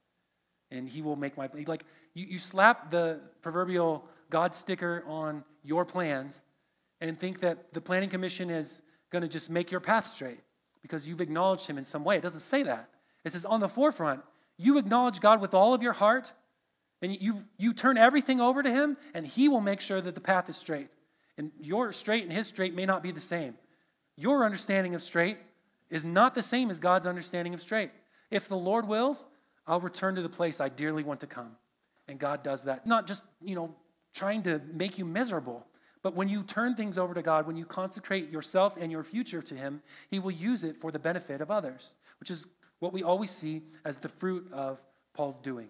And 0.71 0.87
He 0.87 1.01
will 1.01 1.17
make 1.17 1.35
my, 1.35 1.49
like, 1.65 1.83
you, 2.13 2.25
you 2.25 2.39
slap 2.39 2.89
the 2.89 3.19
proverbial 3.41 4.05
God 4.29 4.53
sticker 4.53 5.03
on 5.07 5.43
your 5.67 5.85
plans 5.85 6.43
and 7.01 7.19
think 7.19 7.41
that 7.41 7.73
the 7.73 7.81
Planning 7.81 8.09
Commission 8.09 8.49
is 8.49 8.81
going 9.11 9.21
to 9.21 9.27
just 9.27 9.49
make 9.49 9.69
your 9.71 9.79
path 9.79 10.07
straight 10.07 10.39
because 10.81 11.07
you've 11.07 11.21
acknowledged 11.21 11.67
Him 11.67 11.77
in 11.77 11.85
some 11.85 12.03
way. 12.03 12.17
It 12.17 12.23
doesn't 12.23 12.39
say 12.39 12.63
that. 12.63 12.89
It 13.23 13.33
says 13.33 13.45
on 13.45 13.59
the 13.59 13.69
forefront, 13.69 14.21
you 14.57 14.77
acknowledge 14.77 15.19
God 15.19 15.41
with 15.41 15.53
all 15.53 15.73
of 15.73 15.83
your 15.83 15.93
heart 15.93 16.31
and 17.01 17.15
you, 17.21 17.43
you 17.57 17.73
turn 17.73 17.97
everything 17.97 18.41
over 18.41 18.63
to 18.63 18.71
Him, 18.71 18.97
and 19.13 19.27
He 19.27 19.49
will 19.49 19.61
make 19.61 19.81
sure 19.81 20.01
that 20.01 20.15
the 20.15 20.21
path 20.21 20.49
is 20.49 20.57
straight. 20.57 20.87
And 21.37 21.51
your 21.61 21.91
straight 21.91 22.23
and 22.23 22.33
His 22.33 22.47
straight 22.47 22.73
may 22.73 22.85
not 22.85 23.03
be 23.03 23.11
the 23.11 23.19
same. 23.19 23.53
Your 24.15 24.43
understanding 24.43 24.95
of 24.95 25.03
straight 25.03 25.37
is 25.91 26.03
not 26.03 26.33
the 26.33 26.41
same 26.41 26.71
as 26.71 26.79
God's 26.79 27.05
understanding 27.05 27.53
of 27.53 27.61
straight. 27.61 27.91
If 28.31 28.47
the 28.47 28.57
Lord 28.57 28.87
wills, 28.87 29.27
I'll 29.67 29.79
return 29.79 30.15
to 30.15 30.21
the 30.23 30.29
place 30.29 30.59
I 30.59 30.69
dearly 30.69 31.03
want 31.03 31.19
to 31.19 31.27
come. 31.27 31.51
And 32.07 32.17
God 32.17 32.41
does 32.41 32.63
that. 32.63 32.87
Not 32.87 33.05
just, 33.05 33.21
you 33.41 33.53
know, 33.53 33.75
trying 34.17 34.41
to 34.43 34.59
make 34.73 34.97
you 34.97 35.05
miserable, 35.05 35.65
but 36.01 36.15
when 36.15 36.27
you 36.27 36.43
turn 36.43 36.75
things 36.75 36.97
over 36.97 37.13
to 37.13 37.21
God, 37.21 37.47
when 37.47 37.55
you 37.55 37.65
consecrate 37.65 38.29
yourself 38.29 38.75
and 38.79 38.91
your 38.91 39.03
future 39.03 39.41
to 39.41 39.55
Him, 39.55 39.81
He 40.09 40.19
will 40.19 40.31
use 40.31 40.63
it 40.63 40.75
for 40.75 40.91
the 40.91 40.99
benefit 40.99 41.39
of 41.41 41.51
others, 41.51 41.93
which 42.19 42.31
is 42.31 42.47
what 42.79 42.93
we 42.93 43.03
always 43.03 43.31
see 43.31 43.63
as 43.85 43.97
the 43.97 44.09
fruit 44.09 44.51
of 44.51 44.81
Paul's 45.13 45.39
doing. 45.39 45.67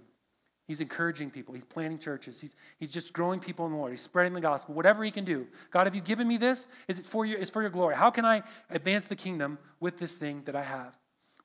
He's 0.68 0.82
encouraging 0.82 1.32
people. 1.32 1.54
He's 1.54 1.64
planting 1.64 1.98
churches. 1.98 2.41
He's, 2.41 2.56
he's 2.78 2.91
just 2.91 3.14
growing 3.14 3.39
people 3.39 3.66
in 3.66 3.72
the 3.72 3.78
Lord. 3.78 3.91
He's 3.91 4.02
spreading 4.02 4.34
the 4.34 4.41
gospel. 4.41 4.76
Whatever 4.76 5.04
he 5.04 5.12
can 5.12 5.24
do. 5.24 5.48
God, 5.72 5.88
have 5.88 5.95
you 5.95 6.02
given 6.02 6.28
me 6.28 6.36
this? 6.36 6.68
Is 6.89 7.00
it 7.00 7.06
for 7.06 7.26
your, 7.26 7.39
it's 7.39 7.50
for 7.50 7.62
your 7.62 7.72
glory. 7.72 7.95
How 7.95 8.10
can 8.10 8.26
I 8.26 8.43
advance 8.70 9.06
the 9.06 9.16
kingdom 9.16 9.60
with 9.80 9.98
this 9.98 10.16
thing 10.16 10.41
that 10.45 10.58
I 10.58 10.64
have? 10.64 10.98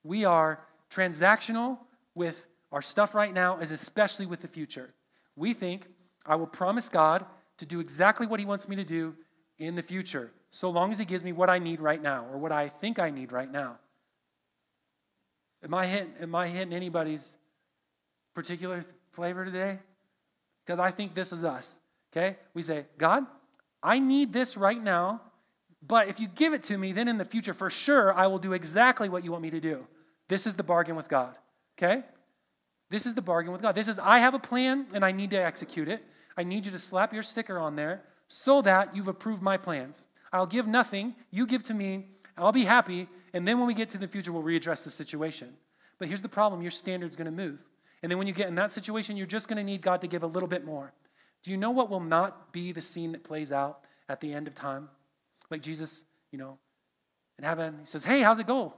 We 0.03 0.25
are 0.25 0.61
transactional 0.91 1.79
with 2.17 2.47
our 2.73 2.83
stuff 2.83 3.15
right 3.15 3.33
now, 3.33 3.59
as 3.61 3.71
especially 3.71 4.27
with 4.27 4.41
the 4.41 4.49
future. 4.49 4.93
We 5.37 5.55
think 5.55 5.87
I 6.27 6.37
will 6.37 6.47
promise 6.47 6.89
God 6.89 7.25
to 7.59 7.67
do 7.67 7.81
exactly 7.81 8.27
what 8.27 8.41
he 8.41 8.47
wants 8.47 8.69
me 8.69 8.77
to 8.77 8.85
do 8.85 9.15
in 9.59 9.75
the 9.75 9.83
future, 9.83 10.33
so 10.51 10.71
long 10.71 10.91
as 10.91 10.99
he 10.99 11.05
gives 11.05 11.23
me 11.23 11.33
what 11.33 11.51
I 11.51 11.59
need 11.59 11.81
right 11.81 12.03
now 12.03 12.27
or 12.33 12.39
what 12.39 12.53
I 12.53 12.69
think 12.69 12.99
I 12.99 13.11
need 13.11 13.33
right 13.33 13.51
now. 13.51 13.79
Am 15.63 15.75
I 15.75 15.87
hitting, 15.87 16.13
am 16.21 16.35
I 16.35 16.49
hitting 16.49 16.73
anybody's 16.73 17.37
particular 18.35 18.83
flavor 19.13 19.45
today? 19.45 19.79
Because 20.65 20.81
I 20.81 20.91
think 20.91 21.15
this 21.15 21.33
is 21.33 21.45
us. 21.45 21.79
Okay? 22.13 22.37
We 22.55 22.63
say, 22.63 22.87
God, 22.99 23.27
I 23.83 23.99
need 23.99 24.33
this 24.33 24.57
right 24.57 24.83
now, 24.83 25.21
but 25.87 26.09
if 26.09 26.21
you 26.21 26.29
give 26.29 26.53
it 26.53 26.63
to 26.65 26.79
me, 26.79 26.93
then 26.93 27.09
in 27.09 27.19
the 27.19 27.25
future, 27.25 27.55
for 27.55 27.71
sure, 27.71 28.13
I 28.15 28.27
will 28.27 28.39
do 28.39 28.53
exactly 28.53 29.09
what 29.09 29.25
you 29.25 29.33
want 29.33 29.43
me 29.43 29.51
to 29.51 29.61
do. 29.61 29.87
This 30.29 30.47
is 30.47 30.55
the 30.55 30.63
bargain 30.63 30.97
with 30.97 31.09
God. 31.09 31.37
Okay? 31.79 32.03
This 32.93 33.07
is 33.07 33.15
the 33.15 33.23
bargain 33.23 33.53
with 33.53 33.63
God. 33.63 33.75
This 33.75 33.89
is, 33.89 33.99
I 33.99 34.19
have 34.19 34.35
a 34.35 34.39
plan 34.39 34.87
and 34.93 35.03
I 35.03 35.13
need 35.13 35.31
to 35.31 35.43
execute 35.43 35.89
it. 35.89 36.05
I 36.37 36.45
need 36.45 36.67
you 36.67 36.71
to 36.73 36.79
slap 36.79 37.15
your 37.15 37.23
sticker 37.23 37.59
on 37.59 37.75
there 37.75 38.03
so 38.29 38.61
that 38.61 38.95
you've 38.95 39.09
approved 39.09 39.41
my 39.41 39.57
plans. 39.57 40.07
I'll 40.31 40.47
give 40.47 40.67
nothing, 40.67 41.15
you 41.31 41.47
give 41.47 41.63
to 41.65 41.75
me, 41.75 42.09
I'll 42.37 42.53
be 42.53 42.65
happy, 42.65 43.09
and 43.33 43.49
then 43.49 43.59
when 43.59 43.67
we 43.67 43.73
get 43.73 43.89
to 43.91 43.99
the 43.99 44.07
future, 44.07 44.31
we'll 44.31 44.43
readdress 44.43 44.85
the 44.85 44.91
situation. 44.91 45.55
But 45.99 46.09
here's 46.09 46.21
the 46.21 46.29
problem 46.29 46.61
your 46.61 46.71
standard's 46.71 47.17
going 47.17 47.25
to 47.25 47.31
move. 47.31 47.61
And 48.03 48.13
then 48.13 48.19
when 48.19 48.27
you 48.27 48.35
get 48.35 48.49
in 48.49 48.57
that 48.57 48.73
situation, 48.73 49.17
you're 49.17 49.27
just 49.27 49.49
going 49.49 49.57
to 49.57 49.65
need 49.65 49.81
God 49.81 50.03
to 50.03 50.07
give 50.07 50.23
a 50.23 50.27
little 50.27 50.49
bit 50.49 50.67
more. 50.67 50.93
Do 51.43 51.51
you 51.51 51.57
know 51.57 51.71
what 51.71 51.89
will 51.89 52.01
not 52.01 52.53
be 52.53 52.73
the 52.73 52.83
scene 52.83 53.13
that 53.13 53.25
plays 53.25 53.53
out 53.53 53.85
at 54.07 54.21
the 54.21 54.35
end 54.35 54.49
of 54.49 54.55
time? 54.55 54.91
Like 55.51 55.63
Jesus, 55.63 56.05
you 56.31 56.39
know, 56.39 56.59
in 57.39 57.45
heaven, 57.45 57.79
he 57.81 57.87
says, 57.87 58.05
Hey, 58.05 58.21
how's 58.21 58.39
it 58.39 58.47
go? 58.47 58.75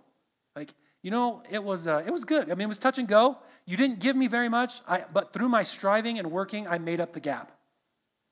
Like, 0.54 0.72
you 1.04 1.10
know, 1.10 1.42
it 1.50 1.62
was, 1.62 1.86
uh, 1.86 2.02
it 2.06 2.10
was 2.10 2.24
good. 2.24 2.50
I 2.50 2.54
mean, 2.54 2.62
it 2.62 2.68
was 2.68 2.78
touch 2.78 2.98
and 2.98 3.06
go. 3.06 3.36
You 3.66 3.76
didn't 3.76 4.00
give 4.00 4.16
me 4.16 4.26
very 4.26 4.48
much, 4.48 4.80
I, 4.88 5.04
but 5.12 5.34
through 5.34 5.50
my 5.50 5.62
striving 5.62 6.18
and 6.18 6.30
working, 6.30 6.66
I 6.66 6.78
made 6.78 6.98
up 6.98 7.12
the 7.12 7.20
gap. 7.20 7.52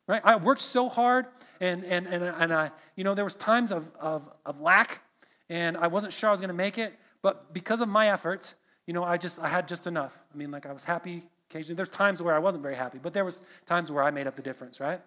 Right? 0.08 0.22
I 0.24 0.36
worked 0.36 0.62
so 0.62 0.88
hard, 0.88 1.26
and, 1.60 1.84
and, 1.84 2.06
and, 2.06 2.24
and 2.24 2.52
I, 2.52 2.70
you 2.96 3.04
know, 3.04 3.14
there 3.14 3.24
was 3.24 3.36
times 3.36 3.72
of, 3.72 3.90
of, 4.00 4.22
of 4.46 4.58
lack, 4.58 5.02
and 5.50 5.76
I 5.76 5.88
wasn't 5.88 6.14
sure 6.14 6.30
I 6.30 6.32
was 6.32 6.40
going 6.40 6.48
to 6.48 6.54
make 6.54 6.78
it, 6.78 6.94
but 7.20 7.52
because 7.52 7.82
of 7.82 7.90
my 7.90 8.10
efforts, 8.10 8.54
you 8.86 8.94
know, 8.94 9.04
I 9.04 9.18
just, 9.18 9.38
I 9.38 9.48
had 9.48 9.68
just 9.68 9.86
enough. 9.86 10.18
I 10.32 10.36
mean, 10.38 10.50
like 10.50 10.64
I 10.64 10.72
was 10.72 10.84
happy 10.84 11.24
occasionally. 11.50 11.76
There's 11.76 11.90
times 11.90 12.22
where 12.22 12.34
I 12.34 12.38
wasn't 12.38 12.62
very 12.62 12.76
happy, 12.76 12.98
but 13.00 13.12
there 13.12 13.26
was 13.26 13.42
times 13.66 13.92
where 13.92 14.02
I 14.02 14.10
made 14.10 14.26
up 14.26 14.34
the 14.34 14.42
difference, 14.42 14.80
right? 14.80 15.02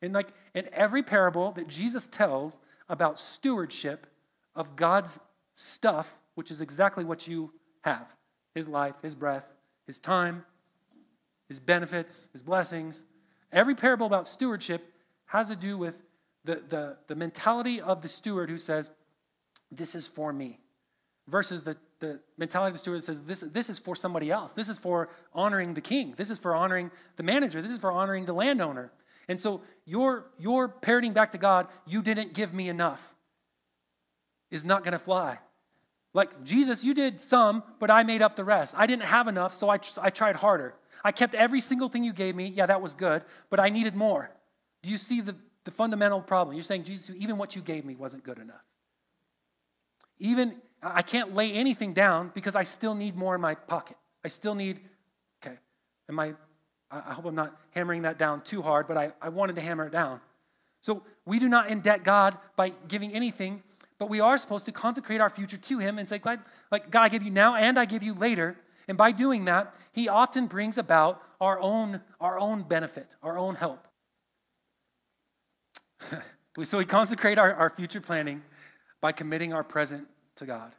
And 0.00 0.14
like 0.14 0.28
in 0.54 0.66
every 0.72 1.02
parable 1.02 1.52
that 1.52 1.68
Jesus 1.68 2.08
tells 2.08 2.58
about 2.88 3.20
stewardship 3.20 4.06
of 4.56 4.76
God's 4.76 5.20
stuff, 5.54 6.18
which 6.34 6.50
is 6.50 6.60
exactly 6.60 7.04
what 7.04 7.26
you 7.26 7.52
have 7.82 8.06
his 8.54 8.68
life, 8.68 8.94
his 9.02 9.14
breath, 9.14 9.46
his 9.86 9.98
time, 9.98 10.44
his 11.48 11.58
benefits, 11.58 12.28
his 12.32 12.42
blessings. 12.42 13.04
Every 13.50 13.74
parable 13.74 14.06
about 14.06 14.28
stewardship 14.28 14.92
has 15.26 15.48
to 15.48 15.56
do 15.56 15.78
with 15.78 15.94
the, 16.44 16.62
the, 16.68 16.96
the 17.06 17.14
mentality 17.14 17.80
of 17.80 18.02
the 18.02 18.08
steward 18.08 18.50
who 18.50 18.58
says, 18.58 18.90
This 19.70 19.94
is 19.94 20.06
for 20.06 20.32
me, 20.32 20.60
versus 21.26 21.62
the 21.62 21.76
the 22.02 22.20
mentality 22.36 22.70
of 22.70 22.74
the 22.74 22.78
steward 22.78 22.98
that 22.98 23.04
says 23.04 23.20
this, 23.20 23.40
this 23.52 23.70
is 23.70 23.78
for 23.78 23.96
somebody 23.96 24.30
else. 24.30 24.52
This 24.52 24.68
is 24.68 24.76
for 24.76 25.08
honoring 25.32 25.72
the 25.72 25.80
king. 25.80 26.14
This 26.16 26.30
is 26.30 26.38
for 26.38 26.54
honoring 26.54 26.90
the 27.16 27.22
manager. 27.22 27.62
This 27.62 27.70
is 27.70 27.78
for 27.78 27.92
honoring 27.92 28.26
the 28.26 28.34
landowner. 28.34 28.92
And 29.28 29.40
so 29.40 29.62
your, 29.86 30.26
your 30.36 30.68
parroting 30.68 31.12
back 31.12 31.30
to 31.30 31.38
God, 31.38 31.68
you 31.86 32.02
didn't 32.02 32.34
give 32.34 32.52
me 32.52 32.68
enough, 32.68 33.14
is 34.50 34.64
not 34.64 34.82
going 34.82 34.92
to 34.92 34.98
fly. 34.98 35.38
Like, 36.14 36.44
Jesus, 36.44 36.84
you 36.84 36.92
did 36.92 37.20
some, 37.20 37.62
but 37.78 37.90
I 37.90 38.02
made 38.02 38.20
up 38.20 38.36
the 38.36 38.44
rest. 38.44 38.74
I 38.76 38.86
didn't 38.86 39.04
have 39.04 39.28
enough, 39.28 39.54
so 39.54 39.70
I, 39.70 39.78
I 40.00 40.10
tried 40.10 40.36
harder. 40.36 40.74
I 41.02 41.10
kept 41.10 41.34
every 41.34 41.60
single 41.60 41.88
thing 41.88 42.04
you 42.04 42.12
gave 42.12 42.36
me. 42.36 42.48
Yeah, 42.48 42.66
that 42.66 42.82
was 42.82 42.94
good, 42.94 43.24
but 43.48 43.58
I 43.58 43.70
needed 43.70 43.96
more. 43.96 44.30
Do 44.82 44.90
you 44.90 44.98
see 44.98 45.20
the, 45.20 45.34
the 45.64 45.70
fundamental 45.70 46.20
problem? 46.20 46.54
You're 46.54 46.64
saying, 46.64 46.84
Jesus, 46.84 47.14
even 47.16 47.38
what 47.38 47.56
you 47.56 47.62
gave 47.62 47.84
me 47.84 47.94
wasn't 47.94 48.24
good 48.24 48.38
enough. 48.38 48.62
Even 50.18 50.56
I 50.82 51.02
can't 51.02 51.34
lay 51.34 51.52
anything 51.52 51.94
down 51.94 52.30
because 52.34 52.56
I 52.56 52.64
still 52.64 52.94
need 52.94 53.16
more 53.16 53.34
in 53.34 53.40
my 53.40 53.54
pocket. 53.54 53.96
I 54.24 54.28
still 54.28 54.54
need, 54.54 54.80
okay, 55.44 55.56
am 56.08 56.18
I, 56.18 56.34
I 56.90 57.14
hope 57.14 57.24
I'm 57.24 57.34
not 57.34 57.56
hammering 57.70 58.02
that 58.02 58.18
down 58.18 58.42
too 58.42 58.60
hard, 58.60 58.86
but 58.86 58.96
I, 58.96 59.12
I 59.20 59.30
wanted 59.30 59.54
to 59.56 59.62
hammer 59.62 59.86
it 59.86 59.92
down. 59.92 60.20
So 60.82 61.04
we 61.24 61.38
do 61.38 61.48
not 61.48 61.68
indebt 61.68 62.02
God 62.02 62.36
by 62.56 62.70
giving 62.88 63.14
anything, 63.14 63.62
but 64.02 64.10
we 64.10 64.18
are 64.18 64.36
supposed 64.36 64.64
to 64.64 64.72
consecrate 64.72 65.20
our 65.20 65.30
future 65.30 65.56
to 65.56 65.78
Him 65.78 65.96
and 65.96 66.08
say, 66.08 66.18
God, 66.18 66.40
like, 66.72 66.90
God, 66.90 67.02
I 67.02 67.08
give 67.08 67.22
you 67.22 67.30
now 67.30 67.54
and 67.54 67.78
I 67.78 67.84
give 67.84 68.02
you 68.02 68.14
later. 68.14 68.56
And 68.88 68.98
by 68.98 69.12
doing 69.12 69.44
that, 69.44 69.72
He 69.92 70.08
often 70.08 70.48
brings 70.48 70.76
about 70.76 71.22
our 71.40 71.60
own, 71.60 72.00
our 72.20 72.36
own 72.36 72.62
benefit, 72.64 73.14
our 73.22 73.38
own 73.38 73.54
help. 73.54 73.86
so 76.64 76.78
we 76.78 76.84
consecrate 76.84 77.38
our, 77.38 77.54
our 77.54 77.70
future 77.70 78.00
planning 78.00 78.42
by 79.00 79.12
committing 79.12 79.52
our 79.52 79.62
present 79.62 80.08
to 80.34 80.46
God. 80.46 80.72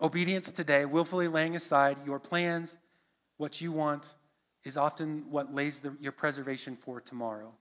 Obedience 0.00 0.52
today, 0.52 0.84
willfully 0.84 1.26
laying 1.26 1.56
aside 1.56 1.96
your 2.06 2.20
plans, 2.20 2.78
what 3.38 3.60
you 3.60 3.72
want, 3.72 4.14
is 4.62 4.76
often 4.76 5.24
what 5.30 5.52
lays 5.52 5.80
the, 5.80 5.96
your 5.98 6.12
preservation 6.12 6.76
for 6.76 7.00
tomorrow. 7.00 7.52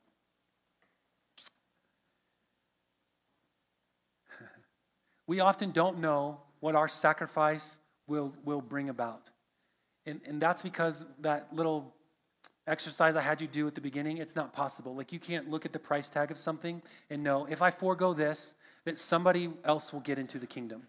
We 5.28 5.40
often 5.40 5.72
don't 5.72 6.00
know 6.00 6.40
what 6.60 6.76
our 6.76 6.88
sacrifice 6.88 7.80
will, 8.08 8.34
will 8.44 8.62
bring 8.62 8.90
about. 8.90 9.30
And, 10.06 10.22
and 10.26 10.42
that's 10.42 10.62
because 10.62 11.06
that 11.22 11.48
little 11.52 11.94
exercise 12.68 13.16
I 13.16 13.22
had 13.22 13.42
you 13.42 13.48
do 13.48 13.68
at 13.68 13.76
the 13.76 13.82
beginning, 13.82 14.18
it's 14.18 14.36
not 14.36 14.54
possible. 14.54 14.96
Like, 14.96 15.12
you 15.12 15.20
can't 15.20 15.50
look 15.50 15.66
at 15.66 15.74
the 15.74 15.80
price 15.80 16.10
tag 16.10 16.32
of 16.32 16.38
something 16.38 16.82
and 17.10 17.24
know 17.24 17.46
if 17.50 17.62
I 17.62 17.72
forego 17.72 18.14
this, 18.14 18.56
that 18.86 19.00
somebody 19.00 19.50
else 19.64 19.94
will 19.94 20.00
get 20.00 20.18
into 20.18 20.40
the 20.40 20.48
kingdom. 20.48 20.84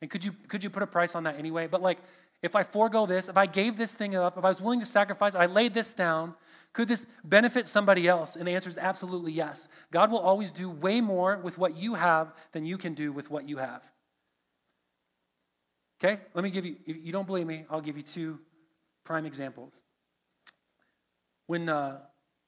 And 0.00 0.10
could 0.10 0.24
you, 0.24 0.32
could 0.48 0.64
you 0.64 0.70
put 0.70 0.82
a 0.82 0.86
price 0.86 1.14
on 1.14 1.24
that 1.24 1.38
anyway? 1.38 1.66
But, 1.66 1.80
like, 1.80 1.98
if 2.42 2.56
I 2.56 2.64
forego 2.64 3.06
this, 3.06 3.28
if 3.28 3.36
I 3.36 3.46
gave 3.46 3.76
this 3.76 3.94
thing 3.94 4.16
up, 4.16 4.36
if 4.36 4.44
I 4.44 4.48
was 4.48 4.60
willing 4.60 4.80
to 4.80 4.86
sacrifice, 4.86 5.34
I 5.34 5.46
laid 5.46 5.74
this 5.74 5.94
down, 5.94 6.34
could 6.72 6.88
this 6.88 7.06
benefit 7.22 7.68
somebody 7.68 8.08
else? 8.08 8.34
And 8.34 8.48
the 8.48 8.52
answer 8.52 8.70
is 8.70 8.78
absolutely 8.78 9.32
yes. 9.32 9.68
God 9.92 10.10
will 10.10 10.20
always 10.20 10.50
do 10.50 10.70
way 10.70 11.00
more 11.00 11.38
with 11.38 11.58
what 11.58 11.76
you 11.76 11.94
have 11.94 12.32
than 12.52 12.64
you 12.64 12.78
can 12.78 12.94
do 12.94 13.12
with 13.12 13.30
what 13.30 13.48
you 13.48 13.58
have. 13.58 13.82
Okay? 16.02 16.20
Let 16.34 16.42
me 16.42 16.50
give 16.50 16.64
you, 16.64 16.76
if 16.86 16.96
you 17.02 17.12
don't 17.12 17.26
believe 17.26 17.46
me, 17.46 17.64
I'll 17.70 17.80
give 17.80 17.96
you 17.96 18.02
two 18.02 18.40
prime 19.04 19.26
examples. 19.26 19.82
When, 21.46 21.68
uh, 21.68 21.98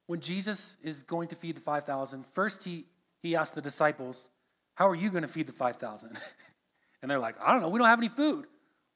when 0.06 0.20
Jesus 0.20 0.76
is 0.82 1.02
going 1.02 1.28
to 1.28 1.36
feed 1.36 1.56
the 1.56 1.60
5,000, 1.60 2.24
first 2.32 2.64
he, 2.64 2.86
he 3.22 3.36
asked 3.36 3.54
the 3.54 3.60
disciples, 3.60 4.30
How 4.74 4.88
are 4.88 4.94
you 4.94 5.10
going 5.10 5.22
to 5.22 5.28
feed 5.28 5.46
the 5.46 5.52
5,000? 5.52 6.18
and 7.02 7.10
they're 7.10 7.18
like, 7.18 7.36
I 7.44 7.52
don't 7.52 7.60
know, 7.60 7.68
we 7.68 7.78
don't 7.78 7.88
have 7.88 7.98
any 7.98 8.08
food. 8.08 8.46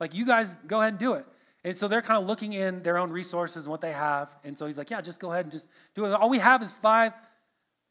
Like, 0.01 0.15
you 0.15 0.25
guys 0.25 0.57
go 0.67 0.81
ahead 0.81 0.95
and 0.95 0.99
do 0.99 1.15
it. 1.15 1.27
And 1.65 1.77
so 1.77 1.89
they're 1.89 2.03
kind 2.03 2.23
of 2.23 2.29
looking 2.29 2.53
in 2.53 2.83
their 2.83 2.99
own 2.99 3.11
resources 3.11 3.65
and 3.65 3.71
what 3.71 3.81
they 3.81 3.93
have. 3.93 4.29
And 4.45 4.59
so 4.59 4.67
he's 4.67 4.79
like, 4.79 4.91
Yeah, 4.91 5.01
just 5.01 5.21
go 5.21 5.33
ahead 5.33 5.45
and 5.45 5.53
just 5.53 5.67
do 5.95 6.05
it. 6.05 6.13
All 6.13 6.29
we 6.29 6.39
have 6.39 6.63
is 6.63 6.73
five, 6.73 7.13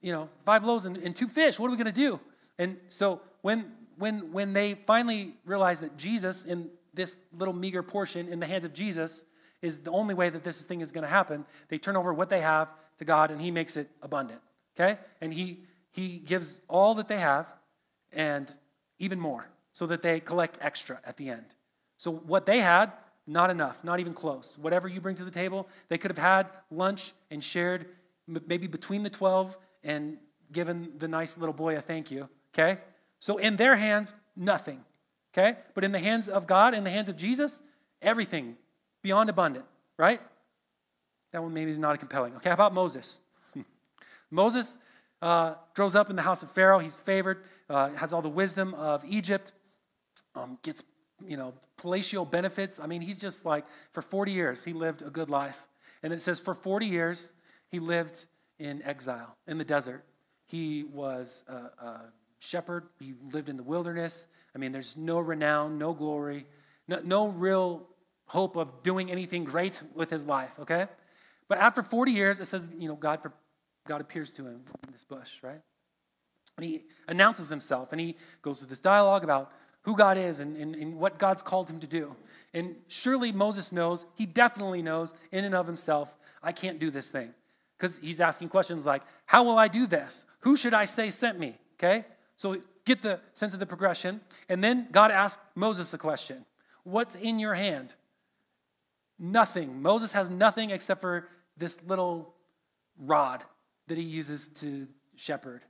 you 0.01 0.11
know, 0.11 0.29
five 0.45 0.63
loaves 0.63 0.85
and, 0.85 0.97
and 0.97 1.15
two 1.15 1.27
fish. 1.27 1.59
What 1.59 1.67
are 1.67 1.71
we 1.71 1.77
going 1.77 1.85
to 1.85 1.91
do? 1.91 2.19
And 2.57 2.77
so 2.87 3.21
when 3.41 3.71
when 3.97 4.31
when 4.31 4.53
they 4.53 4.75
finally 4.85 5.35
realize 5.45 5.81
that 5.81 5.97
Jesus 5.97 6.45
in 6.45 6.69
this 6.93 7.17
little 7.37 7.53
meager 7.53 7.83
portion 7.83 8.27
in 8.27 8.39
the 8.39 8.47
hands 8.47 8.65
of 8.65 8.73
Jesus 8.73 9.25
is 9.61 9.79
the 9.79 9.91
only 9.91 10.13
way 10.13 10.29
that 10.29 10.43
this 10.43 10.63
thing 10.63 10.81
is 10.81 10.91
going 10.91 11.03
to 11.03 11.09
happen. 11.09 11.45
They 11.69 11.77
turn 11.77 11.95
over 11.95 12.13
what 12.13 12.29
they 12.29 12.41
have 12.41 12.69
to 12.99 13.05
God 13.05 13.31
and 13.31 13.41
He 13.41 13.51
makes 13.51 13.77
it 13.77 13.89
abundant. 14.01 14.41
Okay? 14.79 14.99
And 15.21 15.33
He 15.33 15.63
He 15.91 16.19
gives 16.19 16.59
all 16.67 16.95
that 16.95 17.07
they 17.07 17.19
have 17.19 17.47
and 18.11 18.51
even 18.99 19.19
more 19.19 19.47
so 19.71 19.85
that 19.87 20.01
they 20.01 20.19
collect 20.19 20.57
extra 20.61 20.99
at 21.05 21.17
the 21.17 21.29
end. 21.29 21.45
So 21.97 22.11
what 22.11 22.45
they 22.45 22.59
had, 22.59 22.91
not 23.27 23.49
enough, 23.49 23.83
not 23.83 23.99
even 23.99 24.13
close. 24.13 24.57
Whatever 24.59 24.87
you 24.87 25.01
bring 25.01 25.15
to 25.17 25.25
the 25.25 25.31
table, 25.31 25.67
they 25.89 25.97
could 25.97 26.09
have 26.09 26.17
had 26.17 26.47
lunch 26.71 27.13
and 27.29 27.43
shared 27.43 27.87
maybe 28.25 28.67
between 28.67 29.03
the 29.03 29.09
12 29.09 29.57
and 29.83 30.17
given 30.51 30.93
the 30.97 31.07
nice 31.07 31.37
little 31.37 31.53
boy 31.53 31.77
a 31.77 31.81
thank 31.81 32.09
you. 32.09 32.29
Okay? 32.53 32.79
So 33.19 33.37
in 33.37 33.57
their 33.57 33.75
hands, 33.75 34.13
nothing. 34.35 34.83
Okay? 35.33 35.57
But 35.75 35.83
in 35.83 35.91
the 35.91 35.99
hands 35.99 36.29
of 36.29 36.47
God, 36.47 36.73
in 36.73 36.83
the 36.83 36.89
hands 36.89 37.09
of 37.09 37.17
Jesus, 37.17 37.61
everything 38.01 38.57
beyond 39.01 39.29
abundant, 39.29 39.65
right? 39.97 40.21
That 41.31 41.43
one 41.43 41.53
maybe 41.53 41.71
is 41.71 41.77
not 41.77 41.99
compelling. 41.99 42.35
Okay, 42.35 42.49
how 42.49 42.53
about 42.53 42.73
Moses? 42.73 43.19
Moses 44.31 44.77
uh, 45.21 45.55
grows 45.73 45.95
up 45.95 46.09
in 46.09 46.15
the 46.15 46.21
house 46.21 46.43
of 46.43 46.51
Pharaoh. 46.51 46.79
He's 46.79 46.95
favored, 46.95 47.43
uh, 47.69 47.89
has 47.89 48.13
all 48.13 48.21
the 48.21 48.29
wisdom 48.29 48.73
of 48.73 49.03
Egypt, 49.05 49.53
um, 50.35 50.57
gets, 50.61 50.83
you 51.25 51.37
know, 51.37 51.53
palatial 51.77 52.25
benefits. 52.25 52.79
I 52.79 52.87
mean, 52.87 53.01
he's 53.01 53.19
just 53.19 53.45
like, 53.45 53.65
for 53.91 54.01
40 54.01 54.31
years, 54.31 54.63
he 54.63 54.73
lived 54.73 55.01
a 55.01 55.09
good 55.09 55.29
life. 55.29 55.65
And 56.03 56.13
it 56.13 56.21
says, 56.21 56.39
for 56.39 56.53
40 56.53 56.85
years, 56.85 57.33
he 57.69 57.79
lived 57.79 58.25
in 58.59 58.81
exile 58.83 59.35
in 59.47 59.57
the 59.57 59.65
desert. 59.65 60.03
He 60.45 60.83
was 60.83 61.43
a, 61.47 61.85
a 61.85 62.01
shepherd, 62.39 62.85
he 62.99 63.13
lived 63.33 63.49
in 63.49 63.57
the 63.57 63.63
wilderness. 63.63 64.27
I 64.55 64.59
mean, 64.59 64.71
there's 64.71 64.95
no 64.95 65.19
renown, 65.19 65.77
no 65.77 65.93
glory, 65.93 66.45
no, 66.87 66.99
no 67.03 67.27
real 67.27 67.87
hope 68.27 68.55
of 68.55 68.83
doing 68.83 69.11
anything 69.11 69.43
great 69.43 69.81
with 69.95 70.09
his 70.09 70.25
life, 70.25 70.51
okay? 70.59 70.87
But 71.47 71.59
after 71.59 71.81
40 71.81 72.11
years, 72.11 72.39
it 72.39 72.45
says, 72.45 72.69
you 72.77 72.87
know, 72.87 72.95
God, 72.95 73.19
God 73.87 74.01
appears 74.01 74.31
to 74.33 74.45
him 74.45 74.61
in 74.85 74.91
this 74.91 75.03
bush, 75.03 75.37
right? 75.41 75.61
And 76.57 76.65
he 76.65 76.83
announces 77.07 77.49
himself 77.49 77.91
and 77.91 78.01
he 78.01 78.17
goes 78.41 78.59
through 78.59 78.67
this 78.67 78.79
dialogue 78.79 79.23
about 79.23 79.51
who 79.87 79.95
God 79.95 80.17
is 80.17 80.41
and, 80.41 80.57
and, 80.57 80.75
and 80.75 80.99
what 80.99 81.17
God's 81.17 81.41
called 81.41 81.69
him 81.69 81.79
to 81.79 81.87
do. 81.87 82.13
And 82.53 82.75
surely 82.89 83.31
Moses 83.31 83.71
knows, 83.71 84.05
he 84.15 84.25
definitely 84.25 84.81
knows 84.81 85.15
in 85.31 85.45
and 85.45 85.55
of 85.55 85.65
himself, 85.65 86.13
I 86.43 86.51
can't 86.51 86.77
do 86.77 86.91
this 86.91 87.09
thing. 87.09 87.33
Because 87.77 87.97
he's 87.99 88.19
asking 88.19 88.49
questions 88.49 88.85
like, 88.85 89.01
How 89.27 89.43
will 89.43 89.57
I 89.57 89.69
do 89.69 89.87
this? 89.87 90.25
Who 90.41 90.57
should 90.57 90.73
I 90.73 90.83
say 90.83 91.09
sent 91.09 91.39
me? 91.39 91.57
Okay? 91.75 92.03
So 92.35 92.57
get 92.83 93.01
the 93.01 93.21
sense 93.33 93.53
of 93.53 93.61
the 93.61 93.65
progression. 93.65 94.19
And 94.49 94.61
then 94.61 94.89
God 94.91 95.09
asked 95.09 95.39
Moses 95.55 95.93
a 95.93 95.97
question 95.97 96.45
What's 96.83 97.15
in 97.15 97.39
your 97.39 97.53
hand? 97.53 97.95
Nothing. 99.17 99.81
Moses 99.81 100.11
has 100.11 100.29
nothing 100.29 100.71
except 100.71 100.99
for 100.99 101.29
this 101.55 101.77
little 101.87 102.33
rod 102.99 103.45
that 103.87 103.97
he 103.97 104.03
uses 104.03 104.49
to 104.49 104.89
shepherd, 105.15 105.63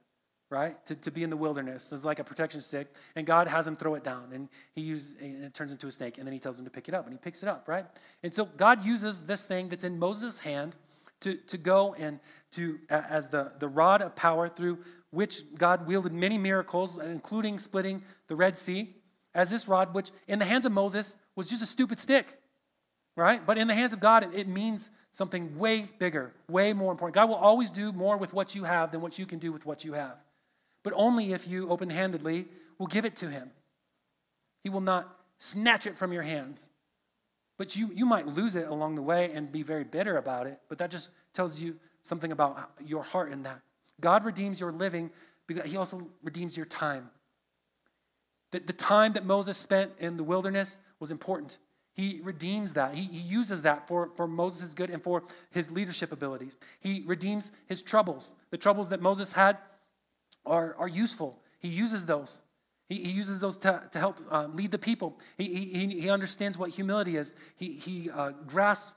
right? 0.50 0.84
To, 0.86 0.96
to 0.96 1.12
be 1.12 1.24
in 1.24 1.30
the 1.30 1.38
wilderness. 1.38 1.92
It's 1.92 2.04
like 2.04 2.20
a 2.20 2.24
protection 2.24 2.62
stick. 2.62 2.88
And 3.16 3.28
God 3.28 3.48
has 3.48 3.68
him 3.68 3.76
throw 3.76 3.96
it 3.96 4.04
down. 4.04 4.30
And 4.34 4.50
he 4.74 4.82
uses 4.82 5.16
and 5.20 5.44
it 5.44 5.54
turns 5.54 5.72
into 5.72 5.88
a 5.88 5.92
snake. 5.92 6.18
And 6.18 6.26
then 6.26 6.34
he 6.34 6.40
tells 6.40 6.58
him 6.58 6.66
to 6.66 6.72
pick 6.72 6.88
it 6.88 6.94
up. 6.94 7.06
And 7.06 7.14
he 7.14 7.18
picks 7.18 7.44
it 7.44 7.50
up, 7.50 7.68
right? 7.68 7.86
And 8.24 8.34
so 8.34 8.46
God 8.46 8.86
uses 8.86 9.22
this 9.22 9.44
thing 9.44 9.70
that's 9.70 9.84
in 9.84 10.00
Moses' 10.00 10.40
hand 10.40 10.76
to, 11.22 11.36
to 11.36 11.58
go 11.58 11.96
and 11.96 12.20
to 12.52 12.80
as 12.90 13.28
the, 13.28 13.52
the 13.60 13.68
rod 13.68 14.02
of 14.02 14.16
power 14.16 14.48
through 14.48 14.80
which 15.12 15.42
God 15.56 15.88
wielded 15.88 16.14
many 16.14 16.38
miracles, 16.38 16.98
including 16.98 17.60
splitting 17.60 18.04
the 18.28 18.36
Red 18.36 18.56
Sea, 18.56 18.94
as 19.34 19.50
this 19.50 19.68
rod, 19.68 19.94
which 19.94 20.12
in 20.28 20.40
the 20.40 20.46
hands 20.46 20.66
of 20.66 20.72
Moses 20.72 21.16
was 21.36 21.50
just 21.50 21.64
a 21.64 21.66
stupid 21.66 22.00
stick 22.00 22.40
right? 23.18 23.46
But 23.46 23.58
in 23.58 23.68
the 23.68 23.74
hands 23.74 23.94
of 23.94 24.00
God, 24.00 24.34
it 24.34 24.48
means 24.48 24.90
something 25.12 25.58
way 25.58 25.88
bigger, 25.98 26.32
way 26.50 26.72
more 26.72 26.92
important. 26.92 27.16
God 27.16 27.28
will 27.28 27.36
always 27.36 27.72
do 27.72 27.92
more 27.92 28.16
with 28.16 28.32
what 28.32 28.56
you 28.56 28.64
have 28.64 28.92
than 28.92 29.02
what 29.02 29.20
you 29.20 29.26
can 29.26 29.40
do 29.40 29.52
with 29.52 29.66
what 29.66 29.84
you 29.84 29.94
have. 29.94 30.16
But 30.88 30.94
only 30.96 31.34
if 31.34 31.46
you 31.50 31.68
open 31.68 31.90
handedly 31.90 32.46
will 32.78 32.88
give 32.88 33.04
it 33.04 33.18
to 33.18 33.30
Him. 33.30 33.52
He 34.64 34.70
will 34.70 34.80
not 34.80 35.18
snatch 35.38 35.86
it 35.86 35.98
from 35.98 36.14
your 36.14 36.22
hands. 36.24 36.72
But 37.58 37.76
you, 37.76 37.92
you 37.94 38.06
might 38.06 38.26
lose 38.26 38.56
it 38.56 38.70
along 38.70 38.96
the 38.96 39.02
way 39.02 39.30
and 39.34 39.52
be 39.52 39.64
very 39.64 39.84
bitter 39.84 40.16
about 40.16 40.48
it, 40.48 40.62
but 40.70 40.78
that 40.78 40.90
just 40.90 41.10
tells 41.34 41.60
you 41.60 41.76
something 42.04 42.32
about 42.32 42.72
your 42.86 43.04
heart 43.04 43.34
in 43.34 43.44
that. 43.44 43.60
God 44.00 44.24
redeems 44.24 44.62
your 44.62 44.72
living, 44.72 45.12
because 45.46 45.70
He 45.70 45.76
also 45.76 46.08
redeems 46.24 46.56
your 46.56 46.66
time. 46.66 47.10
The, 48.52 48.62
the 48.62 48.72
time 48.72 49.12
that 49.12 49.26
Moses 49.26 49.58
spent 49.58 49.92
in 50.00 50.16
the 50.16 50.24
wilderness 50.24 50.78
was 51.02 51.12
important. 51.12 51.58
He 51.96 52.22
redeems 52.24 52.72
that. 52.74 52.94
He, 52.94 53.04
he 53.12 53.20
uses 53.20 53.64
that 53.64 53.90
for, 53.90 54.12
for 54.16 54.26
Moses' 54.26 54.74
good 54.74 54.90
and 54.90 55.04
for 55.04 55.24
his 55.52 55.70
leadership 55.70 56.14
abilities. 56.14 56.56
He 56.80 57.04
redeems 57.06 57.52
his 57.66 57.82
troubles. 57.82 58.36
The 58.52 58.58
troubles 58.58 58.88
that 58.88 59.02
Moses 59.02 59.34
had 59.34 59.58
are, 60.48 60.76
are 60.78 60.88
useful. 60.88 61.40
He 61.60 61.68
uses 61.68 62.06
those. 62.06 62.42
He, 62.90 63.04
he 63.04 63.12
uses 63.12 63.40
those 63.40 63.58
to, 63.58 63.84
to 63.92 64.00
help 64.00 64.20
uh, 64.32 64.48
lead 64.54 64.72
the 64.72 64.78
people. 64.78 65.20
He, 65.38 65.66
he, 65.66 66.02
he 66.02 66.10
understands 66.10 66.58
what 66.58 66.72
humility 66.72 67.18
is. 67.18 67.36
He, 67.56 67.74
he 67.74 68.10
uh, 68.10 68.32
grasps 68.46 68.96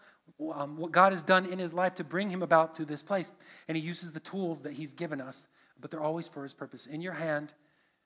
um, 0.55 0.76
what 0.76 0.92
God 0.92 1.12
has 1.12 1.22
done 1.22 1.46
in 1.46 1.59
his 1.59 1.72
life 1.72 1.94
to 1.96 2.05
bring 2.05 2.30
him 2.30 2.42
about 2.42 2.74
to 2.76 2.84
this 2.84 3.03
place. 3.03 3.32
And 3.68 3.76
he 3.76 3.82
uses 3.82 4.12
the 4.12 4.20
tools 4.20 4.61
that 4.61 4.72
he's 4.72 4.92
given 4.92 5.20
us, 5.20 5.48
but 5.80 5.90
they're 5.90 6.03
always 6.03 6.28
for 6.28 6.42
his 6.42 6.55
purpose. 6.55 6.86
In 6.86 7.03
your 7.03 7.12
hand, 7.14 7.53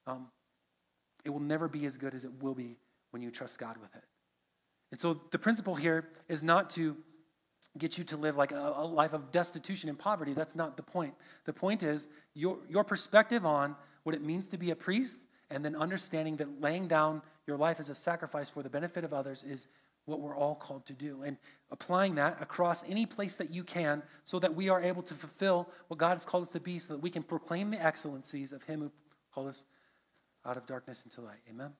um, 0.07 0.28
it 1.24 1.30
will 1.30 1.40
never 1.40 1.68
be 1.68 1.86
as 1.86 1.97
good 1.97 2.14
as 2.14 2.24
it 2.24 2.42
will 2.42 2.55
be 2.55 2.76
when 3.11 3.22
you 3.22 3.30
trust 3.30 3.59
God 3.59 3.76
with 3.78 3.95
it. 3.95 4.05
And 4.90 5.01
so 5.01 5.20
the 5.30 5.38
principle 5.38 5.74
here 5.74 6.09
is 6.28 6.42
not 6.42 6.70
to 6.70 6.97
get 7.79 7.99
you 7.99 8.05
to 8.05 8.16
live 8.16 8.37
like 8.37 8.53
a, 8.53 8.75
a, 8.77 8.87
life 8.87 9.12
of 9.12 9.33
destitution 9.33 9.89
and 9.89 9.99
poverty. 9.99 10.33
That's 10.33 10.55
not 10.55 10.77
the 10.77 10.83
point. 10.83 11.14
The 11.45 11.53
point 11.53 11.83
is 11.83 12.09
your, 12.35 12.59
your 12.68 12.85
perspective 12.85 13.45
on 13.45 13.75
what 14.05 14.14
it 14.14 14.22
means 14.22 14.47
to 14.49 14.59
be 14.59 14.70
a 14.70 14.77
priest 14.77 15.27
and 15.51 15.64
then 15.64 15.75
understanding 15.75 16.37
that 16.37 16.61
laying 16.61 16.89
down 16.89 17.22
your 17.47 17.57
life 17.57 17.81
as 17.81 17.91
a 17.91 17.95
sacrifice 17.95 18.49
for 18.49 18.62
the 18.62 18.70
benefit 18.70 19.05
of 19.05 19.12
others 19.12 19.43
is 19.43 19.68
what 20.07 20.20
we're 20.20 20.37
all 20.37 20.55
called 20.55 20.87
to 20.87 20.93
do. 20.93 21.22
And 21.25 21.37
applying 21.70 22.14
that 22.16 22.41
across 22.41 22.85
any 22.89 23.07
place 23.07 23.37
that 23.37 23.51
you 23.51 23.64
can 23.64 24.03
so 24.25 24.39
that 24.39 24.55
we 24.55 24.68
are 24.68 24.81
able 24.81 25.03
to 25.03 25.14
fulfill 25.14 25.68
what 25.89 25.99
God 25.99 26.14
has 26.14 26.25
called 26.25 26.43
us 26.43 26.51
to 26.51 26.61
be 26.61 26.79
so 26.79 26.93
that 26.95 27.01
we 27.01 27.11
can 27.11 27.22
proclaim 27.22 27.70
the 27.70 27.85
excellencies 27.85 28.53
of 28.53 28.62
Him 28.64 28.81
who 28.81 28.93
called 29.35 29.49
us 29.49 29.64
out 30.45 30.57
of 30.57 30.66
darkness 30.66 31.03
into 31.05 31.20
light. 31.22 31.41
Amen. 31.49 31.70